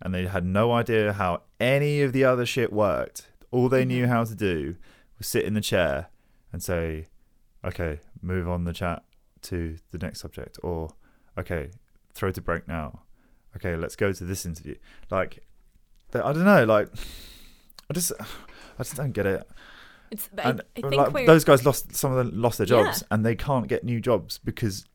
And 0.01 0.13
they 0.13 0.27
had 0.27 0.45
no 0.45 0.71
idea 0.71 1.13
how 1.13 1.41
any 1.59 2.01
of 2.01 2.13
the 2.13 2.23
other 2.23 2.45
shit 2.45 2.71
worked. 2.71 3.27
All 3.51 3.67
they 3.67 3.83
knew 3.83 4.05
Mhm. 4.05 4.09
how 4.09 4.23
to 4.23 4.35
do 4.35 4.75
was 5.17 5.27
sit 5.27 5.43
in 5.43 5.55
the 5.55 5.61
chair 5.61 6.07
and 6.53 6.63
say, 6.63 7.07
okay, 7.67 7.99
move 8.21 8.47
on 8.49 8.63
the 8.63 8.73
chat 8.73 9.03
to 9.43 9.77
the 9.91 9.97
next 9.97 10.19
subject. 10.19 10.57
Or, 10.63 10.89
okay, 11.37 11.69
throw 12.13 12.31
to 12.31 12.41
break 12.41 12.67
now. 12.67 13.01
Okay, 13.55 13.75
let's 13.75 13.95
go 13.95 14.11
to 14.11 14.23
this 14.23 14.45
interview. 14.45 14.75
Like, 15.11 15.43
I 16.13 16.19
don't 16.33 16.45
know, 16.45 16.63
like, 16.63 16.89
I 17.89 17.93
just, 17.93 18.11
I 18.19 18.83
just 18.83 18.95
don't 18.95 19.11
get 19.11 19.25
it 19.25 19.47
It's 20.11 20.29
but 20.33 20.45
and 20.45 20.61
I, 20.75 20.81
think 20.81 20.95
like 21.13 21.25
those 21.25 21.43
guys 21.43 21.65
lost 21.65 21.95
some 21.95 22.11
of 22.11 22.17
them 22.17 22.41
lost 22.41 22.57
their 22.59 22.67
jobs 22.67 23.01
Yeah. 23.01 23.07
and 23.15 23.25
they 23.25 23.35
can't 23.35 23.67
get 23.67 23.83
new 23.83 23.99
jobs 23.99 24.37
because 24.37 24.85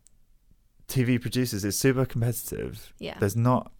TV 0.88 1.20
producers 1.20 1.64
is 1.64 1.78
super 1.78 2.04
competitive. 2.04 2.92
yeah. 2.98 3.18
There's 3.18 3.36
not 3.36 3.72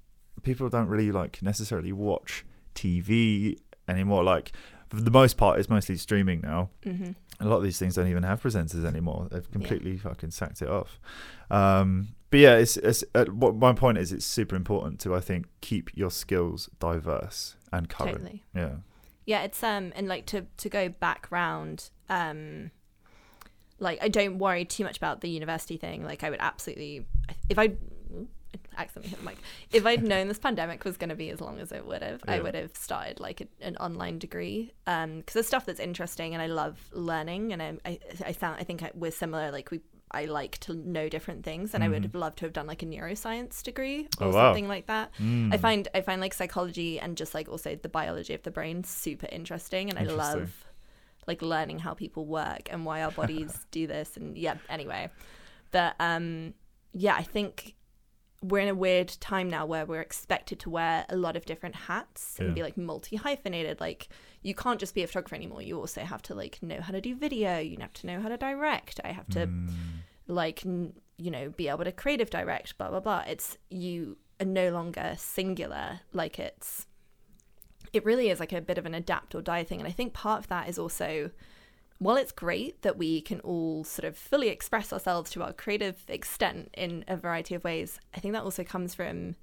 people 0.43 0.69
don't 0.69 0.89
really 0.89 1.13
like 1.13 1.43
necessarily 1.43 1.93
watch 1.93 2.45
TV 2.75 3.57
anymore. 3.89 4.25
Like 4.25 4.53
for 4.95 5.01
the 5.01 5.11
most 5.11 5.37
part, 5.37 5.59
it's 5.59 5.69
mostly 5.69 5.97
streaming 5.97 6.41
now. 6.41 6.71
hmm 6.85 7.13
A 7.41 7.47
lot 7.47 7.57
of 7.57 7.63
these 7.63 7.79
things 7.79 7.95
don't 7.95 8.09
even 8.09 8.23
have 8.23 8.43
presenters 8.43 8.85
anymore. 8.85 9.29
They've 9.31 9.51
completely 9.51 9.97
fucking 9.97 10.31
sacked 10.31 10.63
it 10.63 10.69
off. 10.69 11.01
Um, 11.51 12.15
but 12.31 12.41
yeah, 12.41 12.57
it's, 12.57 12.77
it's 12.77 13.05
uh, 13.15 13.25
what 13.27 13.57
my 13.57 13.73
point 13.73 13.99
is. 13.99 14.13
It's 14.13 14.25
super 14.25 14.57
important 14.57 15.01
to 15.01 15.15
I 15.15 15.21
think 15.21 15.47
keep 15.61 15.91
your 15.97 16.11
skills 16.11 16.71
diverse 16.79 17.57
and 17.73 17.89
current. 17.89 18.19
Totally. 18.19 18.45
Yeah. 18.55 18.75
Yeah, 19.25 19.43
it's 19.43 19.63
um 19.63 19.93
and 19.95 20.09
like 20.09 20.27
to 20.27 20.47
to 20.57 20.69
go 20.69 20.89
back 20.89 21.29
round, 21.31 21.91
um 22.09 22.71
like 23.79 23.99
I 24.03 24.09
don't 24.09 24.39
worry 24.39 24.65
too 24.65 24.85
much 24.85 24.97
about 24.97 25.21
the 25.21 25.29
university 25.29 25.77
thing. 25.77 26.05
Like 26.05 26.25
I 26.25 26.31
would 26.31 26.41
absolutely 26.41 27.07
if 27.49 27.59
I 27.59 27.75
accidentally 28.77 29.11
hit 29.11 29.19
the 29.21 29.25
mic. 29.25 29.38
If 29.73 29.87
I'd 29.87 30.03
known 30.03 30.29
this 30.29 30.38
pandemic 30.38 30.85
was 30.85 30.97
going 30.97 31.11
to 31.11 31.17
be 31.17 31.31
as 31.31 31.41
long 31.41 31.59
as 31.61 31.73
it 31.73 31.87
would 31.87 32.03
have, 32.03 32.23
I 32.29 32.41
would 32.41 32.55
have 32.55 32.77
started 32.77 33.21
like 33.21 33.41
a, 33.41 33.47
an 33.61 33.77
online 33.77 34.19
degree. 34.19 34.73
Um, 34.87 35.19
because 35.19 35.35
there's 35.35 35.47
stuff 35.47 35.67
that's 35.67 35.81
interesting 35.81 36.35
and 36.35 36.43
I 36.43 36.47
love 36.47 36.79
learning, 36.93 37.53
and 37.53 37.62
I 37.62 37.79
I, 37.85 37.99
I 38.27 38.33
found 38.33 38.57
I 38.61 38.65
think 38.65 38.83
I, 38.83 38.91
we're 38.95 39.11
similar. 39.11 39.51
Like 39.51 39.71
we. 39.71 39.81
I 40.15 40.27
like 40.27 40.59
to 40.59 40.75
know 40.75 41.09
different 41.09 41.43
things, 41.43 41.73
and 41.73 41.83
I 41.83 41.88
would 41.88 42.05
have 42.05 42.15
loved 42.15 42.37
to 42.41 42.45
have 42.45 42.53
done 42.53 42.67
like 42.67 42.83
a 42.83 42.87
neuroscience 42.87 43.62
degree 43.62 44.09
Oh, 44.21 44.27
or 44.27 44.33
wow. 44.33 44.49
something 44.49 44.69
like 44.69 44.87
that. 44.88 45.11
I 45.19 45.23
Mm. 45.23 45.59
find 45.59 45.88
I 45.95 46.03
find 46.03 46.21
like 46.21 46.35
psychology 46.35 47.01
and 47.01 47.17
just 47.17 47.33
like 47.33 47.49
also 47.49 47.77
the 47.77 47.88
biology 47.88 48.35
of 48.35 48.43
the 48.43 48.51
brain 48.51 48.85
super 48.85 49.27
interesting, 49.33 49.88
and 49.88 49.99
I 49.99 50.03
love 50.03 50.67
like 51.27 51.41
learning 51.41 51.79
how 51.79 51.95
people 51.95 52.27
work 52.27 52.69
and 52.71 52.85
why 52.85 53.03
our 53.03 53.11
bodies 53.11 53.65
do 53.71 53.87
this. 53.87 54.19
And 54.19 54.37
yeah, 54.37 54.57
anyway, 54.69 55.09
but 55.71 55.95
um, 55.99 56.53
yeah, 56.93 57.15
I 57.15 57.23
think 57.23 57.75
we're 58.43 58.59
in 58.61 58.69
a 58.69 58.75
weird 58.75 59.09
time 59.21 59.49
now 59.49 59.65
where 59.65 59.87
we're 59.87 60.01
expected 60.01 60.59
to 60.61 60.71
wear 60.71 61.07
a 61.09 61.17
lot 61.17 61.37
of 61.37 61.45
different 61.47 61.75
hats 61.77 62.39
and 62.39 62.49
Yeah. 62.49 62.55
be 62.55 62.63
like 62.63 62.77
multi 62.77 63.17
hyphenated. 63.17 63.81
Like 63.81 64.09
you 64.43 64.55
can't 64.55 64.81
just 64.81 64.95
be 64.95 65.03
a 65.03 65.07
photographer 65.07 65.37
anymore. 65.37 65.63
You 65.63 65.79
also 65.79 66.01
have 66.03 66.23
to 66.23 66.35
like 66.35 66.61
know 66.63 66.81
how 66.81 66.93
to 66.93 67.01
do 67.01 67.15
video. 67.15 67.59
You 67.59 67.77
have 67.81 67.93
to 67.95 68.07
know 68.09 68.21
how 68.21 68.29
to 68.29 68.37
direct. 68.37 69.01
I 69.05 69.13
have 69.13 69.29
to 69.31 69.47
Mm. 69.47 69.71
like 70.27 70.67
n- 70.67 70.95
you 71.19 71.31
know 71.31 71.51
be 71.51 71.69
able 71.69 71.85
to 71.85 71.93
creative 71.93 72.31
direct 72.31 72.77
blah 72.79 72.89
blah 72.91 72.99
blah 73.01 73.23
it's 73.27 73.59
you 73.71 74.17
are 74.41 74.47
no 74.47 74.71
longer 74.71 75.15
singular 75.19 76.01
like 76.13 76.39
it's 76.39 76.87
it 77.93 78.05
really 78.05 78.29
is 78.31 78.41
like 78.41 78.53
a 78.53 78.61
bit 78.61 78.79
of 78.79 78.87
an 78.87 78.95
adapt 78.95 79.35
or 79.35 79.43
die 79.43 79.63
thing 79.63 79.79
and 79.79 79.87
i 79.87 79.93
think 79.93 80.13
part 80.15 80.41
of 80.41 80.49
that 80.49 80.69
is 80.69 80.79
also 80.79 81.31
while 82.03 82.17
it's 82.17 82.33
great 82.33 82.83
that 82.83 82.97
we 82.99 83.21
can 83.21 83.38
all 83.41 83.85
sort 83.85 84.05
of 84.07 84.17
fully 84.17 84.49
express 84.49 84.93
ourselves 84.93 85.31
to 85.31 85.43
our 85.43 85.53
creative 85.53 85.97
extent 86.09 86.69
in 86.77 87.05
a 87.09 87.17
variety 87.17 87.55
of 87.55 87.62
ways 87.65 88.01
i 88.15 88.19
think 88.21 88.33
that 88.35 88.43
also 88.43 88.65
comes 88.65 88.95
from 88.95 89.35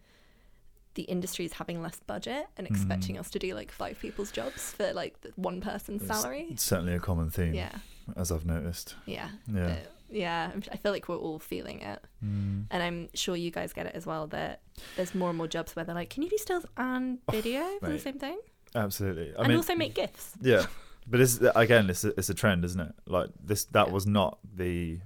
the 0.96 1.04
industries 1.04 1.54
having 1.54 1.82
less 1.82 2.00
budget 2.08 2.48
and 2.58 2.68
expecting 2.68 3.18
us 3.18 3.30
to 3.30 3.40
do 3.40 3.54
like 3.54 3.72
five 3.72 3.98
people's 4.00 4.32
jobs 4.32 4.72
for 4.74 4.92
like 4.94 5.16
one 5.36 5.62
person's 5.62 6.02
It's- 6.02 6.20
salary 6.22 6.48
It's 6.50 6.64
certainly 6.64 6.94
a 6.94 7.00
common 7.00 7.30
theme, 7.30 7.54
yeah 7.54 7.72
as 8.18 8.32
I've 8.32 8.46
noticed. 8.46 8.96
yeah 9.06 9.30
Yeah. 9.48 9.68
But, 9.68 9.92
yeah 10.10 10.50
I'm- 10.52 10.62
feel 10.62 10.92
like 10.92 11.08
we're 11.08 11.16
all 11.28 11.38
feeling 11.40 11.82
it 11.82 12.04
Mm. 12.26 12.66
and 12.72 12.84
I'm 12.84 13.10
sure 13.14 13.36
you 13.36 13.52
guys 13.52 13.72
get 13.72 13.86
it 13.86 13.94
as 13.96 14.06
well 14.08 14.26
that 14.28 14.62
there's 14.98 15.14
more 15.16 15.30
and 15.30 15.38
more 15.38 15.48
jobs 15.48 15.76
where 15.76 15.86
they're 15.86 15.96
like, 15.96 16.10
can 16.10 16.24
you 16.24 16.30
do 16.30 16.38
stills 16.40 16.66
and 16.76 17.20
video 17.32 17.62
for 17.80 17.88
the 17.90 17.94
Oh, 17.94 17.98
same 17.98 18.18
thing? 18.20 18.40
Absolutely. 18.76 19.34
I 19.36 19.40
and 19.40 19.48
mean, 19.50 19.58
also 19.58 19.76
make 19.76 19.94
GIFs. 19.94 20.34
yeah, 20.42 20.66
but 21.10 21.20
it's 21.20 21.40
again, 21.56 21.90
it's 21.90 22.04
a, 22.04 22.10
it's 22.18 22.30
a 22.30 22.34
trend, 22.34 22.64
isn't 22.66 22.80
it? 22.82 22.94
Like 23.06 23.30
this, 23.44 23.66
that 23.66 23.92
was 23.92 24.06
not 24.06 24.40
the 24.56 25.00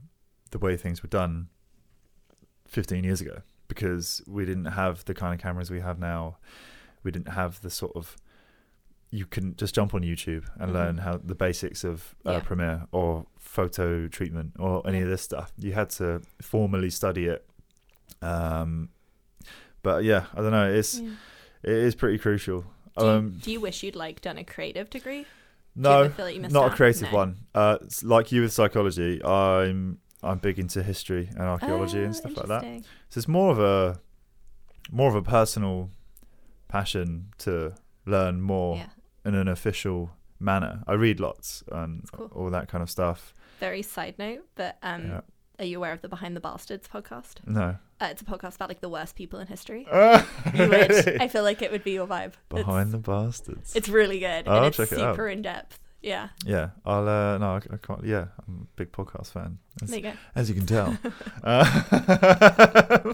the 0.51 0.59
way 0.59 0.77
things 0.77 1.01
were 1.01 1.09
done 1.09 1.47
15 2.67 3.03
years 3.03 3.21
ago 3.21 3.41
because 3.67 4.21
we 4.27 4.45
didn't 4.45 4.65
have 4.65 5.03
the 5.05 5.13
kind 5.13 5.33
of 5.33 5.39
cameras 5.41 5.71
we 5.71 5.79
have 5.79 5.99
now. 5.99 6.37
We 7.03 7.11
didn't 7.11 7.29
have 7.29 7.61
the 7.61 7.69
sort 7.69 7.95
of 7.95 8.15
you 9.09 9.25
can 9.27 9.55
just 9.55 9.75
jump 9.75 9.93
on 9.93 10.01
YouTube 10.01 10.45
and 10.59 10.71
Mhm. 10.71 10.73
learn 10.73 10.97
how 10.99 11.17
the 11.17 11.35
basics 11.35 11.83
of 11.83 12.15
uh, 12.25 12.31
Yeah. 12.33 12.39
Premiere 12.39 12.87
or 12.91 13.27
photo 13.37 14.07
treatment 14.07 14.53
or 14.57 14.81
any 14.87 15.01
of 15.01 15.07
this 15.07 15.21
stuff. 15.21 15.53
You 15.59 15.73
had 15.73 15.91
to 15.91 16.21
formally 16.41 16.89
study 16.89 17.25
it. 17.27 17.45
Um, 18.23 18.89
but 19.83 20.03
yeah, 20.03 20.25
I 20.33 20.37
don't 20.41 20.51
know. 20.51 20.71
It's 20.71 20.99
Yeah. 20.99 21.11
it 21.61 21.71
is 21.73 21.93
pretty 21.95 22.17
crucial. 22.17 22.61
Do, 22.97 23.05
you, 23.05 23.11
Um, 23.11 23.31
do 23.39 23.51
you 23.51 23.59
wish 23.61 23.83
you'd 23.83 23.95
like 23.95 24.21
done 24.21 24.37
a 24.39 24.43
creative 24.43 24.89
degree? 24.89 25.25
No, 25.75 26.11
like 26.17 26.35
you 26.35 26.41
missed 26.41 26.53
not 26.53 26.71
a 26.71 26.75
creative 26.75 27.11
No. 27.11 27.17
one. 27.17 27.37
Uh, 27.55 27.77
like 28.03 28.31
you 28.31 28.41
with 28.41 28.53
psychology, 28.53 29.23
I'm 29.23 29.99
I'm 30.21 30.37
big 30.37 30.57
into 30.59 30.83
history 30.83 31.29
and 31.31 31.41
archaeology 31.41 31.99
Oh, 31.99 32.03
and 32.05 32.15
stuff 32.15 32.37
like 32.37 32.47
that. 32.47 32.61
So 33.09 33.17
it's 33.17 33.27
more 33.27 33.51
of 33.51 33.59
a 33.59 33.99
more 34.91 35.09
of 35.09 35.15
a 35.15 35.21
personal 35.21 35.89
passion 36.67 37.27
to 37.39 37.73
learn 38.05 38.41
more 38.41 38.77
Yeah, 38.77 38.87
in 39.25 39.35
an 39.35 39.47
official 39.47 40.11
manner. 40.39 40.83
I 40.87 40.93
read 40.93 41.19
lots 41.19 41.63
and 41.71 42.03
cool. 42.11 42.29
all 42.33 42.49
that 42.51 42.67
kind 42.67 42.81
of 42.81 42.89
stuff. 42.89 43.33
very 43.59 43.81
side 43.81 44.15
note, 44.19 44.45
but 44.55 44.77
um, 44.83 45.07
Yeah. 45.07 45.21
Are 45.59 45.65
you 45.65 45.77
aware 45.77 45.91
of 45.93 46.01
the 46.01 46.09
Behind 46.09 46.35
the 46.35 46.39
Bastards 46.39 46.87
podcast? 46.87 47.35
No. 47.45 47.75
Uh, 48.01 48.07
it's 48.11 48.21
a 48.21 48.25
podcast 48.25 48.55
about 48.55 48.69
like 48.69 48.81
the 48.81 48.89
worst 48.89 49.15
people 49.15 49.39
in 49.39 49.47
history. 49.47 49.87
Oh, 49.91 50.27
You 50.53 50.67
would, 50.69 51.21
I 51.21 51.27
feel 51.27 51.43
like 51.43 51.61
it 51.61 51.71
would 51.71 51.83
be 51.83 51.91
your 51.91 52.07
vibe. 52.07 52.33
Behind 52.49 52.87
it's, 52.87 52.91
the 52.91 52.97
bastards. 52.97 53.75
it's 53.75 53.87
really 53.89 54.19
good 54.19 54.47
Oh, 54.47 54.51
I'll 54.55 54.63
it's 54.65 54.77
check 54.77 54.91
it 54.91 54.99
out. 54.99 55.13
super 55.15 55.27
in 55.27 55.41
depth. 55.41 55.79
Yeah, 56.01 56.29
yeah, 56.45 56.71
I'll. 56.85 57.07
Uh, 57.07 57.37
no, 57.37 57.45
I, 57.51 57.61
I 57.71 57.77
can't. 57.77 58.03
Yeah, 58.03 58.25
I'm 58.45 58.67
a 58.67 58.75
big 58.75 58.91
podcast 58.91 59.27
fan, 59.27 59.57
as, 59.81 59.87
there 59.89 59.99
you 59.99 60.03
go. 60.03 60.13
as 60.35 60.49
you 60.49 60.55
can 60.55 60.65
tell. 60.65 60.97
uh, 61.45 63.13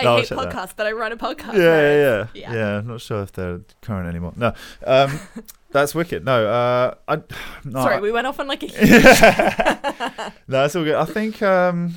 I 0.00 0.04
No, 0.04 0.16
hate 0.16 0.26
check 0.26 0.38
that. 0.38 0.52
podcasts, 0.52 0.72
but 0.76 0.86
I 0.86 0.92
run 0.92 1.12
a 1.12 1.16
podcast. 1.16 1.54
yeah, 1.54 1.62
yeah, 1.62 1.94
yeah, 1.94 2.26
Yeah. 2.34 2.52
yeah. 2.54 2.78
I'm 2.78 2.86
not 2.86 3.00
sure 3.00 3.22
if 3.22 3.32
they're 3.32 3.60
current 3.82 4.08
anymore. 4.08 4.32
No, 4.36 4.52
um, 4.86 5.18
that's 5.70 5.94
wicked. 5.94 6.24
No, 6.24 6.46
uh, 6.46 6.94
I. 7.08 7.16
No, 7.64 7.82
Sorry, 7.82 7.96
I- 7.96 8.00
we 8.00 8.10
went 8.12 8.26
off 8.26 8.40
on 8.40 8.48
like 8.48 8.62
a 8.62 8.66
huge. 8.68 9.04
no, 10.48 10.64
it's 10.64 10.74
all 10.76 10.84
good. 10.84 10.94
I 10.96 11.04
think. 11.04 11.42
Um, 11.42 11.94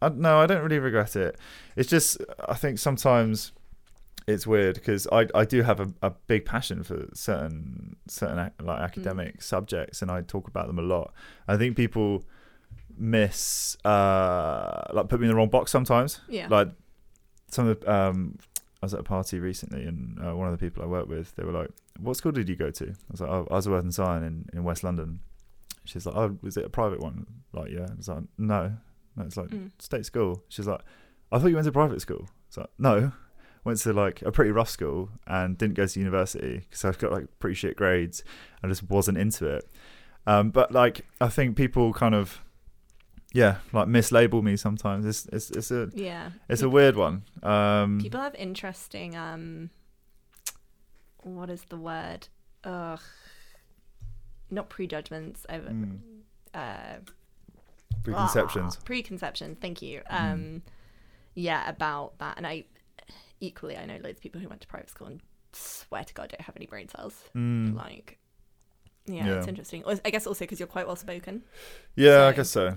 I, 0.00 0.08
no, 0.08 0.38
I 0.40 0.46
don't 0.46 0.62
really 0.62 0.78
regret 0.78 1.14
it. 1.16 1.38
It's 1.76 1.88
just 1.88 2.18
I 2.48 2.54
think 2.54 2.78
sometimes 2.78 3.52
it's 4.26 4.46
weird 4.46 4.74
because 4.76 5.06
I 5.12 5.26
I 5.34 5.44
do 5.44 5.62
have 5.62 5.80
a, 5.80 5.92
a 6.02 6.10
big 6.26 6.44
passion 6.44 6.82
for 6.82 7.08
certain 7.14 7.96
certain 8.08 8.38
ac- 8.38 8.52
like 8.60 8.80
academic 8.80 9.42
subjects 9.42 10.02
and 10.02 10.10
I 10.10 10.22
talk 10.22 10.48
about 10.48 10.66
them 10.66 10.78
a 10.78 10.82
lot. 10.82 11.12
I 11.48 11.56
think 11.56 11.76
people 11.76 12.24
miss 12.96 13.76
uh 13.84 14.82
like 14.92 15.08
put 15.08 15.18
me 15.20 15.26
in 15.26 15.30
the 15.30 15.36
wrong 15.36 15.48
box 15.48 15.70
sometimes. 15.70 16.20
yeah. 16.28 16.46
Like 16.48 16.68
some 17.48 17.66
of 17.68 17.80
the 17.80 17.92
um 17.92 18.38
I 18.82 18.86
was 18.86 18.94
at 18.94 19.00
a 19.00 19.04
party 19.04 19.38
recently 19.38 19.84
and 19.84 20.18
uh, 20.24 20.34
one 20.36 20.48
of 20.48 20.58
the 20.58 20.64
people 20.64 20.82
I 20.82 20.86
work 20.86 21.08
with 21.08 21.34
they 21.36 21.44
were 21.44 21.52
like, 21.52 21.70
"What 22.00 22.16
school 22.16 22.32
did 22.32 22.48
you 22.48 22.56
go 22.56 22.70
to?" 22.70 22.84
I 22.88 22.94
was 23.12 23.20
like, 23.20 23.30
"Oh, 23.30 23.46
I 23.50 23.54
was 23.54 23.66
at 23.66 23.72
Worth 23.72 23.84
and 23.84 23.94
Syon 23.94 24.24
in 24.24 24.46
in 24.52 24.64
West 24.64 24.82
London." 24.82 25.20
She's 25.84 26.04
like, 26.06 26.16
"Oh, 26.16 26.36
was 26.42 26.56
it 26.56 26.64
a 26.64 26.68
private 26.68 27.00
one?" 27.00 27.26
Like, 27.52 27.70
yeah. 27.70 27.86
It's 27.98 28.08
like, 28.08 28.24
no, 28.38 28.72
no. 29.16 29.24
It's 29.24 29.36
like 29.36 29.48
Mm. 29.50 29.70
state 29.78 30.04
school. 30.06 30.42
She's 30.48 30.66
like, 30.66 30.80
I 31.30 31.38
thought 31.38 31.46
you 31.48 31.54
went 31.54 31.66
to 31.66 31.72
private 31.72 32.00
school. 32.00 32.28
It's 32.48 32.56
like, 32.56 32.70
no, 32.78 33.12
went 33.64 33.78
to 33.80 33.92
like 33.92 34.22
a 34.22 34.32
pretty 34.32 34.50
rough 34.50 34.70
school 34.70 35.10
and 35.26 35.56
didn't 35.56 35.74
go 35.74 35.86
to 35.86 35.98
university 36.00 36.58
because 36.68 36.84
I've 36.84 36.98
got 36.98 37.12
like 37.12 37.26
pretty 37.38 37.54
shit 37.54 37.76
grades. 37.76 38.24
I 38.64 38.68
just 38.68 38.88
wasn't 38.90 39.18
into 39.18 39.46
it. 39.46 39.68
Um, 40.26 40.50
but 40.50 40.72
like, 40.72 41.06
I 41.20 41.28
think 41.28 41.56
people 41.56 41.92
kind 41.92 42.14
of, 42.14 42.42
yeah, 43.32 43.56
like 43.72 43.88
mislabel 43.88 44.42
me 44.42 44.56
sometimes. 44.56 45.04
It's 45.06 45.26
it's 45.32 45.50
it's 45.50 45.70
a 45.70 45.90
yeah. 45.94 46.30
it's 46.48 46.62
a 46.62 46.68
weird 46.68 46.96
one. 46.96 47.22
Um, 47.42 47.98
People 48.00 48.20
have 48.20 48.34
interesting 48.34 49.16
um 49.16 49.70
what 51.22 51.50
is 51.50 51.62
the 51.68 51.76
word? 51.76 52.28
Ugh. 52.64 53.00
Not 54.50 54.68
prejudgments. 54.68 55.46
I've, 55.48 55.62
mm, 55.62 55.98
uh 56.54 56.96
preconceptions. 58.02 58.76
ah, 58.78 58.84
preconceptions, 58.84 59.58
thank 59.60 59.80
you. 59.82 60.02
Mm. 60.10 60.32
Um 60.32 60.62
yeah, 61.34 61.68
about 61.68 62.18
that. 62.18 62.36
And 62.36 62.46
I 62.46 62.64
equally 63.40 63.76
I 63.76 63.86
know 63.86 63.94
loads 64.02 64.18
of 64.18 64.22
people 64.22 64.40
who 64.40 64.48
went 64.48 64.60
to 64.60 64.66
private 64.68 64.90
school 64.90 65.06
and 65.06 65.20
swear 65.52 66.04
to 66.04 66.12
God 66.14 66.28
don't 66.30 66.40
have 66.42 66.56
any 66.56 66.66
brain 66.66 66.88
cells. 66.88 67.14
Mm. 67.34 67.74
Like 67.76 68.18
yeah, 69.06 69.26
Yeah. 69.26 69.38
it's 69.38 69.48
interesting. 69.48 69.82
I 70.04 70.10
guess 70.10 70.26
also 70.26 70.40
because 70.44 70.60
you're 70.60 70.66
quite 70.68 70.86
well 70.86 70.96
spoken. 70.96 71.42
Yeah, 71.96 72.26
I 72.26 72.32
guess 72.32 72.50
so. 72.50 72.74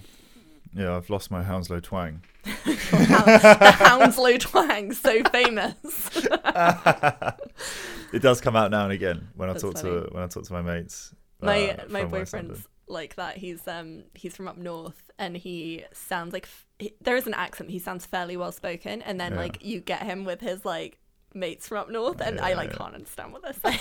Yeah, 0.76 0.98
I've 0.98 1.10
lost 1.10 1.32
my 1.32 1.42
Hounslow 1.42 1.80
twang. 1.80 2.22
the 2.44 3.76
Hounslow 3.80 4.38
twang, 4.38 4.92
so 4.92 5.24
famous. 5.32 6.12
it 8.14 8.22
does 8.22 8.42
come 8.42 8.56
out 8.56 8.70
now 8.72 8.84
and 8.84 8.92
again 8.92 9.30
when 9.36 9.50
I 9.50 9.54
talk 9.54 9.78
funny. 9.78 9.90
to 10.02 10.10
when 10.12 10.24
I 10.24 10.28
talk 10.28 10.44
to 10.44 10.54
my 10.54 10.62
mates. 10.62 11.14
my 11.42 11.70
uh, 11.72 11.84
my 11.90 12.04
boyfriend's 12.04 12.68
like 12.88 13.16
that. 13.16 13.38
He's 13.38 13.66
um 13.68 14.04
he's 14.14 14.36
from 14.36 14.48
up 14.50 14.58
north, 14.58 15.10
and 15.18 15.36
he 15.38 15.86
sounds 15.94 16.34
like 16.34 16.44
f- 16.44 16.66
he, 16.78 16.94
there 17.02 17.16
is 17.16 17.26
an 17.26 17.34
accent. 17.34 17.72
He 17.72 17.80
sounds 17.80 18.06
fairly 18.06 18.36
well 18.38 18.52
spoken, 18.52 19.02
and 19.02 19.20
then 19.20 19.32
Yeah. 19.34 19.40
like 19.40 19.64
you 19.64 19.80
get 19.80 20.04
him 20.04 20.26
with 20.26 20.42
his 20.42 20.66
like 20.66 21.00
mates 21.34 21.68
from 21.70 21.78
up 21.78 21.90
north, 21.90 22.20
and 22.22 22.40
I 22.42 22.54
like 22.54 22.72
yeah. 22.72 22.78
can't 22.78 22.96
understand 22.96 23.32
what 23.34 23.42
they're 23.44 23.54
saying. 23.64 23.80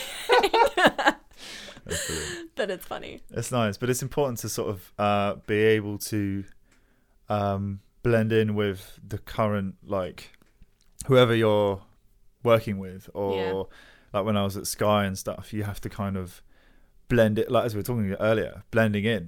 But 2.56 2.70
it's 2.70 2.86
funny. 2.86 3.20
It's 3.30 3.52
nice, 3.52 3.76
but 3.76 3.90
it's 3.90 4.00
important 4.00 4.38
to 4.38 4.48
sort 4.48 4.70
of 4.70 4.92
uh, 4.98 5.34
be 5.46 5.56
able 5.56 5.98
to 5.98 6.44
um, 7.34 7.80
blend 8.02 8.32
in 8.32 8.54
with 8.54 8.98
the 9.06 9.18
current 9.18 9.74
like 9.84 10.30
whoever 11.06 11.34
you're 11.34 11.82
working 12.42 12.78
with, 12.78 13.08
or 13.14 13.36
Yeah. 13.36 13.62
like 14.18 14.24
when 14.26 14.36
I 14.36 14.44
was 14.44 14.56
at 14.56 14.66
Sky 14.66 15.04
and 15.04 15.16
stuff, 15.18 15.52
you 15.52 15.62
have 15.64 15.80
to 15.82 15.88
kind 15.88 16.16
of 16.16 16.42
blend 17.08 17.38
it. 17.38 17.50
Like 17.50 17.64
as 17.66 17.74
we 17.74 17.78
were 17.80 17.84
talking 17.84 18.12
earlier, 18.20 18.62
blending 18.70 19.04
in. 19.04 19.24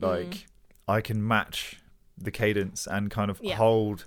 Like 0.00 0.26
Mm. 0.34 0.44
I 0.88 1.00
can 1.00 1.26
match 1.26 1.80
the 2.18 2.30
cadence 2.30 2.86
and 2.86 3.10
kind 3.10 3.30
of 3.30 3.40
Yeah. 3.42 3.56
hold 3.56 4.06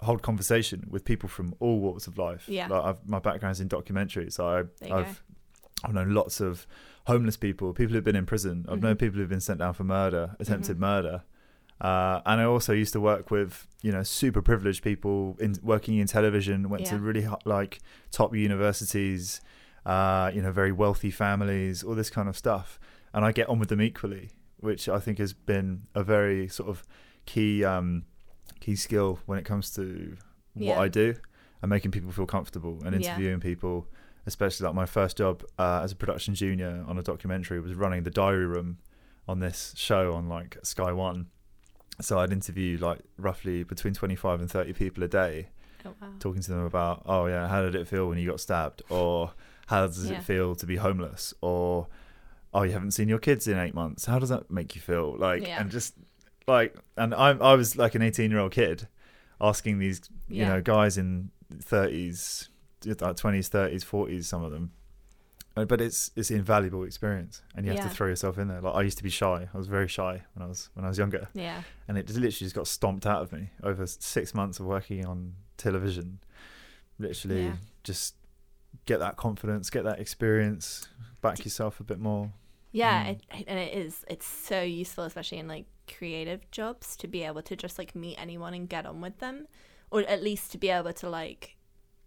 hold 0.00 0.22
conversation 0.22 0.86
with 0.88 1.04
people 1.04 1.28
from 1.28 1.54
all 1.58 1.80
walks 1.80 2.06
of 2.06 2.16
life. 2.18 2.48
Yeah. 2.48 2.68
like 2.68 2.84
I've, 2.84 3.08
my 3.08 3.18
background's 3.18 3.60
in 3.60 3.68
documentaries, 3.68 4.34
so 4.34 4.46
I, 4.46 4.58
i've 4.94 5.22
I've 5.84 5.94
known 5.94 6.12
lots 6.14 6.40
of 6.40 6.66
homeless 7.06 7.36
people, 7.36 7.72
people 7.72 7.94
who've 7.94 8.04
been 8.04 8.16
in 8.16 8.26
prison. 8.26 8.64
I've 8.68 8.80
known 8.82 8.94
Mhm. 8.96 9.00
people 9.00 9.18
who've 9.18 9.28
been 9.28 9.40
sent 9.40 9.58
down 9.60 9.74
for 9.74 9.84
murder, 9.84 10.36
attempted 10.40 10.76
Mhm. 10.76 10.80
murder. 10.80 11.22
Uh, 11.80 12.20
and 12.26 12.40
I 12.40 12.44
also 12.44 12.72
used 12.72 12.92
to 12.94 13.00
work 13.00 13.30
with, 13.30 13.66
you 13.82 13.92
know, 13.92 14.02
super 14.02 14.42
privileged 14.42 14.82
people 14.82 15.36
in 15.40 15.54
working 15.62 15.96
in 15.98 16.06
television. 16.06 16.68
Went 16.68 16.86
to 16.86 16.98
really 16.98 17.22
hot, 17.22 17.46
like 17.46 17.78
top 18.10 18.34
universities, 18.34 19.40
uh, 19.86 20.30
you 20.34 20.42
know, 20.42 20.50
very 20.52 20.72
wealthy 20.72 21.10
families, 21.10 21.82
all 21.84 21.94
this 21.94 22.10
kind 22.10 22.28
of 22.28 22.36
stuff. 22.36 22.78
And 23.14 23.24
I 23.24 23.32
get 23.32 23.48
on 23.48 23.58
with 23.58 23.68
them 23.68 23.80
equally, 23.80 24.30
which 24.58 24.88
I 24.88 24.98
think 24.98 25.18
has 25.18 25.32
been 25.32 25.82
a 25.94 26.02
very 26.02 26.48
sort 26.48 26.68
of 26.68 26.84
key 27.26 27.64
um, 27.64 28.04
key 28.60 28.74
skill 28.76 29.20
when 29.26 29.38
it 29.38 29.44
comes 29.44 29.70
to 29.76 30.16
what 30.54 30.64
Yeah. 30.74 30.80
I 30.80 30.88
do 30.88 31.14
and 31.62 31.70
making 31.70 31.90
people 31.92 32.10
feel 32.10 32.26
comfortable 32.26 32.80
and 32.84 32.92
Yeah. 32.92 33.10
interviewing 33.10 33.40
people 33.40 33.86
especially 34.26 34.66
like 34.66 34.74
my 34.74 34.84
first 34.84 35.16
job 35.16 35.42
uh, 35.58 35.80
as 35.82 35.92
a 35.92 35.96
production 35.96 36.34
junior 36.34 36.84
on 36.86 36.98
a 36.98 37.02
documentary 37.02 37.60
was 37.60 37.74
running 37.74 38.02
the 38.02 38.10
diary 38.10 38.44
room 38.44 38.76
on 39.26 39.38
this 39.38 39.72
show 39.76 40.12
on 40.14 40.28
like 40.28 40.58
Sky 40.62 40.92
One. 40.92 41.28
So 42.00 42.18
I'd 42.18 42.32
interview 42.32 42.78
like 42.78 43.00
roughly 43.16 43.64
between 43.64 43.94
25 43.94 44.40
and 44.40 44.50
30 44.50 44.72
people 44.72 45.02
a 45.02 45.08
day, 45.08 45.48
Oh 45.84 45.94
wow. 46.00 46.08
talking 46.20 46.42
to 46.42 46.50
them 46.50 46.64
about, 46.64 47.02
oh 47.06 47.26
yeah, 47.26 47.48
how 47.48 47.62
did 47.62 47.74
it 47.74 47.88
feel 47.88 48.08
when 48.08 48.18
you 48.18 48.28
got 48.30 48.40
stabbed? 48.40 48.82
Or 48.88 49.32
how 49.66 49.86
does 49.86 50.08
Yeah. 50.08 50.18
it 50.18 50.22
feel 50.22 50.54
to 50.56 50.66
be 50.66 50.76
homeless? 50.76 51.34
Or, 51.40 51.88
oh, 52.54 52.62
you 52.62 52.72
haven't 52.72 52.92
seen 52.92 53.08
your 53.08 53.18
kids 53.18 53.48
in 53.48 53.58
eight 53.58 53.74
months. 53.74 54.04
How 54.06 54.18
does 54.18 54.28
that 54.28 54.50
make 54.50 54.74
you 54.76 54.80
feel? 54.80 55.16
Like, 55.18 55.42
Yeah. 55.42 55.60
and 55.60 55.70
just 55.70 55.94
like, 56.46 56.76
and 56.96 57.14
I, 57.14 57.30
I 57.30 57.54
was 57.54 57.76
like 57.76 57.94
an 57.94 58.02
18 58.02 58.30
year 58.30 58.40
old 58.40 58.52
kid 58.52 58.86
asking 59.40 59.78
these, 59.80 60.00
you 60.28 60.42
Yeah. 60.42 60.48
know, 60.48 60.60
guys 60.62 60.98
in 60.98 61.30
30s, 61.52 62.48
like 62.84 63.16
20s, 63.16 63.48
30s, 63.50 63.84
40s, 63.84 64.24
some 64.24 64.44
of 64.44 64.52
them. 64.52 64.72
But 65.64 65.80
it's 65.80 66.10
it's 66.16 66.30
invaluable 66.30 66.84
experience, 66.84 67.42
and 67.54 67.64
you 67.66 67.72
have 67.72 67.80
Yeah. 67.84 67.88
to 67.88 67.94
throw 67.94 68.06
yourself 68.08 68.38
in 68.38 68.48
there. 68.48 68.60
Like 68.60 68.74
I 68.74 68.82
used 68.82 68.98
to 68.98 69.04
be 69.04 69.10
shy. 69.10 69.48
I 69.52 69.56
was 69.56 69.66
very 69.66 69.88
shy 69.88 70.22
when 70.34 70.42
I 70.42 70.46
was 70.46 70.70
when 70.74 70.84
I 70.84 70.88
was 70.88 70.98
younger, 70.98 71.28
Yeah. 71.34 71.62
and 71.86 71.96
it 71.98 72.06
just 72.06 72.18
literally 72.18 72.46
just 72.46 72.54
got 72.54 72.66
stomped 72.66 73.06
out 73.06 73.22
of 73.22 73.32
me 73.32 73.50
over 73.62 73.86
six 73.86 74.34
months 74.34 74.60
of 74.60 74.66
working 74.66 75.04
on 75.06 75.34
television. 75.56 76.20
Literally, 76.98 77.44
Yeah. 77.44 77.56
just 77.84 78.14
get 78.86 78.98
that 78.98 79.16
confidence, 79.16 79.70
get 79.70 79.84
that 79.84 80.00
experience, 80.00 80.88
back 81.20 81.44
yourself 81.44 81.80
a 81.80 81.84
bit 81.84 81.98
more. 81.98 82.32
Yeah, 82.72 83.06
Mm. 83.06 83.10
it, 83.10 83.44
and 83.48 83.58
it 83.58 83.72
is. 83.74 84.04
It's 84.08 84.26
so 84.26 84.62
useful, 84.62 85.04
especially 85.04 85.38
in 85.38 85.48
like 85.48 85.66
creative 85.86 86.50
jobs, 86.50 86.96
to 86.96 87.08
be 87.08 87.22
able 87.22 87.42
to 87.42 87.56
just 87.56 87.78
like 87.78 87.94
meet 87.94 88.16
anyone 88.18 88.52
and 88.54 88.68
get 88.68 88.84
on 88.84 89.00
with 89.00 89.18
them, 89.20 89.46
or 89.90 90.00
at 90.02 90.22
least 90.22 90.52
to 90.52 90.58
be 90.58 90.68
able 90.68 90.92
to 90.92 91.08
like 91.08 91.56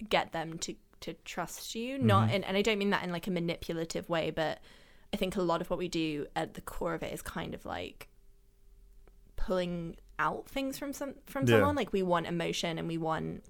get 0.09 0.31
them 0.33 0.57
to 0.59 0.75
to 1.01 1.13
trust 1.25 1.75
you. 1.75 1.97
Not, 1.97 2.29
Mhm. 2.29 2.33
in, 2.33 2.43
and 2.45 2.57
I 2.57 2.61
don't 2.61 2.77
mean 2.77 2.89
that 2.91 3.03
in 3.03 3.11
like 3.11 3.27
a 3.27 3.31
manipulative 3.31 4.07
way, 4.09 4.31
but 4.31 4.59
I 5.13 5.17
think 5.17 5.35
a 5.35 5.41
lot 5.41 5.61
of 5.61 5.69
what 5.69 5.77
we 5.79 5.87
do 5.89 6.27
at 6.35 6.53
the 6.53 6.61
core 6.61 6.93
of 6.93 7.03
it 7.03 7.13
is 7.13 7.21
kind 7.21 7.53
of 7.53 7.65
like 7.65 8.07
pulling 9.35 9.97
out 10.19 10.47
things 10.47 10.77
from 10.77 10.93
some 10.93 11.15
from 11.25 11.45
Yeah. 11.47 11.57
someone. 11.57 11.75
Like 11.75 11.91
we 11.91 12.03
want 12.03 12.27
emotion 12.27 12.77
and 12.77 12.87
we 12.87 12.97
want 12.97 13.43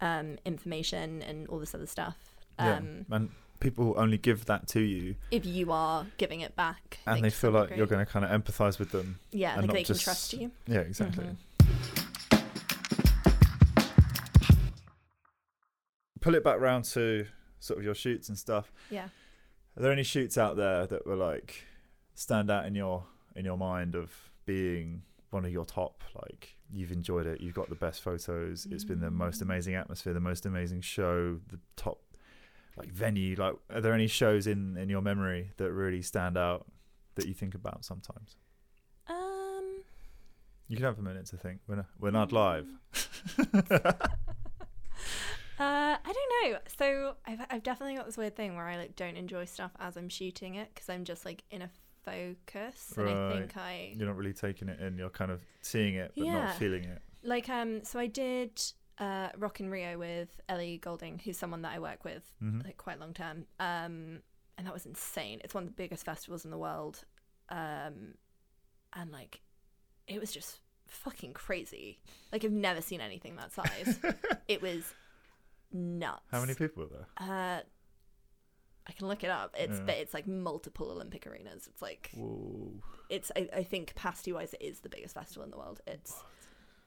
um 0.00 0.38
information 0.44 1.22
and 1.22 1.46
all 1.48 1.58
this 1.58 1.74
other 1.74 1.86
stuff. 1.86 2.16
Yeah. 2.58 2.76
Um, 2.76 3.06
and 3.10 3.30
people 3.60 3.94
only 3.96 4.18
give 4.18 4.46
that 4.46 4.66
to 4.68 4.80
you, 4.80 5.14
if 5.30 5.46
you 5.46 5.70
are 5.70 6.06
giving 6.18 6.40
it 6.40 6.56
back, 6.56 6.98
and 7.06 7.24
they 7.24 7.30
feel 7.30 7.52
like 7.52 7.70
you're 7.76 7.86
going 7.86 8.04
to 8.04 8.10
kind 8.10 8.24
of 8.24 8.30
empathize 8.30 8.78
with 8.80 8.90
them. 8.90 9.20
Yeah, 9.30 9.52
and 9.52 9.62
like 9.62 9.68
not 9.68 9.74
they 9.74 9.84
just- 9.84 10.00
can 10.00 10.04
trust 10.04 10.32
you. 10.32 10.50
Yeah, 10.66 10.80
exactly. 10.80 11.24
Mhm. 11.24 11.36
Pull 16.22 16.34
it 16.34 16.42
back 16.44 16.58
round 16.60 16.84
to 16.86 17.26
sort 17.60 17.78
of 17.78 17.84
your 17.84 17.94
shoots 17.94 18.28
and 18.30 18.38
stuff. 18.38 18.72
Yeah. 18.90 19.08
Are 19.76 19.82
there 19.82 19.92
any 19.92 20.02
shoots 20.02 20.38
out 20.38 20.56
there 20.56 20.86
that 20.86 21.06
were 21.06 21.16
like 21.16 21.64
stand 22.14 22.50
out 22.50 22.64
in 22.66 22.74
your 22.74 23.04
in 23.36 23.44
your 23.44 23.56
mind 23.58 23.94
of 23.94 24.10
being 24.46 25.02
one 25.30 25.44
of 25.44 25.52
your 25.52 25.64
top? 25.64 26.02
Like 26.14 26.56
you've 26.72 26.92
enjoyed 26.92 27.26
it, 27.26 27.40
you've 27.40 27.54
got 27.54 27.68
the 27.68 27.74
best 27.74 28.02
photos, 28.02 28.66
it's 28.70 28.84
been 28.84 29.00
the 29.00 29.10
most 29.10 29.38
Mm. 29.40 29.42
amazing 29.42 29.74
atmosphere, 29.74 30.12
the 30.14 30.20
most 30.20 30.46
amazing 30.46 30.80
show, 30.80 31.40
the 31.48 31.58
top 31.76 31.98
like 32.76 32.90
venue. 32.90 33.34
Like, 33.36 33.54
are 33.70 33.80
there 33.82 33.92
any 33.92 34.06
shows 34.06 34.46
in 34.46 34.76
in 34.78 34.88
your 34.88 35.02
memory 35.02 35.50
that 35.58 35.72
really 35.72 36.02
stand 36.02 36.38
out 36.38 36.66
that 37.16 37.26
you 37.26 37.34
think 37.34 37.54
about 37.54 37.84
sometimes? 37.84 38.36
Um, 39.08 39.82
You 40.68 40.76
can 40.76 40.84
have 40.86 40.98
a 40.98 41.02
minute 41.02 41.26
to 41.26 41.36
think. 41.36 41.60
We're 41.66 41.76
not, 41.76 41.86
we're 41.98 42.10
not 42.12 42.32
live. 42.32 42.66
Uh, 45.58 45.96
I 46.04 46.11
know. 46.50 46.58
So 46.78 47.14
I've 47.26 47.40
I've 47.50 47.62
definitely 47.62 47.96
got 47.96 48.06
this 48.06 48.16
weird 48.16 48.36
thing 48.36 48.56
where 48.56 48.66
I 48.66 48.76
like 48.76 48.96
don't 48.96 49.16
enjoy 49.16 49.44
stuff 49.44 49.72
as 49.78 49.96
I'm 49.96 50.08
shooting 50.08 50.54
it 50.56 50.70
because 50.74 50.88
I'm 50.88 51.04
just 51.04 51.24
like 51.24 51.44
in 51.50 51.62
a 51.62 51.70
focus, 52.04 52.92
and 52.96 53.08
I 53.08 53.12
Right. 53.12 53.38
think 53.38 53.56
I 53.56 53.94
You're 53.96 54.08
not 54.08 54.16
really 54.16 54.32
taking 54.32 54.68
it 54.68 54.80
in. 54.80 54.96
You're 54.98 55.10
kind 55.10 55.30
of 55.30 55.40
seeing 55.62 55.94
it, 55.94 56.12
but 56.16 56.26
Yeah. 56.26 56.32
not 56.46 56.56
feeling 56.56 56.84
it. 56.84 57.00
like 57.22 57.48
um. 57.48 57.84
So 57.84 57.98
I 57.98 58.06
did 58.06 58.60
uh 58.98 59.28
Rock 59.38 59.60
in 59.60 59.70
Rio 59.70 59.98
with 59.98 60.40
Ellie 60.48 60.78
Goulding, 60.78 61.18
who's 61.18 61.38
someone 61.38 61.62
that 61.62 61.72
I 61.72 61.78
work 61.78 62.04
with 62.04 62.22
Mhm. 62.42 62.64
like 62.64 62.76
quite 62.76 62.98
long 63.00 63.14
term. 63.14 63.46
Um, 63.58 64.22
and 64.58 64.66
that 64.66 64.72
was 64.74 64.84
insane. 64.86 65.40
It's 65.44 65.54
one 65.54 65.64
of 65.64 65.68
the 65.70 65.74
biggest 65.74 66.04
festivals 66.04 66.44
in 66.44 66.50
the 66.50 66.58
world. 66.58 67.04
Um, 67.48 68.14
and 68.92 69.10
like, 69.10 69.40
it 70.06 70.20
was 70.20 70.30
just 70.32 70.60
fucking 70.86 71.32
crazy. 71.32 72.00
Like 72.30 72.44
I've 72.44 72.52
never 72.52 72.82
seen 72.82 73.00
anything 73.00 73.36
that 73.36 73.52
size. 73.52 73.98
it 74.48 74.60
was 74.60 74.92
nuts. 75.72 76.22
How 76.30 76.40
many 76.40 76.54
people 76.54 76.84
were 76.84 76.88
there? 76.90 77.06
Uh, 77.18 77.60
I 78.86 78.92
can 78.92 79.06
look 79.08 79.22
it 79.22 79.30
up. 79.30 79.54
It's 79.58 79.78
Yeah. 79.78 79.84
but 79.86 79.94
it's 79.96 80.12
like 80.14 80.26
multiple 80.26 80.90
Olympic 80.90 81.26
arenas. 81.26 81.66
It's 81.68 81.80
like 81.82 82.10
Whoa. 82.14 82.72
it's 83.08 83.30
I, 83.36 83.48
I 83.56 83.62
think 83.62 83.88
capacity 83.88 84.32
wise 84.32 84.54
it 84.54 84.62
is 84.62 84.80
the 84.80 84.88
biggest 84.88 85.14
festival 85.14 85.44
in 85.44 85.50
the 85.50 85.56
world. 85.58 85.80
It's 85.86 86.22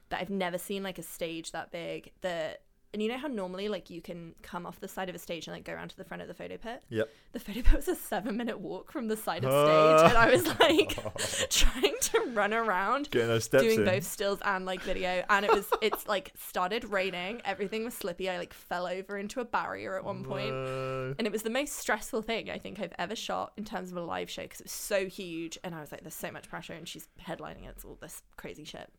but 0.10 0.20
I've 0.20 0.30
never 0.30 0.58
seen 0.58 0.84
like 0.84 1.00
a 1.00 1.04
stage 1.04 1.52
that 1.54 1.72
big. 1.72 2.12
The 2.22 2.58
and 2.96 3.04
you 3.04 3.10
know 3.10 3.18
how 3.18 3.28
normally 3.28 3.68
like 3.68 3.90
you 3.90 4.02
can 4.02 4.34
come 4.42 4.66
off 4.66 4.80
the 4.80 4.88
side 4.88 5.10
of 5.10 5.16
a 5.16 5.20
stage 5.20 5.48
and 5.48 5.54
like 5.54 5.66
go 5.66 5.74
around 5.74 5.90
to 5.90 5.98
the 5.98 6.06
front 6.06 6.22
of 6.22 6.30
the 6.30 6.34
photo 6.34 6.56
pit. 6.56 6.82
Yep. 6.88 7.10
The 7.34 7.40
photo 7.42 7.62
pit 7.62 7.76
was 7.76 7.90
a 7.90 7.96
seven 7.96 8.38
minute 8.38 8.58
walk 8.58 8.90
from 8.90 9.10
the 9.10 9.18
side 9.18 9.44
of 9.44 9.52
stage, 9.52 10.10
and 10.12 10.18
I 10.18 10.32
was 10.32 10.48
like 10.62 11.50
trying 11.50 11.98
to 12.00 12.32
run 12.34 12.54
around 12.54 13.12
Getting 13.12 13.28
those 13.28 13.44
steps 13.44 13.66
doing 13.66 13.80
in. 13.80 13.86
both 13.86 14.06
stills 14.06 14.40
and 14.46 14.66
like 14.66 14.82
video. 14.82 15.26
And 15.30 15.44
it 15.44 15.52
was 15.52 15.68
it's 15.82 16.08
like 16.08 16.32
started 16.38 16.86
raining. 16.86 17.42
Everything 17.44 17.84
was 17.84 17.94
slippy. 17.94 18.30
I 18.30 18.38
like 18.38 18.54
fell 18.54 18.88
over 18.88 19.18
into 19.18 19.42
a 19.42 19.46
barrier 19.46 19.98
at 19.98 20.06
one 20.06 20.24
point. 20.24 20.54
And 20.54 21.28
it 21.28 21.34
was 21.34 21.42
the 21.42 21.50
most 21.50 21.74
stressful 21.74 22.22
thing 22.22 22.50
i 22.50 22.58
think 22.58 22.80
i've 22.80 22.94
ever 22.98 23.16
shot 23.16 23.52
in 23.58 23.66
terms 23.66 23.92
of 23.92 23.98
a 23.98 24.02
live 24.02 24.30
show 24.30 24.44
because 24.44 24.62
it 24.62 24.68
was 24.68 24.72
so 24.72 25.08
huge. 25.08 25.58
And 25.66 25.76
i 25.76 25.82
was 25.82 25.92
like 25.92 26.00
there's 26.00 26.14
so 26.16 26.32
much 26.32 26.48
pressure 26.48 26.72
and 26.72 26.88
she's 26.88 27.10
headlining 27.22 27.66
it, 27.66 27.72
it's 27.72 27.84
all 27.84 27.98
this 28.00 28.22
crazy 28.38 28.64
shit. 28.64 28.90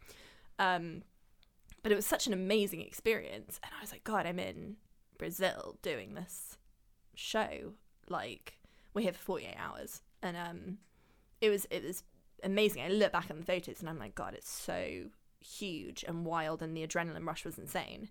Um 0.59 1.03
but 1.87 1.93
it 1.93 1.95
was 1.95 2.05
such 2.05 2.26
an 2.26 2.32
amazing 2.32 2.80
experience. 2.80 3.61
And 3.62 3.70
i 3.78 3.80
was 3.80 3.93
like 3.93 4.03
god 4.03 4.26
i'm 4.26 4.41
in 4.41 4.74
brazil 5.18 5.78
doing 5.82 6.14
this 6.14 6.59
show. 7.14 7.74
Like 8.09 8.59
we're 8.93 9.03
here 9.03 9.12
for 9.12 9.20
48 9.20 9.55
hours. 9.57 10.03
And 10.20 10.37
um 10.37 10.78
it 11.41 11.49
was 11.49 11.64
it 11.70 11.84
was 11.84 12.03
amazing. 12.43 12.82
I 12.82 12.89
look 12.89 13.12
back 13.12 13.30
at 13.30 13.37
the 13.37 13.45
photos 13.45 13.78
and 13.78 13.89
i'm 13.89 14.01
like 14.01 14.16
god 14.16 14.34
it's 14.34 14.51
so 14.51 15.05
huge 15.41 16.05
and 16.09 16.26
wild 16.26 16.61
and 16.61 16.76
the 16.76 16.84
adrenaline 16.84 17.24
rush 17.24 17.45
was 17.45 17.57
insane. 17.57 18.09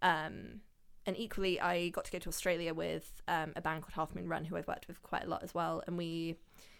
Um 0.00 0.62
and 1.04 1.14
equally 1.18 1.60
i 1.60 1.90
got 1.90 2.06
to 2.06 2.10
go 2.10 2.18
to 2.18 2.30
australia 2.30 2.72
with 2.72 3.20
um, 3.28 3.52
a 3.54 3.60
band 3.60 3.82
called 3.82 3.92
half 3.92 4.14
moon 4.14 4.30
run 4.30 4.46
who 4.46 4.56
i've 4.56 4.66
worked 4.66 4.88
with 4.88 5.02
quite 5.02 5.24
a 5.24 5.28
lot 5.28 5.42
as 5.42 5.54
well. 5.54 5.82
And 5.86 5.98
we 5.98 6.36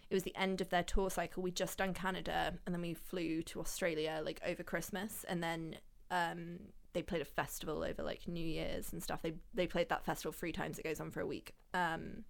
it 0.09 0.15
was 0.15 0.23
the 0.23 0.37
end 0.37 0.63
of 0.63 0.71
their 0.71 0.83
tour 0.83 1.11
cycle. 1.11 1.43
We'd 1.43 1.55
just 1.55 1.77
done 1.77 1.93
canada 1.93 2.55
and 2.65 2.75
then 2.75 2.81
we 2.81 2.95
flew 2.95 3.43
to 3.43 3.61
australia 3.61 4.23
like 4.25 4.41
over 4.47 4.63
christmas. 4.63 5.27
And 5.29 5.43
then 5.43 5.77
um 6.15 6.59
they 6.93 7.03
played 7.03 7.23
a 7.23 7.25
festival 7.25 7.83
over 7.83 8.03
like 8.03 8.29
new 8.29 8.45
year's 8.45 8.93
and 8.93 9.03
stuff 9.03 9.21
they 9.23 9.33
they 9.53 9.67
played 9.67 9.89
that 9.89 10.05
festival 10.05 10.33
three 10.33 10.53
times 10.53 10.79
it 10.79 10.85
goes 10.85 11.01
on 11.01 11.11
for 11.11 11.21
a 11.21 11.27
week 11.27 11.55
um 11.75 12.23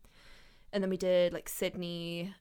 and 0.72 0.82
then 0.82 0.91
we 0.91 0.97
did 0.97 1.32
like 1.32 1.49
sydney 1.49 2.32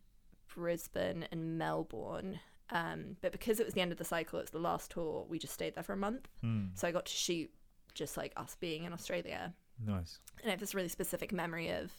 brisbane 0.53 1.25
and 1.31 1.57
melbourne 1.57 2.39
um 2.69 3.17
but 3.21 3.31
because 3.31 3.59
it 3.59 3.65
was 3.65 3.73
the 3.73 3.81
end 3.81 3.91
of 3.91 3.97
the 3.97 4.03
cycle 4.05 4.39
it's 4.39 4.51
the 4.51 4.59
last 4.59 4.91
tour 4.91 5.25
we 5.27 5.37
just 5.39 5.53
stayed 5.53 5.75
there 5.75 5.83
for 5.83 5.93
a 5.93 5.97
month 5.97 6.27
Hmm. 6.41 6.65
so 6.75 6.87
i 6.87 6.91
got 6.91 7.05
to 7.05 7.11
shoot 7.11 7.49
just 7.93 8.17
like 8.17 8.33
us 8.37 8.55
being 8.59 8.83
in 8.85 8.93
australia 8.93 9.53
Nice. 9.85 10.19
and 10.41 10.47
I 10.47 10.51
have 10.51 10.59
this 10.59 10.75
really 10.75 10.87
specific 10.87 11.31
memory 11.33 11.69
of 11.71 11.91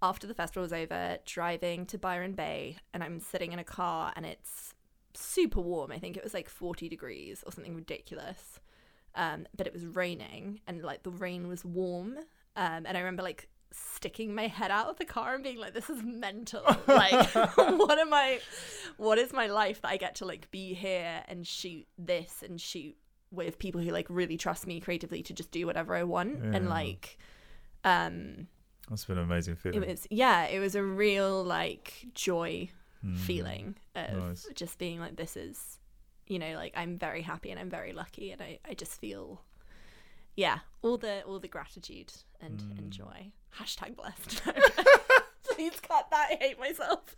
after 0.00 0.26
the 0.26 0.34
festival 0.34 0.62
was 0.62 0.72
over, 0.72 1.18
driving 1.26 1.86
to 1.86 1.96
Byron 1.98 2.32
Bay, 2.32 2.78
and 2.92 3.04
I'm 3.04 3.20
sitting 3.20 3.52
in 3.52 3.60
a 3.60 3.64
car, 3.64 4.12
and 4.16 4.26
it's 4.26 4.74
super 5.14 5.60
warm. 5.60 5.92
I 5.92 5.98
think 6.00 6.16
it 6.16 6.24
was 6.24 6.34
like 6.34 6.48
40 6.48 6.88
degrees 6.88 7.44
or 7.46 7.52
something 7.52 7.76
ridiculous. 7.76 8.58
Um, 9.14 9.46
but 9.56 9.66
it 9.66 9.72
was 9.72 9.84
raining, 9.84 10.60
and 10.66 10.82
like 10.82 11.02
the 11.02 11.10
rain 11.10 11.48
was 11.48 11.64
warm. 11.64 12.16
Um, 12.56 12.86
and 12.86 12.96
I 12.96 13.00
remember 13.00 13.22
like 13.22 13.48
sticking 13.70 14.34
my 14.34 14.46
head 14.48 14.70
out 14.70 14.88
of 14.88 14.98
the 14.98 15.04
car 15.04 15.34
and 15.34 15.42
being 15.42 15.58
like, 15.58 15.74
"This 15.74 15.88
is 15.90 16.02
mental! 16.02 16.62
Like, 16.86 17.28
what 17.56 17.98
am 17.98 18.12
I? 18.14 18.40
What 18.96 19.18
is 19.18 19.32
my 19.32 19.46
life 19.46 19.80
that 19.82 19.88
I 19.88 19.96
get 19.96 20.14
to 20.16 20.24
like 20.26 20.50
be 20.50 20.74
here 20.74 21.22
and 21.28 21.46
shoot 21.46 21.86
this 21.98 22.42
and 22.42 22.60
shoot 22.60 22.96
with 23.30 23.58
people 23.58 23.80
who 23.80 23.90
like 23.90 24.06
really 24.10 24.36
trust 24.36 24.66
me 24.66 24.78
creatively 24.80 25.22
to 25.24 25.32
just 25.32 25.50
do 25.50 25.66
whatever 25.66 25.94
I 25.94 26.04
want 26.04 26.42
and 26.42 26.68
like." 26.68 27.18
um 27.84 28.46
That's 28.88 29.04
been 29.06 29.18
an 29.18 29.24
amazing 29.24 29.56
feeling. 29.56 29.82
it 29.82 29.88
was 29.88 30.06
yeah 30.10 30.44
it 30.46 30.60
was 30.60 30.74
a 30.74 30.82
real 30.82 31.42
like 31.44 32.06
joy 32.14 32.70
Hmm. 33.04 33.16
feeling 33.16 33.74
of 33.96 34.16
Nice. 34.16 34.46
just 34.54 34.78
being 34.78 35.00
like 35.00 35.16
this 35.16 35.36
is 35.36 35.80
you 36.32 36.38
know 36.38 36.54
like 36.54 36.72
i'm 36.76 36.96
very 36.98 37.22
happy 37.22 37.50
and 37.50 37.60
i'm 37.60 37.68
very 37.70 37.92
lucky 37.92 38.30
and 38.32 38.40
i, 38.40 38.58
I 38.68 38.74
just 38.74 39.00
feel 39.00 39.42
yeah 40.36 40.60
all 40.82 40.96
the 40.96 41.22
all 41.24 41.38
the 41.38 41.48
gratitude 41.48 42.12
and, 42.40 42.60
Hmm. 42.60 42.78
and 42.78 42.90
joy 42.90 43.32
hashtag 43.58 43.96
blessed 43.96 44.42
please 45.54 45.78
cut 45.80 46.08
that 46.10 46.28
i 46.30 46.36
hate 46.42 46.58
myself 46.58 47.16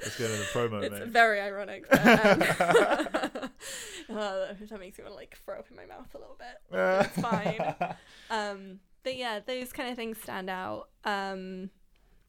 Let's 0.00 0.18
into 0.18 0.32
the 0.36 0.44
promo, 0.52 0.82
it's 0.82 0.92
mate. 0.98 1.08
very 1.08 1.40
ironic 1.40 1.88
but, 1.88 2.00
um, 2.06 2.42
uh, 4.16 4.46
that 4.68 4.80
makes 4.80 4.98
me 4.98 5.04
want 5.04 5.14
to 5.14 5.16
like 5.16 5.36
throw 5.44 5.58
up 5.58 5.66
in 5.70 5.76
my 5.76 5.86
mouth 5.86 6.12
a 6.14 6.18
little 6.18 6.38
bit 6.38 7.06
it's 7.12 7.20
fine. 7.20 7.74
Um, 8.30 8.80
but 9.02 9.16
yeah, 9.16 9.40
those 9.40 9.72
kind 9.72 9.88
of 9.90 9.96
things 9.96 10.18
stand 10.22 10.50
out. 10.50 10.88
Um, 11.04 11.70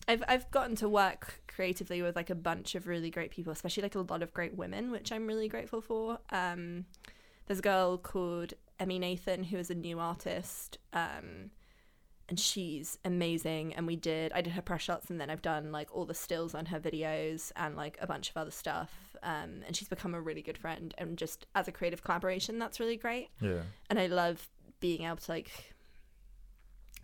I've 0.08 0.24
I've 0.28 0.50
gotten 0.52 0.76
to 0.78 0.90
work 0.90 1.42
creatively 1.48 2.02
with 2.02 2.16
like 2.16 2.30
a 2.30 2.36
bunch 2.36 2.76
of 2.76 2.88
really 2.88 3.10
great 3.10 3.32
people, 3.32 3.52
especially 3.52 3.84
like 3.84 3.96
a 3.96 4.02
lot 4.02 4.24
of 4.24 4.34
great 4.34 4.56
women, 4.56 4.92
which 4.92 5.12
I'm 5.12 5.28
really 5.28 5.48
grateful 5.48 5.82
for. 5.82 6.20
Um, 6.30 6.86
there's 7.48 7.60
a 7.60 7.64
girl 7.64 7.98
called 7.98 8.54
Emmy 8.80 9.00
Nathan 9.00 9.46
who 9.46 9.58
is 9.58 9.70
a 9.70 9.76
new 9.76 10.00
artist. 10.00 10.78
Um, 10.94 11.52
and 12.30 12.40
she's 12.40 12.98
amazing 13.04 13.74
and 13.74 13.86
we 13.86 13.98
did 13.98 14.32
i 14.32 14.40
did 14.40 14.54
her 14.54 14.62
press 14.62 14.84
shots 14.84 15.10
and 15.10 15.20
then 15.20 15.30
i've 15.30 15.42
done 15.42 15.74
like 15.74 15.94
all 15.94 16.06
the 16.06 16.14
stills 16.14 16.56
on 16.56 16.68
her 16.68 16.80
videos 16.80 17.52
and 17.58 17.76
like 17.76 17.98
a 18.00 18.08
bunch 18.08 18.30
of 18.30 18.38
other 18.38 18.52
stuff 18.52 19.18
um, 19.22 19.64
and 19.68 19.76
she's 19.76 19.90
become 19.90 20.16
a 20.16 20.22
really 20.22 20.42
good 20.42 20.58
friend 20.58 20.94
and 20.98 21.18
just 21.18 21.46
as 21.56 21.68
a 21.68 21.74
creative 21.74 22.04
collaboration 22.04 22.58
that's 22.58 22.80
really 22.80 22.96
great 22.96 23.28
yeah. 23.42 23.64
and 23.90 24.00
I 24.00 24.08
love 24.08 24.48
being 24.80 25.04
able 25.04 25.18
to 25.18 25.32
like 25.32 25.74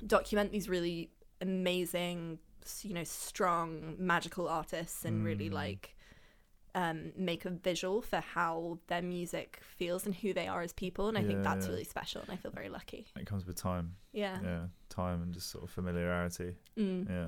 document 0.05 0.51
these 0.51 0.69
really 0.69 1.09
amazing, 1.41 2.39
you 2.84 2.93
know, 2.93 3.03
strong 3.03 3.95
magical 3.97 4.47
artists 4.47 5.05
and 5.05 5.24
really 5.26 5.49
Mm. 5.49 5.53
like 5.53 5.93
um, 6.76 7.11
make 7.18 7.45
a 7.45 7.49
visual 7.49 8.01
for 8.03 8.20
how 8.20 8.78
their 8.86 9.01
music 9.01 9.59
feels 9.78 10.05
and 10.05 10.13
who 10.13 10.32
they 10.32 10.47
are 10.47 10.61
as 10.61 10.74
people. 10.74 11.07
And 11.07 11.18
I 11.18 11.24
think 11.24 11.41
that's 11.41 11.65
yeah. 11.65 11.72
really 11.72 11.84
special, 11.86 12.22
and 12.22 12.30
I 12.32 12.36
feel 12.36 12.51
very 12.51 12.70
lucky. 12.70 13.07
It 13.15 13.26
comes 13.26 13.47
with 13.47 13.55
time. 13.55 13.95
Yeah. 14.13 14.38
Yeah. 14.43 14.61
Time 14.89 15.24
and 15.24 15.34
just 15.34 15.49
sort 15.49 15.63
of 15.63 15.72
familiarity. 15.72 16.53
Mm. 16.78 17.09
Yeah. 17.09 17.28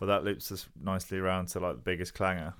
Well, 0.00 0.08
that 0.08 0.24
loops 0.24 0.50
us 0.52 0.66
nicely 0.80 1.18
around 1.18 1.48
to 1.48 1.60
like 1.60 1.74
the 1.74 1.82
biggest 1.82 2.14
clanger, 2.14 2.54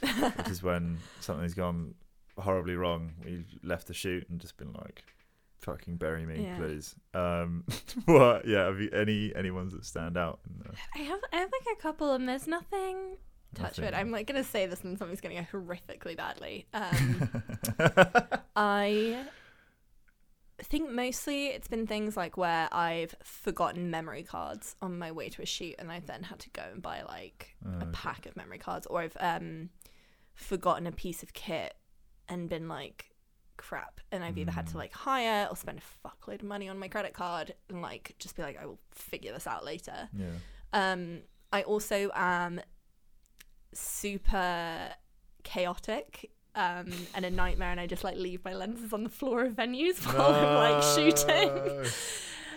which 0.00 0.48
is 0.48 0.62
when 0.68 0.98
something's 1.20 1.54
gone 1.54 1.94
horribly 2.38 2.76
wrong. 2.76 3.12
We've 3.22 3.44
left 3.62 3.86
the 3.88 3.94
shoot 3.94 4.26
and 4.30 4.40
just 4.40 4.56
been 4.56 4.72
like, 4.72 5.04
"Fucking 5.64 5.96
bury 5.96 6.24
me, 6.26 6.44
Yeah. 6.44 6.56
please." 6.56 6.94
Um, 7.14 7.64
what? 8.06 8.46
Yeah. 8.46 8.64
Have 8.66 8.80
you 8.80 8.90
any 8.92 9.34
any 9.34 9.50
ones 9.50 9.72
that 9.72 9.84
stand 9.84 10.16
out? 10.16 10.40
In 10.48 10.58
the, 10.58 10.70
I 10.94 10.98
have 11.04 11.20
I 11.32 11.36
have 11.38 11.50
like 11.52 11.76
a 11.78 11.80
couple, 11.82 12.12
and 12.12 12.28
there's 12.28 12.46
nothing. 12.46 13.16
Touch 13.54 13.78
Nothing. 13.78 13.84
wood. 13.84 13.94
I'm 13.94 14.10
like 14.10 14.26
gonna 14.26 14.42
say 14.44 14.66
this, 14.66 14.82
and 14.82 14.98
something's 14.98 15.20
gonna 15.20 15.34
go 15.36 15.58
horrifically 15.58 16.16
badly. 16.16 16.66
Um, 16.74 17.28
I 18.56 19.24
think 20.62 20.90
mostly 20.90 21.48
it's 21.48 21.68
been 21.68 21.86
things 21.86 22.16
like 22.16 22.36
where 22.36 22.68
I've 22.72 23.14
forgotten 23.22 23.90
memory 23.90 24.22
cards 24.22 24.76
on 24.80 24.98
my 24.98 25.10
way 25.12 25.28
to 25.30 25.42
a 25.42 25.46
shoot, 25.46 25.74
and 25.78 25.90
I've 25.90 26.06
then 26.06 26.22
had 26.24 26.38
to 26.40 26.50
go 26.50 26.62
and 26.72 26.80
buy 26.82 27.02
like 27.02 27.56
Oh, 27.66 27.70
a 27.70 27.76
okay. 27.82 27.90
pack 27.92 28.26
of 28.26 28.36
memory 28.36 28.58
cards, 28.58 28.86
or 28.86 29.00
I've 29.00 29.16
um, 29.20 29.70
forgotten 30.34 30.86
a 30.86 30.92
piece 30.92 31.22
of 31.22 31.32
kit 31.32 31.74
and 32.28 32.48
been 32.48 32.68
like, 32.68 33.10
crap, 33.56 34.00
and 34.12 34.22
I've 34.24 34.36
either 34.38 34.52
had 34.52 34.66
Mm. 34.66 34.72
to 34.72 34.78
like 34.78 34.92
hire 34.92 35.46
or 35.50 35.56
spend 35.56 35.80
a 35.80 36.08
fuckload 36.08 36.36
of 36.40 36.44
money 36.44 36.68
on 36.68 36.78
my 36.78 36.88
credit 36.88 37.12
card 37.14 37.54
and 37.68 37.82
like 37.82 38.14
just 38.18 38.36
be 38.36 38.42
like, 38.42 38.58
I 38.60 38.66
will 38.66 38.78
figure 38.92 39.32
this 39.32 39.46
out 39.46 39.64
later. 39.64 40.08
yeah. 40.16 40.26
Um, 40.72 41.20
I 41.52 41.62
also 41.62 42.10
am 42.14 42.60
super 43.72 44.90
chaotic 45.42 46.30
um, 46.56 46.90
and 47.14 47.24
a 47.24 47.30
nightmare, 47.30 47.70
and 47.70 47.80
I 47.80 47.86
just 47.86 48.04
like 48.04 48.16
leave 48.16 48.44
my 48.44 48.54
lenses 48.54 48.92
on 48.92 49.02
the 49.04 49.10
floor 49.10 49.44
of 49.44 49.54
venues 49.54 50.04
while 50.06 50.34
I'm 50.34 50.54
like 50.54 50.82
shooting. 50.94 51.84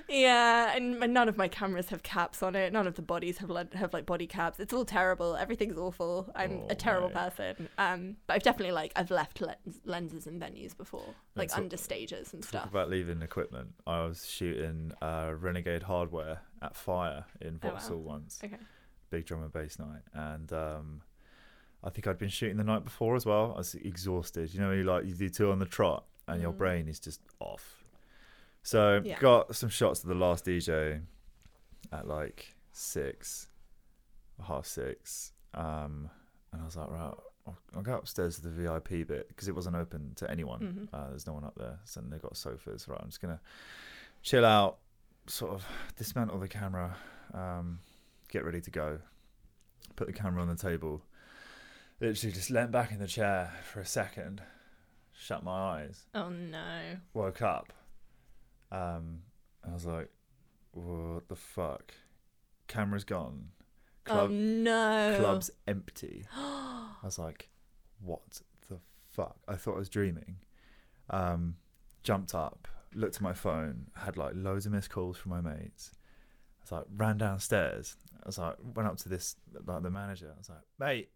Yeah, 0.10 0.74
and 0.76 1.00
none 1.14 1.28
of 1.28 1.36
my 1.38 1.48
cameras 1.50 1.90
have 1.90 2.02
caps 2.02 2.42
on 2.42 2.56
it. 2.56 2.72
None 2.72 2.88
of 2.88 2.96
the 2.96 3.02
bodies 3.02 3.40
have 3.40 3.50
le- 3.50 3.68
have 3.74 3.92
like 3.94 4.06
body 4.06 4.26
caps. 4.28 4.60
It's 4.60 4.72
all 4.74 4.86
terrible. 4.86 5.36
Everything's 5.36 5.78
awful. 5.78 6.32
I'm 6.36 6.62
Oh, 6.64 6.68
a 6.70 6.76
terrible 6.76 7.10
person. 7.10 7.68
Um, 7.78 8.16
but 8.26 8.36
I've 8.36 8.44
definitely 8.44 8.72
like 8.74 8.94
I've 8.96 9.12
left 9.12 9.42
lens- 9.42 9.82
lenses 9.84 10.26
in 10.28 10.40
venues 10.40 10.76
before, 10.78 11.06
like 11.36 11.50
Let's- 11.50 11.56
under 11.58 11.76
stages 11.78 12.34
and 12.34 12.44
stuff. 12.44 12.70
about 12.70 12.90
leaving 12.90 13.22
equipment. 13.22 13.74
I 13.86 14.06
was 14.06 14.26
shooting 14.26 14.94
uh, 15.02 15.34
Renegade 15.38 15.84
Hardware 15.84 16.40
at 16.62 16.76
Fire 16.76 17.26
in 17.42 17.60
Oh, 17.62 17.68
wow. 17.68 17.74
Vauxhall 17.74 17.98
once. 18.02 18.40
Okay. 18.44 18.58
big 19.10 19.26
drum 19.26 19.42
and 19.44 19.52
bass 19.54 19.78
night, 19.80 20.02
and 20.14 20.52
um, 20.54 21.02
I 21.84 21.90
think 21.90 22.08
I'd 22.08 22.18
been 22.18 22.30
shooting 22.30 22.58
the 22.58 22.64
night 22.64 22.84
before 22.84 23.16
as 23.16 23.26
well. 23.26 23.54
I 23.56 23.58
was 23.60 23.76
exhausted. 23.76 24.54
You 24.54 24.60
know, 24.62 24.72
you 24.72 24.84
like 24.84 25.06
you 25.06 25.14
do 25.16 25.30
two 25.30 25.52
on 25.52 25.60
the 25.60 25.66
trot, 25.66 26.06
and 26.28 26.42
your 26.42 26.52
Mm. 26.54 26.58
brain 26.58 26.88
is 26.88 27.00
just 27.00 27.22
off. 27.40 27.84
So 28.64 29.02
Yeah. 29.04 29.20
got 29.20 29.56
some 29.56 29.70
shots 29.70 30.02
of 30.04 30.10
the 30.10 30.16
last 30.16 30.46
DJ 30.46 31.02
at 31.92 32.08
like 32.08 32.56
six, 32.72 33.48
half 34.46 34.66
six, 34.66 35.32
um, 35.54 36.10
and 36.52 36.62
I 36.62 36.66
was 36.66 36.76
like, 36.76 36.90
right, 36.90 37.14
I'll, 37.46 37.58
I'll 37.76 37.82
go 37.82 37.96
upstairs 37.96 38.36
to 38.38 38.42
the 38.42 38.50
VIP 38.50 39.08
bit 39.08 39.28
because 39.30 39.48
it 39.48 39.56
wasn't 39.56 39.76
open 39.78 40.14
to 40.16 40.30
anyone. 40.30 40.60
Mhm. 40.60 40.90
Uh, 40.94 41.10
there's 41.10 41.26
no 41.28 41.34
one 41.34 41.44
up 41.46 41.56
there, 41.56 41.80
so 41.86 42.02
they've 42.02 42.22
got 42.22 42.36
sofas. 42.36 42.88
Right, 42.88 43.00
I'm 43.02 43.08
just 43.08 43.22
gonna 43.22 43.40
chill 44.22 44.46
out, 44.46 44.80
sort 45.28 45.54
of 45.54 45.66
dismantle 45.96 46.40
the 46.40 46.48
camera, 46.50 46.98
um, 47.34 47.80
get 48.30 48.44
ready 48.44 48.60
to 48.62 48.72
go, 48.72 49.00
put 49.96 50.08
the 50.08 50.14
camera 50.14 50.42
on 50.42 50.50
the 50.50 50.56
table. 50.56 51.02
Literally 52.00 52.34
just 52.34 52.52
leant 52.52 52.72
back 52.72 52.92
in 52.92 53.00
the 53.00 53.08
chair 53.08 53.54
for 53.72 53.80
a 53.80 53.86
second, 53.86 54.42
shut 55.14 55.44
my 55.44 55.52
eyes, 55.52 56.06
Oh 56.14 56.30
no. 56.30 56.98
woke 57.14 57.42
up, 57.42 57.74
um, 58.72 59.22
I 59.68 59.74
was 59.74 59.86
like, 59.86 60.10
"What 60.72 61.28
the 61.28 61.36
fuck? 61.36 61.94
Camera's 62.68 63.04
gone, 63.04 63.50
club, 64.04 64.30
oh 64.30 64.34
no. 64.34 65.16
club's 65.20 65.52
empty." 65.68 66.26
I 66.36 66.94
was 67.04 67.20
like, 67.20 67.50
"What 68.02 68.42
the 68.70 68.80
fuck?" 69.10 69.38
I 69.48 69.56
thought 69.56 69.76
I 69.76 69.80
was 69.80 69.90
dreaming. 69.90 70.38
Um, 71.10 71.56
jumped 72.04 72.36
up, 72.36 72.68
looked 72.94 73.16
at 73.16 73.22
my 73.22 73.34
phone, 73.34 73.88
had 73.96 74.18
like 74.18 74.34
loads 74.36 74.66
of 74.66 74.72
missed 74.72 74.90
calls 74.90 75.18
from 75.18 75.32
my 75.32 75.42
mates. 75.42 75.92
I 76.60 76.64
was 76.64 76.72
like, 76.72 76.86
ran 76.96 77.18
downstairs. 77.18 77.96
I 78.24 78.26
was 78.26 78.38
like, 78.38 78.56
went 78.76 78.90
up 78.90 78.98
to 78.98 79.10
this 79.10 79.36
like 79.66 79.84
the 79.84 79.90
manager. 79.90 80.32
I 80.34 80.38
was 80.38 80.50
like, 80.50 80.60
mate, 80.80 81.10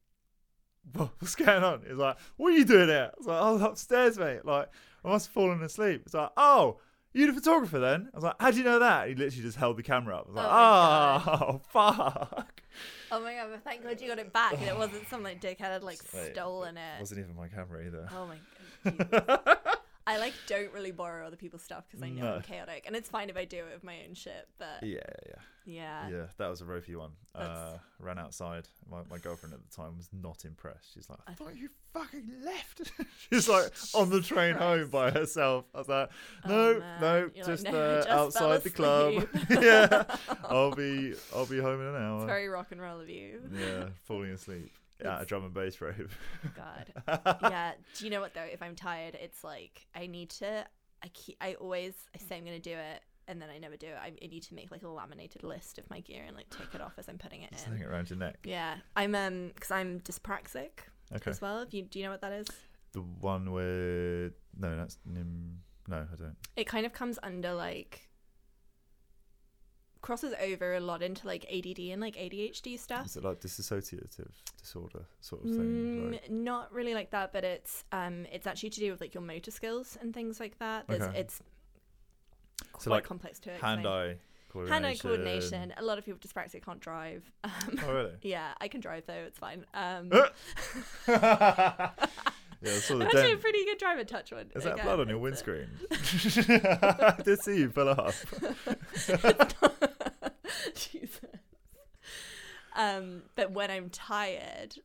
what, 0.93 1.09
what's 1.19 1.35
going 1.35 1.63
on? 1.63 1.83
He's 1.87 1.97
like, 1.97 2.17
what 2.37 2.53
are 2.53 2.57
you 2.57 2.65
doing 2.65 2.89
here? 2.89 3.11
I 3.13 3.17
was 3.17 3.27
like, 3.27 3.41
I 3.41 3.51
was 3.51 3.61
upstairs, 3.61 4.17
mate. 4.17 4.45
Like, 4.45 4.69
I 5.03 5.09
must 5.09 5.27
have 5.27 5.33
fallen 5.33 5.61
asleep. 5.63 6.03
It's 6.05 6.13
like, 6.13 6.31
oh, 6.37 6.79
you 7.13 7.27
the 7.27 7.33
photographer 7.33 7.79
then? 7.79 8.09
I 8.13 8.17
was 8.17 8.23
like, 8.23 8.35
how 8.39 8.51
do 8.51 8.57
you 8.57 8.63
know 8.63 8.79
that? 8.79 9.07
He 9.09 9.15
literally 9.15 9.41
just 9.43 9.57
held 9.57 9.77
the 9.77 9.83
camera 9.83 10.17
up. 10.17 10.25
I 10.25 10.29
was 10.29 10.35
like, 10.35 10.47
Oh 10.49 11.47
oh, 11.51 11.61
fuck. 11.69 12.61
Oh 13.11 13.19
my 13.21 13.33
god! 13.33 13.49
But 13.51 13.63
thank 13.65 13.83
God 13.83 13.99
you 13.99 14.07
got 14.07 14.19
it 14.19 14.31
back, 14.31 14.53
and 14.53 14.63
it 14.63 14.77
wasn't 14.77 15.07
some 15.09 15.21
like 15.23 15.41
dickhead 15.41 15.57
had 15.59 15.83
like 15.83 15.99
Mate, 16.13 16.31
stolen 16.33 16.77
It 16.77 16.81
it. 16.97 16.99
wasn't 17.01 17.19
even 17.19 17.35
my 17.35 17.47
camera 17.49 17.85
either. 17.85 18.07
Oh 18.13 18.27
my 18.27 18.37
god. 19.11 19.57
I 20.11 20.17
like 20.17 20.33
don't 20.47 20.71
really 20.73 20.91
borrow 20.91 21.25
other 21.25 21.37
people's 21.37 21.61
stuff 21.63 21.85
because 21.89 22.03
I 22.03 22.09
know 22.09 22.23
No. 22.23 22.35
I'm 22.35 22.41
chaotic, 22.41 22.83
and 22.87 22.95
it's 22.95 23.09
fine 23.09 23.29
if 23.29 23.37
I 23.37 23.45
do 23.45 23.57
it 23.57 23.73
with 23.73 23.83
my 23.83 23.97
own 24.07 24.13
shit. 24.13 24.47
But 24.57 24.83
Yeah, 24.83 24.99
yeah. 25.27 25.35
yeah, 25.65 26.09
Yeah, 26.09 26.25
that 26.37 26.49
was 26.49 26.61
a 26.61 26.65
ropey 26.65 26.95
one. 26.95 27.11
Uh, 27.33 27.39
That's- 27.39 27.79
ran 27.99 28.19
outside. 28.19 28.67
My, 28.89 29.01
my 29.09 29.17
girlfriend 29.19 29.53
at 29.53 29.61
the 29.69 29.75
time 29.75 29.95
was 29.97 30.09
not 30.11 30.43
impressed. 30.45 30.93
She's 30.93 31.09
like, 31.09 31.19
I 31.27 31.31
I 31.31 31.33
thought 31.35 31.55
you 31.55 31.69
fucking 31.93 32.29
left. 32.43 32.91
She's 33.31 33.47
like 33.47 33.71
on 33.93 34.09
the 34.09 34.21
train 34.21 34.55
home 34.55 34.89
by 34.89 35.11
herself. 35.11 35.65
I 35.73 35.77
was 35.77 35.87
like, 35.87 36.09
no, 36.47 36.53
Oh, 36.75 36.79
man. 36.79 37.01
no, 37.01 37.17
You're 37.17 37.25
like, 37.27 37.45
just, 37.45 37.63
"No, 37.63 37.71
uh, 37.79 37.95
just 37.97 38.07
fell 38.07 38.19
outside 38.51 38.63
the 38.63 38.69
club. 38.69 39.27
yeah, 39.49 40.03
I'll 40.43 40.71
be, 40.75 41.15
I'll 41.33 41.45
be 41.45 41.59
home 41.59 41.79
in 41.81 41.87
an 41.87 41.95
hour. 42.01 42.17
it's 42.17 42.25
very 42.25 42.47
rock 42.49 42.67
and 42.71 42.81
roll 42.81 42.99
of 42.99 43.09
you. 43.09 43.41
yeah, 43.53 43.85
falling 44.03 44.31
asleep 44.31 44.69
at 45.05 45.21
a 45.21 45.25
drum 45.25 45.45
and 45.45 45.53
bass 45.53 45.79
rave. 45.81 46.17
God. 46.55 46.93
yeah. 47.43 47.73
Do 47.97 48.05
you 48.05 48.11
know 48.11 48.21
what 48.21 48.33
though? 48.33 48.41
If 48.51 48.61
I'm 48.61 48.75
tired, 48.75 49.15
it's 49.21 49.43
like 49.43 49.87
I 49.95 50.07
need 50.07 50.29
to. 50.31 50.65
I 51.03 51.07
keep. 51.13 51.37
I 51.41 51.55
always. 51.55 51.93
I 52.15 52.19
say 52.19 52.37
I'm 52.37 52.45
gonna 52.45 52.59
do 52.59 52.71
it, 52.71 53.01
and 53.27 53.41
then 53.41 53.49
I 53.49 53.57
never 53.57 53.75
do 53.77 53.87
it. 53.87 53.95
I, 54.01 54.07
I 54.07 54.27
need 54.27 54.43
to 54.43 54.53
make 54.55 54.71
like 54.71 54.83
a 54.83 54.87
laminated 54.87 55.43
list 55.43 55.77
of 55.79 55.89
my 55.89 55.99
gear 56.01 56.23
and 56.27 56.35
like 56.35 56.49
take 56.49 56.73
it 56.75 56.81
off 56.81 56.93
as 56.97 57.09
I'm 57.09 57.17
putting 57.17 57.41
it 57.41 57.51
Just 57.51 57.65
hang 57.65 57.75
in. 57.77 57.81
it 57.81 57.85
around 57.85 58.09
your 58.09 58.19
neck. 58.19 58.37
Yeah. 58.43 58.75
I'm 58.95 59.15
um 59.15 59.51
because 59.55 59.71
I'm 59.71 59.99
dyspraxic 60.01 60.69
Okay. 61.15 61.31
as 61.31 61.41
well. 61.41 61.59
If 61.61 61.73
you 61.73 61.81
do 61.83 61.99
you 61.99 62.05
know 62.05 62.11
what 62.11 62.21
that 62.21 62.31
is? 62.33 62.47
The 62.93 63.01
one 63.01 63.51
where 63.51 64.31
no, 64.57 64.75
that's 64.77 64.97
nim. 65.05 65.59
No, 65.87 65.97
I 66.11 66.15
don't. 66.15 66.35
It 66.55 66.67
kind 66.67 66.85
of 66.85 66.93
comes 66.93 67.17
under 67.23 67.53
like 67.53 68.07
crosses 70.01 70.33
over 70.41 70.73
a 70.75 70.79
lot 70.79 71.01
into 71.03 71.27
like 71.27 71.45
ADD 71.51 71.79
and 71.91 72.01
like 72.01 72.15
ADHD 72.15 72.77
stuff. 72.79 73.05
Is 73.05 73.17
it 73.17 73.23
like 73.23 73.39
dissociative 73.39 74.31
disorder 74.59 75.05
sort 75.19 75.43
of 75.43 75.49
thing? 75.51 75.59
Mm, 75.59 76.11
Like, 76.13 76.31
not 76.31 76.73
really 76.73 76.93
like 76.93 77.11
that, 77.11 77.31
but 77.33 77.43
it's 77.43 77.83
um 77.91 78.25
it's 78.31 78.47
actually 78.47 78.71
to 78.71 78.79
do 78.79 78.91
with 78.91 79.01
like 79.01 79.13
your 79.13 79.23
motor 79.23 79.51
skills 79.51 79.97
and 80.01 80.13
things 80.13 80.39
like 80.39 80.57
that. 80.59 80.85
There's, 80.87 81.01
Okay. 81.03 81.19
It's 81.19 81.41
quite 82.73 82.87
like, 82.87 83.03
complex 83.03 83.39
to 83.41 83.51
explain. 83.51 83.77
hand-eye 83.77 84.15
coordination. 84.49 84.83
Hand-eye 84.83 84.97
coordination. 85.01 85.73
A 85.77 85.83
lot 85.83 85.97
of 85.97 86.05
people 86.05 86.19
with 86.21 86.33
dyspraxia 86.33 86.63
can't 86.63 86.79
drive. 86.79 87.31
Um, 87.43 87.51
Oh, 87.85 87.93
really? 87.93 88.11
yeah, 88.23 88.53
I 88.59 88.67
can 88.67 88.81
drive 88.81 89.05
though. 89.05 89.13
It's 89.27 89.37
fine. 89.39 89.65
Um, 89.73 90.09
yeah, 91.07 91.89
I 92.63 92.63
the 92.63 93.05
actually 93.05 93.31
a 93.31 93.37
pretty 93.37 93.65
good 93.65 93.79
driver. 93.79 94.03
Touch 94.03 94.31
one. 94.31 94.51
Is 94.55 94.63
that 94.63 94.73
Again, 94.73 94.85
blood 94.85 94.99
on 94.99 95.09
your 95.09 95.17
windscreen? 95.17 95.67
I 95.91 97.15
did 97.23 97.41
see 97.41 97.57
you 97.57 97.69
fill 97.71 97.89
up. 97.89 98.13
Jesus. 100.75 101.19
Um, 102.75 103.23
but 103.35 103.51
when 103.51 103.69
I'm 103.69 103.89
tired, 103.89 104.75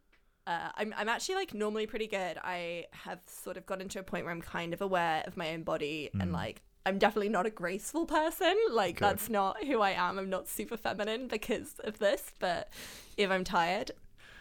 uh, 0.47 0.71
I'm 0.77 0.95
I'm 0.97 1.09
actually 1.09 1.37
like 1.37 1.55
normally 1.55 1.87
pretty 1.87 2.07
good. 2.07 2.39
I 2.43 2.87
have 2.93 3.21
sort 3.27 3.57
of 3.57 3.67
gotten 3.67 3.89
to 3.91 4.01
a 4.01 4.03
point 4.03 4.25
where 4.25 4.33
I'm 4.35 4.43
kind 4.43 4.73
of 4.75 4.81
aware 4.81 5.23
of 5.27 5.37
my 5.37 5.53
own 5.53 5.63
body 5.63 6.11
and 6.21 6.33
like 6.33 6.63
I'm 6.85 6.99
definitely 6.99 7.29
not 7.31 7.47
a 7.47 7.51
graceful 7.51 8.07
person. 8.07 8.55
Like 8.71 8.97
Okay. 8.97 9.07
that's 9.07 9.29
not 9.29 9.65
who 9.65 9.81
I 9.81 9.91
am. 9.91 10.19
I'm 10.19 10.31
not 10.31 10.49
super 10.49 10.77
feminine 10.77 11.27
because 11.29 11.75
of 11.85 11.99
this. 11.99 12.33
But 12.39 12.71
if 13.17 13.31
I'm 13.31 13.45
tired. 13.45 13.91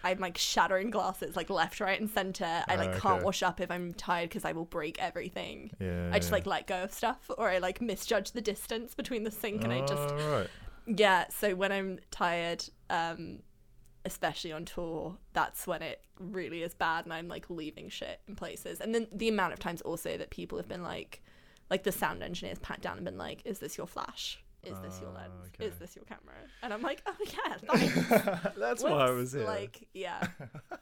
I'm 0.03 0.19
like 0.19 0.38
shattering 0.38 0.91
glasses 0.91 1.36
like 1.36 1.49
left, 1.49 1.79
right, 1.79 1.99
and 1.99 2.07
center. 2.07 2.63
I 2.67 2.75
like 2.75 2.93
Oh, 2.93 2.99
can't 2.99 3.23
wash 3.23 3.41
up 3.41 3.59
if 3.59 3.71
I'm 3.71 3.91
tired 3.95 4.29
because 4.29 4.45
I 4.45 4.51
will 4.51 4.65
break 4.65 5.01
everything. 5.01 5.71
Yeah. 5.79 6.11
I 6.13 6.19
just 6.19 6.29
yeah. 6.29 6.36
like 6.36 6.45
let 6.45 6.67
go 6.67 6.83
of 6.83 6.93
stuff, 6.93 7.31
or 7.36 7.49
I 7.49 7.57
like 7.57 7.81
misjudge 7.81 8.33
the 8.33 8.41
distance 8.41 8.93
between 8.93 9.23
the 9.23 9.31
sink, 9.31 9.63
and 9.63 9.73
I 9.73 9.79
just 9.83 10.13
right. 10.27 10.47
Yeah, 10.86 11.25
so 11.29 11.55
when 11.55 11.71
I'm 11.71 11.99
tired, 12.11 12.63
um, 12.89 13.39
especially 14.05 14.51
on 14.51 14.65
tour, 14.65 15.17
that's 15.33 15.65
when 15.67 15.81
it 15.81 16.01
really 16.19 16.61
is 16.61 16.73
bad 16.73 17.05
and 17.05 17.13
I'm 17.13 17.27
like 17.27 17.49
leaving 17.49 17.89
shit 17.89 18.19
in 18.27 18.36
places. 18.36 18.79
And 18.79 18.93
then 18.93 19.07
the 19.11 19.27
amount 19.27 19.53
of 19.53 19.59
times 19.59 19.81
also 19.81 20.17
that 20.17 20.29
people 20.29 20.57
have 20.57 20.67
been 20.67 20.83
like, 20.83 21.21
like 21.69 21.83
the 21.83 21.91
sound 21.91 22.21
engineers 22.21 22.59
pat 22.59 22.81
down 22.81 22.97
and 22.97 23.05
been 23.05 23.17
like, 23.17 23.41
is 23.45 23.59
this 23.59 23.77
your 23.77 23.88
flash? 23.88 24.39
Is 24.63 24.79
this 24.79 24.99
your 24.99 25.11
lens? 25.11 25.31
okay. 25.53 25.65
Is 25.65 25.77
this 25.77 25.95
your 25.95 26.05
camera? 26.05 26.33
And 26.63 26.73
I'm 26.73 26.81
like, 26.81 27.03
oh 27.05 27.15
yeah, 27.21 27.57
thanks. 27.75 28.53
That's 28.57 28.83
why 28.83 28.89
I 28.91 29.11
was 29.11 29.33
here. 29.33 29.43
Like, 29.45 29.88
yeah. 29.93 30.25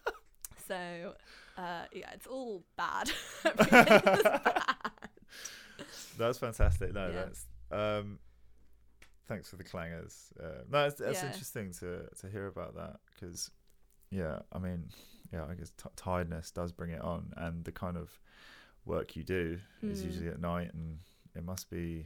so, 0.67 1.13
uh, 1.57 1.83
yeah, 1.91 2.09
it's 2.13 2.25
all 2.27 2.63
bad. 2.77 3.11
Bad. 3.43 4.61
That's 6.17 6.37
fantastic. 6.37 6.93
No, 6.93 7.07
Yeah. 7.07 7.13
that's 7.25 7.45
um, 7.71 8.19
thanks 9.27 9.49
for 9.49 9.55
the 9.57 9.63
clangers. 9.63 10.31
Uh, 10.39 10.63
no, 10.69 10.83
that's, 10.83 10.95
that's 10.95 11.21
Yeah. 11.21 11.27
interesting 11.27 11.71
to 11.79 12.07
to 12.21 12.29
hear 12.29 12.47
about 12.47 12.75
that 12.75 12.97
because, 13.13 13.51
yeah, 14.11 14.39
I 14.51 14.59
mean, 14.59 14.89
yeah, 15.31 15.45
I 15.45 15.53
guess 15.55 15.71
t- 15.71 15.89
tiredness 15.95 16.51
does 16.51 16.71
bring 16.71 16.91
it 16.91 17.01
on, 17.01 17.33
and 17.37 17.63
the 17.63 17.71
kind 17.71 17.97
of 17.97 18.19
work 18.85 19.15
you 19.15 19.23
do 19.23 19.59
is 19.81 20.01
Mm. 20.01 20.05
usually 20.05 20.27
at 20.29 20.39
night, 20.39 20.73
and 20.73 20.99
it 21.35 21.43
must 21.43 21.69
be. 21.69 22.05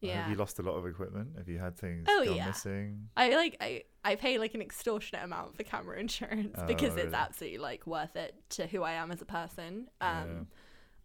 Yeah. 0.00 0.20
Have 0.20 0.30
you 0.30 0.36
lost 0.36 0.58
a 0.58 0.62
lot 0.62 0.74
of 0.74 0.86
equipment? 0.86 1.30
Have 1.38 1.48
you 1.48 1.58
had 1.58 1.78
things 1.78 2.06
Oh, 2.10 2.22
gone 2.26 2.36
yeah. 2.36 2.46
missing? 2.48 3.08
I 3.16 3.34
like 3.34 3.56
I 3.58 3.84
I 4.04 4.16
pay 4.16 4.36
like 4.36 4.52
an 4.54 4.60
extortionate 4.60 5.24
amount 5.24 5.56
for 5.56 5.62
camera 5.62 5.98
insurance 6.06 6.56
Oh, 6.58 6.66
because 6.66 6.96
it's 6.98 7.14
absolutely 7.14 7.56
like 7.58 7.86
worth 7.86 8.14
it 8.14 8.34
to 8.50 8.66
who 8.66 8.82
I 8.82 8.92
am 8.92 9.10
as 9.10 9.22
a 9.22 9.24
person. 9.24 9.88
Um 10.02 10.28
Yeah. 10.28 10.44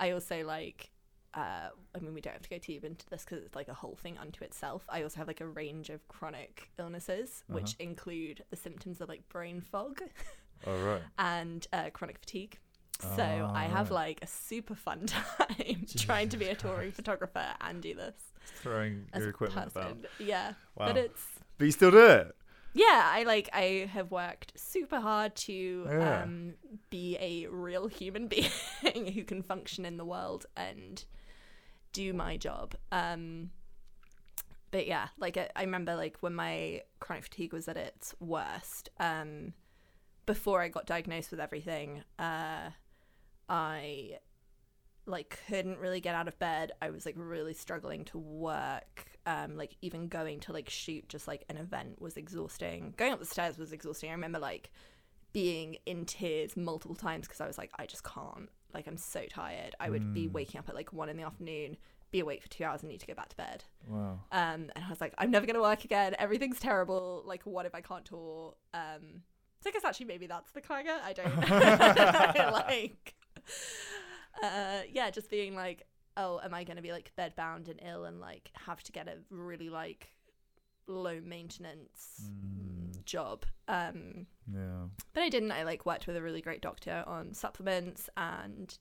I 0.02 0.12
also 0.12 0.44
like 0.46 0.92
uh 1.34 1.70
I 1.96 2.00
mean 2.00 2.14
we 2.14 2.22
don't 2.22 2.34
have 2.34 2.42
to 2.42 2.50
go 2.50 2.58
too 2.58 2.74
deep 2.74 2.86
into 2.86 3.06
this 3.10 3.24
because 3.24 3.44
it's 3.44 3.56
like 3.56 3.68
a 3.68 3.74
whole 3.74 3.96
thing 4.02 4.18
unto 4.18 4.44
itself. 4.44 4.84
I 4.90 5.04
also 5.04 5.18
have 5.18 5.28
like 5.28 5.42
a 5.42 5.48
range 5.48 5.90
of 5.90 6.08
chronic 6.08 6.70
illnesses 6.80 7.44
which 7.48 7.72
Uh-huh. 7.74 7.84
include 7.90 8.44
the 8.50 8.56
symptoms 8.56 9.00
of 9.02 9.10
like 9.10 9.28
brain 9.30 9.62
fog 9.62 10.02
Oh 10.68 10.78
right. 10.84 11.02
and 11.18 11.66
uh, 11.72 11.90
chronic 11.92 12.18
fatigue. 12.20 12.58
So 13.16 13.24
I 13.24 13.64
have 13.64 13.92
Ah, 13.94 13.96
right. 13.96 14.08
like 14.10 14.20
a 14.22 14.28
super 14.28 14.76
fun 14.76 15.06
time 15.06 15.86
trying 15.96 16.28
to 16.30 16.38
be 16.38 16.48
a 16.50 16.56
touring 16.56 16.92
photographer 16.92 17.46
and 17.62 17.82
do 17.82 17.96
this 17.96 18.16
Throwing 18.62 19.08
your 19.16 19.30
equipment 19.30 19.72
about. 19.72 19.98
Yeah, 20.20 20.54
Wow. 20.76 20.88
but 20.88 20.98
it's 20.98 21.24
But 21.58 21.66
you 21.66 21.72
still 21.72 21.92
do 21.92 22.06
it. 22.06 22.36
yeah 22.74 23.10
i 23.14 23.24
like 23.24 23.48
i 23.54 23.88
have 23.94 24.12
worked 24.12 24.52
super 24.60 25.00
hard 25.00 25.34
to 25.36 25.86
Yeah. 25.90 26.24
um 26.24 26.54
be 26.90 27.18
a 27.22 27.48
real 27.48 27.88
human 27.88 28.28
being 28.34 29.06
who 29.16 29.24
can 29.24 29.44
function 29.44 29.86
in 29.86 29.96
the 29.98 30.06
world 30.06 30.46
and 30.58 31.06
do 31.92 32.14
my 32.14 32.38
job 32.38 32.76
um 32.92 33.50
but 34.72 34.88
yeah, 34.88 35.08
like 35.18 35.38
I, 35.38 35.50
I 35.56 35.62
remember 35.62 35.96
like 35.96 36.18
when 36.22 36.34
my 36.34 36.82
chronic 37.00 37.24
fatigue 37.24 37.54
was 37.54 37.68
at 37.68 37.78
its 37.78 38.14
worst. 38.20 38.90
Um, 39.00 39.54
before 40.26 40.62
I 40.62 40.68
got 40.68 40.86
diagnosed 40.86 41.32
with 41.32 41.40
everything, 41.40 42.04
uh, 42.20 42.70
I 43.48 44.20
like 45.06 45.40
couldn't 45.48 45.80
really 45.80 46.02
get 46.02 46.14
out 46.14 46.28
of 46.28 46.38
bed. 46.38 46.72
I 46.82 46.92
was 46.92 47.06
like 47.06 47.16
really 47.18 47.54
struggling 47.54 48.06
to 48.06 48.20
work. 48.20 49.06
Um, 49.26 49.58
like 49.58 49.76
even 49.82 50.08
going 50.08 50.40
to 50.42 50.54
like 50.54 50.70
shoot 50.70 51.10
just 51.10 51.28
like 51.28 51.46
an 51.50 51.58
event 51.58 52.00
was 52.00 52.16
exhausting. 52.16 52.94
Going 52.98 53.12
up 53.12 53.20
the 53.20 53.26
stairs 53.26 53.58
was 53.58 53.72
exhausting. 53.72 54.10
I 54.10 54.14
remember 54.14 54.40
like 54.40 54.70
being 55.34 55.78
in 55.86 56.06
tears 56.06 56.56
multiple 56.56 56.96
times 56.96 57.28
because 57.28 57.42
I 57.42 57.48
was 57.48 57.58
like, 57.58 57.72
I 57.80 57.88
just 57.88 58.04
can't. 58.04 58.50
Like 58.74 58.88
I'm 58.88 58.98
so 58.98 59.26
tired. 59.30 59.76
I 59.80 59.90
would 59.90 60.14
be 60.14 60.28
waking 60.28 60.60
up 60.60 60.70
at 60.70 60.76
like 60.76 60.94
one 60.94 61.10
in 61.10 61.18
the 61.18 61.24
afternoon, 61.24 61.78
be 62.12 62.20
awake 62.20 62.42
for 62.42 62.50
two 62.50 62.64
hours, 62.64 62.82
and 62.82 62.92
need 62.92 63.00
to 63.00 63.08
go 63.08 63.14
back 63.14 63.30
to 63.30 63.36
bed. 63.36 63.64
Wow. 63.88 64.20
Um, 64.32 64.70
and 64.76 64.86
I 64.86 64.90
was 64.90 65.02
like, 65.02 65.14
I'm 65.18 65.32
never 65.32 65.46
gonna 65.46 65.62
work 65.62 65.86
again. 65.86 66.16
Everything's 66.20 66.60
terrible. 66.60 67.24
Like, 67.26 67.44
what 67.44 67.66
if 67.66 67.74
I 67.74 67.82
can't 67.82 68.06
tour? 68.06 68.56
Um, 68.74 69.24
so 69.62 69.70
I 69.70 69.74
guess 69.74 69.84
actually 69.84 70.06
maybe 70.06 70.28
that's 70.28 70.52
the 70.52 70.62
clanger. 70.62 70.98
I 71.04 71.14
don't 71.14 71.50
like. 72.54 73.16
Uh, 74.42 74.82
yeah, 74.92 75.10
just 75.10 75.30
being 75.30 75.56
like, 75.56 75.86
oh, 76.16 76.40
am 76.44 76.54
I 76.54 76.64
gonna 76.64 76.82
be 76.82 76.92
like 76.92 77.12
bedbound 77.18 77.70
and 77.70 77.80
ill 77.84 78.06
and 78.06 78.20
like 78.20 78.52
have 78.66 78.84
to 78.84 78.92
get 78.92 79.08
a 79.08 79.18
really 79.30 79.70
like 79.70 80.12
low 80.88 81.20
maintenance 81.24 82.30
job? 83.06 83.46
Um, 83.68 84.28
Yeah. 84.54 84.86
but 85.14 85.22
I 85.24 85.30
didn't. 85.30 85.52
I 85.52 85.64
like 85.64 85.86
worked 85.86 86.08
with 86.08 86.16
a 86.16 86.22
really 86.22 86.42
great 86.42 86.62
doctor 86.62 87.04
on 87.08 87.34
supplements 87.34 88.10
and 88.18 88.78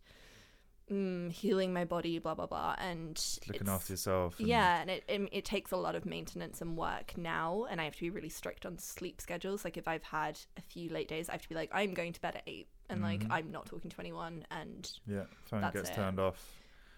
mm, 0.90 1.30
healing 1.30 1.72
my 1.72 1.84
body, 1.84 2.18
blah 2.18 2.34
blah 2.34 2.46
blah, 2.46 2.74
and 2.78 3.22
Looking 3.46 3.68
after 3.68 3.92
yourself. 3.92 4.38
and- 4.38 4.48
yeah, 4.48 4.80
and 4.80 4.90
it, 4.90 5.04
it 5.08 5.28
it 5.32 5.44
takes 5.44 5.70
a 5.72 5.76
lot 5.76 5.94
of 5.94 6.06
maintenance 6.06 6.60
and 6.60 6.76
work 6.76 7.16
now, 7.16 7.66
and 7.70 7.80
I 7.80 7.84
have 7.84 7.94
to 7.96 8.00
be 8.00 8.10
really 8.10 8.28
strict 8.30 8.64
on 8.64 8.78
sleep 8.78 9.20
schedules. 9.20 9.64
Like 9.64 9.76
if 9.76 9.86
I've 9.88 10.02
had 10.04 10.38
a 10.56 10.62
few 10.62 10.88
late 10.88 11.08
days, 11.08 11.28
I 11.28 11.32
have 11.32 11.42
to 11.42 11.48
be 11.48 11.54
like, 11.54 11.70
I'm 11.72 11.92
going 11.94 12.12
to 12.14 12.20
bed 12.20 12.36
at 12.36 12.42
eight, 12.46 12.68
and 12.88 13.02
like 13.02 13.20
Mhm. 13.20 13.30
I'm 13.30 13.50
not 13.50 13.66
talking 13.66 13.90
to 13.90 14.00
anyone, 14.00 14.46
and 14.50 14.90
Yeah. 15.06 15.24
Phone 15.44 15.70
gets 15.72 15.90
it. 15.90 15.94
turned 15.94 16.18
off. 16.18 16.42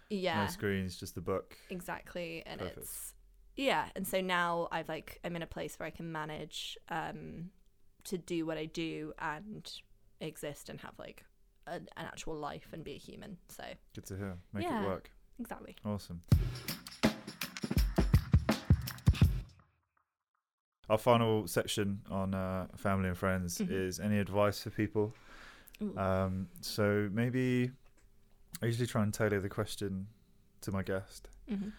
yeah, 0.08 0.44
No 0.44 0.50
screens, 0.50 0.96
just 0.96 1.14
the 1.14 1.20
book. 1.20 1.56
exactly, 1.70 2.42
and 2.46 2.60
Perfect. 2.60 2.78
it's 2.78 3.14
yeah, 3.56 3.88
and 3.96 4.06
so 4.06 4.20
now 4.20 4.68
I've 4.70 4.88
like 4.88 5.18
I'm 5.24 5.34
in 5.36 5.42
a 5.42 5.46
place 5.46 5.78
where 5.78 5.86
I 5.86 5.90
can 5.90 6.10
manage 6.12 6.78
um 6.88 7.50
to 8.04 8.18
do 8.18 8.46
what 8.46 8.56
I 8.58 8.66
do 8.66 9.12
and 9.18 9.70
exist 10.20 10.68
and 10.68 10.80
have 10.80 10.94
like 10.98 11.24
an, 11.66 11.88
an 11.96 12.06
actual 12.06 12.34
life 12.36 12.68
and 12.72 12.82
be 12.84 12.92
a 12.92 12.98
human. 12.98 13.36
So 13.48 13.64
Good 13.94 14.06
to 14.06 14.16
hear. 14.16 14.36
Make 14.52 14.64
Yeah. 14.64 14.82
it 14.82 14.86
work. 14.86 15.10
exactly. 15.38 15.76
Awesome. 15.84 16.22
Our 20.88 20.98
final 20.98 21.46
section 21.46 22.00
on 22.10 22.34
uh, 22.34 22.66
family 22.76 23.08
and 23.08 23.16
friends 23.16 23.58
Mhm. 23.58 23.70
is 23.70 24.00
any 24.00 24.18
advice 24.18 24.62
for 24.62 24.70
people. 24.70 25.14
Um, 25.96 26.48
so 26.60 27.08
maybe 27.12 27.70
I 28.60 28.66
usually 28.66 28.86
try 28.86 29.02
and 29.02 29.14
tailor 29.14 29.40
the 29.40 29.48
question 29.48 30.08
to 30.62 30.72
my 30.72 30.82
guest. 30.82 31.28
Mhm. 31.48 31.72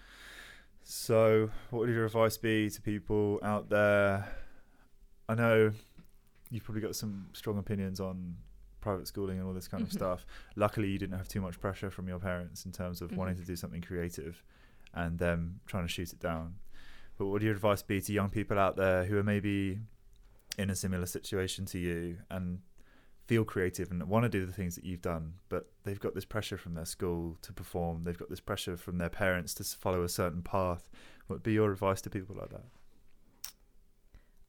So, 0.83 1.51
what 1.69 1.81
would 1.81 1.89
your 1.89 2.05
advice 2.05 2.37
be 2.37 2.69
to 2.71 2.81
people 2.81 3.39
out 3.43 3.69
there? 3.69 4.27
I 5.29 5.35
know 5.35 5.73
you've 6.51 6.63
probably 6.63 6.81
got 6.81 6.95
some 6.95 7.27
strong 7.33 7.57
opinions 7.57 7.99
on 7.99 8.35
private 8.81 9.07
schooling 9.07 9.37
and 9.39 9.47
all 9.47 9.53
this 9.53 9.67
kind 9.67 9.83
of 9.83 9.91
stuff. 9.91 10.25
Luckily, 10.55 10.89
you 10.89 10.97
didn't 10.99 11.17
have 11.17 11.27
too 11.27 11.41
much 11.41 11.59
pressure 11.59 11.89
from 11.89 12.07
your 12.07 12.19
parents 12.19 12.65
in 12.65 12.71
terms 12.71 13.01
of 13.01 13.15
wanting 13.15 13.35
Mhm. 13.35 13.39
to 13.39 13.45
do 13.45 13.55
something 13.55 13.81
creative 13.81 14.43
and 14.93 15.17
them 15.19 15.61
trying 15.65 15.83
to 15.85 15.87
shoot 15.87 16.11
it 16.11 16.19
down. 16.19 16.55
But 17.17 17.25
what 17.25 17.31
would 17.33 17.41
your 17.43 17.53
advice 17.53 17.81
be 17.83 18.01
to 18.01 18.11
young 18.13 18.29
people 18.29 18.57
out 18.59 18.75
there 18.75 19.05
who 19.05 19.17
are 19.17 19.23
maybe 19.23 19.81
in 20.57 20.69
a 20.69 20.75
similar 20.75 21.05
situation 21.05 21.65
to 21.67 21.79
you 21.79 22.17
and 22.29 22.61
feel 23.27 23.45
creative 23.45 23.91
and 23.91 24.03
want 24.09 24.23
to 24.23 24.29
do 24.29 24.45
the 24.45 24.51
things 24.51 24.75
that 24.75 24.83
you've 24.83 25.01
done, 25.01 25.35
but 25.47 25.71
they've 25.83 25.99
got 25.99 26.13
this 26.15 26.25
pressure 26.25 26.57
from 26.57 26.73
their 26.73 26.85
school 26.85 27.37
to 27.43 27.53
perform. 27.53 28.03
They've 28.03 28.17
got 28.17 28.29
this 28.29 28.41
pressure 28.41 28.75
from 28.75 28.97
their 28.97 29.09
parents 29.09 29.53
to 29.53 29.63
follow 29.63 30.03
a 30.03 30.09
certain 30.09 30.41
path. 30.41 30.89
What 31.27 31.35
would 31.37 31.43
be 31.43 31.53
your 31.53 31.71
advice 31.71 32.01
to 32.01 32.09
people 32.09 32.35
like 32.35 32.49
that? 32.49 32.65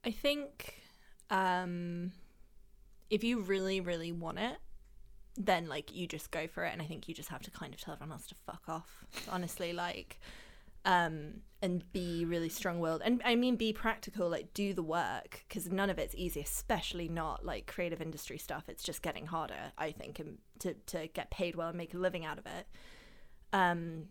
I 0.03 0.11
think 0.11 0.82
um, 1.29 2.11
if 3.09 3.23
you 3.23 3.41
really, 3.41 3.81
really 3.81 4.11
want 4.11 4.39
it, 4.39 4.57
then 5.35 5.67
like 5.67 5.95
you 5.95 6.07
just 6.07 6.31
go 6.31 6.47
for 6.47 6.63
it, 6.63 6.73
and 6.73 6.81
I 6.81 6.85
think 6.85 7.07
you 7.07 7.13
just 7.13 7.29
have 7.29 7.41
to 7.43 7.51
kind 7.51 7.73
of 7.73 7.81
tell 7.81 7.93
everyone 7.93 8.13
else 8.13 8.27
to 8.27 8.35
fuck 8.35 8.63
off. 8.67 9.05
Honestly, 9.29 9.73
like, 9.73 10.19
um, 10.85 11.41
and 11.61 11.91
be 11.91 12.25
really 12.25 12.49
strong-willed, 12.49 13.01
and 13.03 13.21
I 13.25 13.35
mean 13.35 13.55
be 13.55 13.73
practical. 13.73 14.29
Like, 14.29 14.53
do 14.53 14.73
the 14.73 14.83
work 14.83 15.43
because 15.47 15.71
none 15.71 15.89
of 15.89 15.97
it's 15.97 16.13
easy, 16.15 16.41
especially 16.41 17.07
not 17.07 17.45
like 17.45 17.67
creative 17.67 18.01
industry 18.01 18.37
stuff. 18.37 18.65
It's 18.67 18.83
just 18.83 19.01
getting 19.01 19.25
harder, 19.25 19.71
I 19.77 19.91
think, 19.91 20.19
and 20.19 20.37
to 20.59 20.75
to 20.87 21.07
get 21.07 21.31
paid 21.31 21.55
well 21.55 21.69
and 21.69 21.77
make 21.77 21.93
a 21.93 21.97
living 21.97 22.25
out 22.25 22.37
of 22.37 22.45
it. 22.45 22.67
Um, 23.51 24.09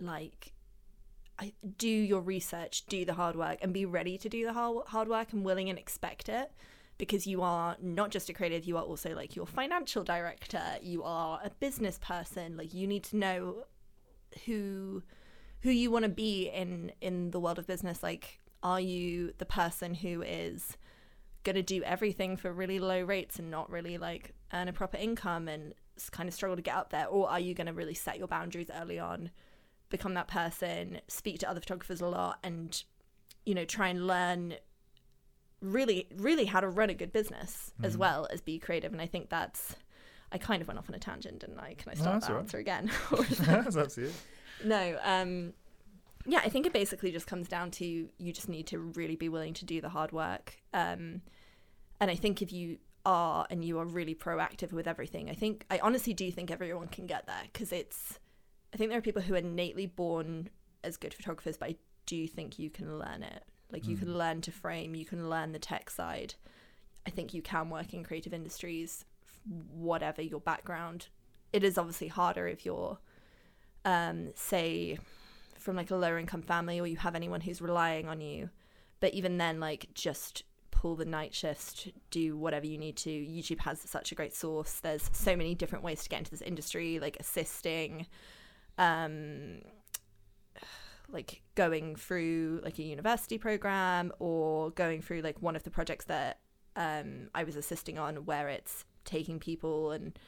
like 0.00 0.53
do 1.76 1.88
your 1.88 2.20
research, 2.20 2.86
do 2.86 3.04
the 3.04 3.14
hard 3.14 3.36
work, 3.36 3.58
and 3.62 3.72
be 3.72 3.84
ready 3.84 4.16
to 4.18 4.28
do 4.28 4.44
the 4.44 4.52
hard, 4.52 5.08
work 5.08 5.32
and 5.32 5.44
willing 5.44 5.68
and 5.68 5.78
expect 5.78 6.28
it 6.28 6.52
because 6.96 7.26
you 7.26 7.42
are 7.42 7.76
not 7.82 8.10
just 8.10 8.28
a 8.28 8.32
creative, 8.32 8.64
you 8.64 8.76
are 8.76 8.84
also 8.84 9.14
like 9.14 9.34
your 9.34 9.46
financial 9.46 10.04
director, 10.04 10.62
you 10.80 11.02
are 11.02 11.40
a 11.42 11.50
business 11.50 11.98
person. 11.98 12.56
Like 12.56 12.72
you 12.72 12.86
need 12.86 13.02
to 13.04 13.16
know 13.16 13.64
who 14.46 15.02
who 15.62 15.70
you 15.70 15.90
want 15.90 16.04
to 16.04 16.10
be 16.10 16.48
in 16.48 16.92
in 17.00 17.30
the 17.30 17.40
world 17.40 17.58
of 17.58 17.66
business. 17.66 18.02
Like, 18.02 18.38
are 18.62 18.80
you 18.80 19.32
the 19.38 19.46
person 19.46 19.94
who 19.94 20.22
is 20.22 20.76
going 21.42 21.56
to 21.56 21.62
do 21.62 21.82
everything 21.82 22.36
for 22.36 22.52
really 22.52 22.78
low 22.78 23.02
rates 23.02 23.38
and 23.38 23.50
not 23.50 23.70
really 23.70 23.98
like 23.98 24.32
earn 24.52 24.68
a 24.68 24.72
proper 24.72 24.96
income 24.96 25.48
and 25.48 25.74
kind 26.10 26.28
of 26.28 26.34
struggle 26.34 26.56
to 26.56 26.62
get 26.62 26.74
up 26.74 26.90
there, 26.90 27.06
or 27.06 27.28
are 27.28 27.40
you 27.40 27.54
going 27.54 27.66
to 27.66 27.72
really 27.72 27.94
set 27.94 28.18
your 28.18 28.28
boundaries 28.28 28.70
early 28.80 28.98
on? 28.98 29.30
Become 29.96 30.14
that 30.14 30.26
person, 30.26 31.00
speak 31.06 31.38
to 31.38 31.48
other 31.48 31.60
photographers 31.60 32.00
a 32.00 32.06
lot, 32.06 32.38
and 32.42 32.82
you 33.46 33.54
know 33.54 33.64
try 33.64 33.88
and 33.88 34.06
learn 34.06 34.54
really, 35.60 36.08
really 36.16 36.44
how 36.44 36.60
to 36.60 36.68
run 36.68 36.90
a 36.90 36.94
good 36.94 37.12
business 37.12 37.72
as 37.82 37.96
well 37.96 38.26
as 38.30 38.40
be 38.40 38.58
creative. 38.58 38.92
And 38.92 39.00
I 39.00 39.06
think 39.06 39.30
that's. 39.30 39.76
I 40.32 40.38
kind 40.38 40.60
of 40.60 40.66
went 40.66 40.78
off 40.78 40.88
on 40.88 40.96
a 40.96 40.98
tangent, 40.98 41.40
didn't 41.40 41.60
I? 41.60 41.74
Can 41.74 41.92
I 41.92 41.94
start 41.94 42.14
that's 42.14 42.26
that 42.26 42.32
right. 42.32 42.40
answer 42.40 42.58
again? 42.58 42.90
That's 43.70 43.96
you. 43.96 44.10
no. 44.64 44.98
Um, 45.04 45.52
yeah, 46.26 46.40
I 46.42 46.48
think 46.48 46.66
it 46.66 46.72
basically 46.72 47.12
just 47.12 47.28
comes 47.28 47.46
down 47.46 47.70
to 47.72 48.08
you 48.18 48.32
just 48.32 48.48
need 48.48 48.66
to 48.68 48.78
really 48.80 49.14
be 49.14 49.28
willing 49.28 49.54
to 49.54 49.64
do 49.64 49.80
the 49.80 49.90
hard 49.90 50.10
work. 50.10 50.56
Um, 50.72 51.22
and 52.00 52.10
I 52.10 52.16
think 52.16 52.42
if 52.42 52.52
you 52.52 52.78
are 53.06 53.46
and 53.48 53.64
you 53.64 53.78
are 53.78 53.84
really 53.84 54.14
proactive 54.14 54.72
with 54.72 54.88
everything, 54.88 55.30
I 55.30 55.34
think 55.34 55.66
I 55.70 55.78
honestly 55.78 56.14
do 56.14 56.32
think 56.32 56.50
everyone 56.50 56.88
can 56.88 57.06
get 57.06 57.26
there 57.26 57.42
because 57.52 57.72
it's. 57.72 58.18
I 58.74 58.76
think 58.76 58.90
there 58.90 58.98
are 58.98 59.02
people 59.02 59.22
who 59.22 59.34
are 59.34 59.38
innately 59.38 59.86
born 59.86 60.50
as 60.82 60.96
good 60.96 61.14
photographers, 61.14 61.56
but 61.56 61.70
I 61.70 61.76
do 62.06 62.26
think 62.26 62.58
you 62.58 62.70
can 62.70 62.98
learn 62.98 63.22
it. 63.22 63.44
Like 63.70 63.86
you 63.88 63.96
can 63.96 64.16
learn 64.16 64.40
to 64.42 64.52
frame, 64.52 64.94
you 64.94 65.04
can 65.04 65.30
learn 65.30 65.52
the 65.52 65.58
tech 65.58 65.90
side. 65.90 66.34
I 67.06 67.10
think 67.10 67.34
you 67.34 67.42
can 67.42 67.70
work 67.70 67.92
in 67.92 68.04
creative 68.04 68.32
industries, 68.32 69.04
whatever 69.72 70.22
your 70.22 70.40
background. 70.40 71.08
It 71.52 71.64
is 71.64 71.78
obviously 71.78 72.08
harder 72.08 72.46
if 72.46 72.64
you're, 72.64 72.98
um, 73.84 74.30
say, 74.34 74.98
from 75.58 75.76
like 75.76 75.90
a 75.90 75.96
lower 75.96 76.18
income 76.18 76.42
family 76.42 76.80
or 76.80 76.86
you 76.86 76.96
have 76.98 77.14
anyone 77.14 77.40
who's 77.40 77.60
relying 77.60 78.08
on 78.08 78.20
you. 78.20 78.50
But 79.00 79.14
even 79.14 79.38
then, 79.38 79.60
like 79.60 79.88
just 79.94 80.44
pull 80.70 80.96
the 80.96 81.04
night 81.04 81.34
shifts, 81.34 81.88
do 82.10 82.36
whatever 82.36 82.66
you 82.66 82.78
need 82.78 82.96
to. 82.98 83.10
YouTube 83.10 83.60
has 83.60 83.80
such 83.80 84.12
a 84.12 84.14
great 84.14 84.34
source. 84.34 84.80
There's 84.80 85.10
so 85.12 85.36
many 85.36 85.54
different 85.54 85.84
ways 85.84 86.02
to 86.02 86.08
get 86.08 86.18
into 86.18 86.30
this 86.30 86.42
industry, 86.42 86.98
like 87.00 87.16
assisting, 87.18 88.06
um, 88.78 89.60
like 91.08 91.42
going 91.54 91.96
through 91.96 92.60
like 92.64 92.78
a 92.78 92.82
university 92.82 93.38
program 93.38 94.12
or 94.18 94.70
going 94.70 95.02
through 95.02 95.22
like 95.22 95.40
one 95.40 95.56
of 95.56 95.62
the 95.62 95.70
projects 95.70 96.06
that 96.06 96.40
um, 96.76 97.28
I 97.34 97.44
was 97.44 97.56
assisting 97.56 97.98
on 97.98 98.24
where 98.24 98.48
it's 98.48 98.84
taking 99.04 99.38
people 99.38 99.92
and 99.92 100.18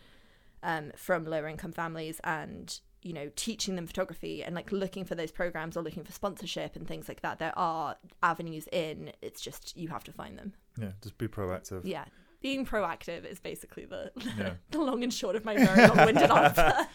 um, 0.62 0.92
from 0.96 1.24
lower 1.24 1.48
income 1.48 1.72
families 1.72 2.20
and 2.24 2.78
you 3.02 3.12
know 3.12 3.30
teaching 3.36 3.76
them 3.76 3.86
photography 3.86 4.42
and 4.42 4.54
like 4.54 4.72
looking 4.72 5.04
for 5.04 5.14
those 5.14 5.30
programs 5.30 5.76
or 5.76 5.82
looking 5.82 6.04
for 6.04 6.12
sponsorship 6.12 6.76
and 6.76 6.86
things 6.86 7.08
like 7.08 7.22
that. 7.22 7.38
There 7.38 7.56
are 7.58 7.96
avenues 8.22 8.68
in. 8.72 9.12
It's 9.22 9.40
just 9.40 9.76
you 9.76 9.88
have 9.88 10.04
to 10.04 10.12
find 10.12 10.38
them. 10.38 10.52
Yeah, 10.78 10.92
just 11.02 11.18
be 11.18 11.28
proactive. 11.28 11.82
yeah 11.84 12.04
being 12.46 12.64
proactive 12.64 13.24
is 13.24 13.40
basically 13.40 13.84
the 13.86 14.10
Yeah. 14.38 14.52
the 14.70 14.78
long 14.78 15.02
and 15.02 15.12
short 15.12 15.34
of 15.36 15.44
my 15.44 15.56
very 15.56 15.88
long-winded 15.88 16.30
answer 16.42 16.72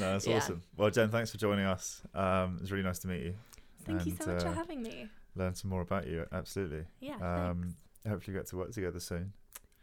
No, 0.00 0.12
that's 0.12 0.26
Yeah. 0.26 0.36
awesome. 0.36 0.62
Well, 0.76 0.90
Jen, 0.90 1.08
thanks 1.10 1.30
for 1.30 1.38
joining 1.38 1.64
us. 1.64 2.02
Um, 2.14 2.56
it 2.56 2.60
was 2.62 2.70
really 2.72 2.84
nice 2.84 2.98
to 3.00 3.08
meet 3.08 3.22
you. 3.22 3.34
thank 3.86 4.04
you 4.06 4.14
so 4.16 4.24
And, 4.24 4.34
much 4.34 4.42
for 4.42 4.48
uh, 4.50 4.54
having 4.54 4.82
me 4.82 5.08
Learn 5.36 5.54
some 5.54 5.70
more 5.70 5.80
about 5.80 6.06
you. 6.06 6.26
Absolutely. 6.32 6.84
yeah 7.00 7.16
Um, 7.50 7.76
hopefully, 8.06 8.34
we 8.34 8.38
get 8.40 8.46
to 8.48 8.56
work 8.56 8.72
together 8.72 9.00
soon. 9.00 9.32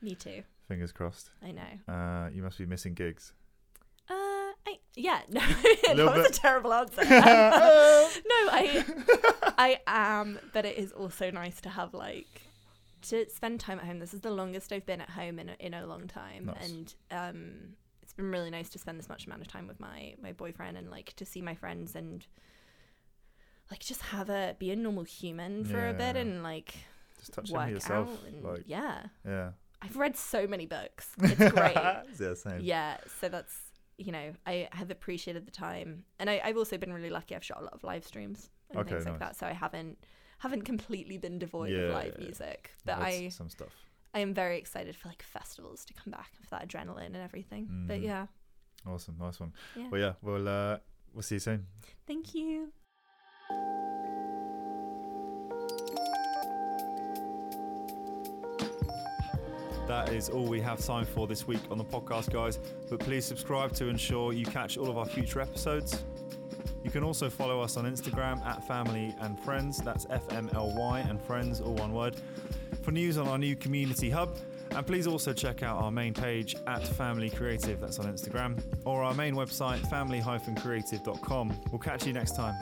me 0.02 0.14
too 0.16 0.44
Fingers 0.68 0.92
crossed. 0.92 1.32
i 1.44 1.52
know 1.52 1.72
Uh, 1.94 2.30
you 2.36 2.42
must 2.44 2.58
be 2.60 2.66
missing 2.66 2.94
gigs. 2.94 3.34
uh 4.10 4.14
i 4.70 4.74
Yeah, 4.96 5.22
no, 5.30 5.42
that 5.42 5.98
was 6.16 6.28
bit. 6.28 6.38
a 6.38 6.40
terrible 6.40 6.72
answer. 6.74 7.04
no, 7.04 8.40
I, 8.62 8.86
I 9.68 9.80
am, 9.88 10.40
but 10.54 10.66
it 10.66 10.78
is 10.78 10.92
also 10.92 11.32
nice 11.32 11.60
to 11.62 11.70
have 11.70 11.94
like 11.94 12.30
to 13.04 13.30
spend 13.30 13.60
time 13.60 13.80
at 13.80 13.86
home. 13.86 14.00
This 14.00 14.14
is 14.14 14.22
the 14.22 14.32
longest 14.32 14.72
I've 14.72 14.86
been 14.86 15.02
at 15.02 15.10
home 15.10 15.40
in 15.40 15.50
a, 15.50 15.56
in 15.60 15.74
a 15.74 15.86
long 15.86 16.08
time, 16.08 16.46
Nice. 16.46 16.70
and 16.70 16.96
um, 17.12 17.52
it's 18.02 18.14
been 18.14 18.30
really 18.32 18.50
nice 18.50 18.70
to 18.70 18.80
spend 18.80 19.00
this 19.00 19.10
much 19.10 19.26
amount 19.26 19.42
of 19.42 19.48
time 19.48 19.68
with 19.68 19.80
my 19.80 20.16
my 20.22 20.32
boyfriend 20.34 20.78
and 20.78 20.90
like 20.90 21.14
to 21.16 21.26
see 21.26 21.42
my 21.42 21.56
friends 21.56 21.96
and 21.96 22.26
like 23.70 23.80
just 23.80 24.02
have 24.02 24.30
a 24.30 24.56
be 24.60 24.72
a 24.72 24.76
normal 24.76 25.04
human 25.04 25.64
for 25.64 25.88
a 25.88 25.94
bit 25.94 26.16
and 26.18 26.44
like 26.44 26.74
Just 27.20 27.34
touch 27.34 27.52
work 27.52 27.70
yourself. 27.70 28.10
out 28.10 28.20
and 28.28 28.44
like, 28.44 28.64
yeah. 28.66 29.04
yeah. 29.26 29.52
I've 29.82 29.98
read 29.98 30.16
so 30.18 30.46
many 30.46 30.66
books. 30.66 31.08
It's 31.22 31.52
great. 31.54 31.74
yeah, 31.76 32.34
same. 32.36 32.60
Yeah, 32.62 32.98
so 33.20 33.30
that's 33.30 33.56
you 33.98 34.12
know 34.12 34.34
I 34.46 34.68
have 34.74 34.92
appreciated 34.92 35.46
the 35.48 35.52
time, 35.52 36.04
and 36.20 36.30
I, 36.30 36.42
I've 36.44 36.58
also 36.58 36.78
been 36.78 36.92
really 36.94 37.10
lucky. 37.10 37.36
I've 37.36 37.44
shot 37.44 37.60
a 37.62 37.64
lot 37.64 37.74
of 37.74 37.84
live 37.84 38.04
streams 38.06 38.50
and 38.70 38.80
Okay, 38.80 38.90
things 38.92 39.06
like 39.06 39.20
that, 39.20 39.36
so 39.36 39.46
I 39.48 39.54
haven't 39.54 39.98
haven't 40.42 40.64
completely 40.64 41.18
been 41.18 41.40
devoid 41.40 41.70
Yeah, 41.72 41.78
of 41.90 41.94
live 41.94 42.16
yeah, 42.18 42.26
music. 42.26 42.72
But 42.86 43.00
That's 43.00 43.16
I 43.16 43.30
some 43.30 43.50
stuff. 43.50 43.74
I 44.14 44.20
am 44.20 44.34
very 44.34 44.58
excited 44.58 44.96
for 44.96 45.08
like 45.08 45.24
festivals 45.24 45.86
to 45.86 45.94
come 45.94 46.12
back 46.12 46.32
for 46.44 46.50
that 46.52 46.68
adrenaline 46.68 47.08
and 47.08 47.18
everything. 47.18 47.86
But 47.88 48.00
Mhm. 48.02 48.04
yeah, 48.04 48.28
Awesome, 48.86 49.16
nice 49.20 49.40
one. 49.40 49.54
yeah. 49.76 49.88
Well, 49.90 50.02
yeah, 50.02 50.14
we'll 50.22 50.48
uh, 50.48 50.78
we'll 51.14 51.22
see 51.24 51.36
you 51.36 51.40
soon. 51.40 51.68
Thank 52.08 52.34
you. 52.36 52.72
That 59.88 60.14
is 60.14 60.30
all 60.30 60.46
we 60.46 60.62
have 60.62 60.84
time 60.86 61.06
for 61.06 61.28
this 61.28 61.48
week 61.48 61.60
on 61.70 61.78
the 61.78 61.84
podcast, 61.84 62.32
guys. 62.32 62.60
But 62.90 63.00
please 63.00 63.26
subscribe 63.26 63.74
to 63.74 63.88
ensure 63.88 64.32
you 64.32 64.46
catch 64.46 64.78
all 64.78 64.90
of 64.90 64.98
our 64.98 65.06
future 65.06 65.42
episodes. 65.42 66.04
You 66.84 66.90
can 66.92 67.04
also 67.04 67.30
follow 67.30 67.62
us 67.62 67.78
on 67.78 67.86
Instagram 67.86 68.46
at 68.46 68.66
Family 68.68 69.16
and 69.22 69.40
Friends. 69.40 69.78
That's 69.78 70.06
FMLY 70.06 71.10
and 71.10 71.22
Friends, 71.22 71.62
all 71.62 71.76
one 71.76 71.94
word, 71.94 72.16
for 72.82 72.92
news 72.92 73.18
on 73.18 73.28
our 73.28 73.38
new 73.38 73.56
community 73.56 74.10
hub. 74.10 74.36
And 74.72 74.88
please 74.88 75.06
also 75.06 75.34
check 75.34 75.64
out 75.64 75.82
our 75.82 75.92
main 75.92 76.14
page 76.14 76.56
at 76.66 76.88
Family 76.88 77.30
Creative, 77.30 77.80
that's 77.80 78.00
on 78.00 78.06
Instagram, 78.06 78.58
or 78.86 79.04
our 79.04 79.14
main 79.14 79.36
website, 79.36 79.88
family-creative.com. 79.90 81.62
We'll 81.72 81.80
catch 81.80 82.08
you 82.08 82.14
next 82.14 82.36
time. 82.36 82.56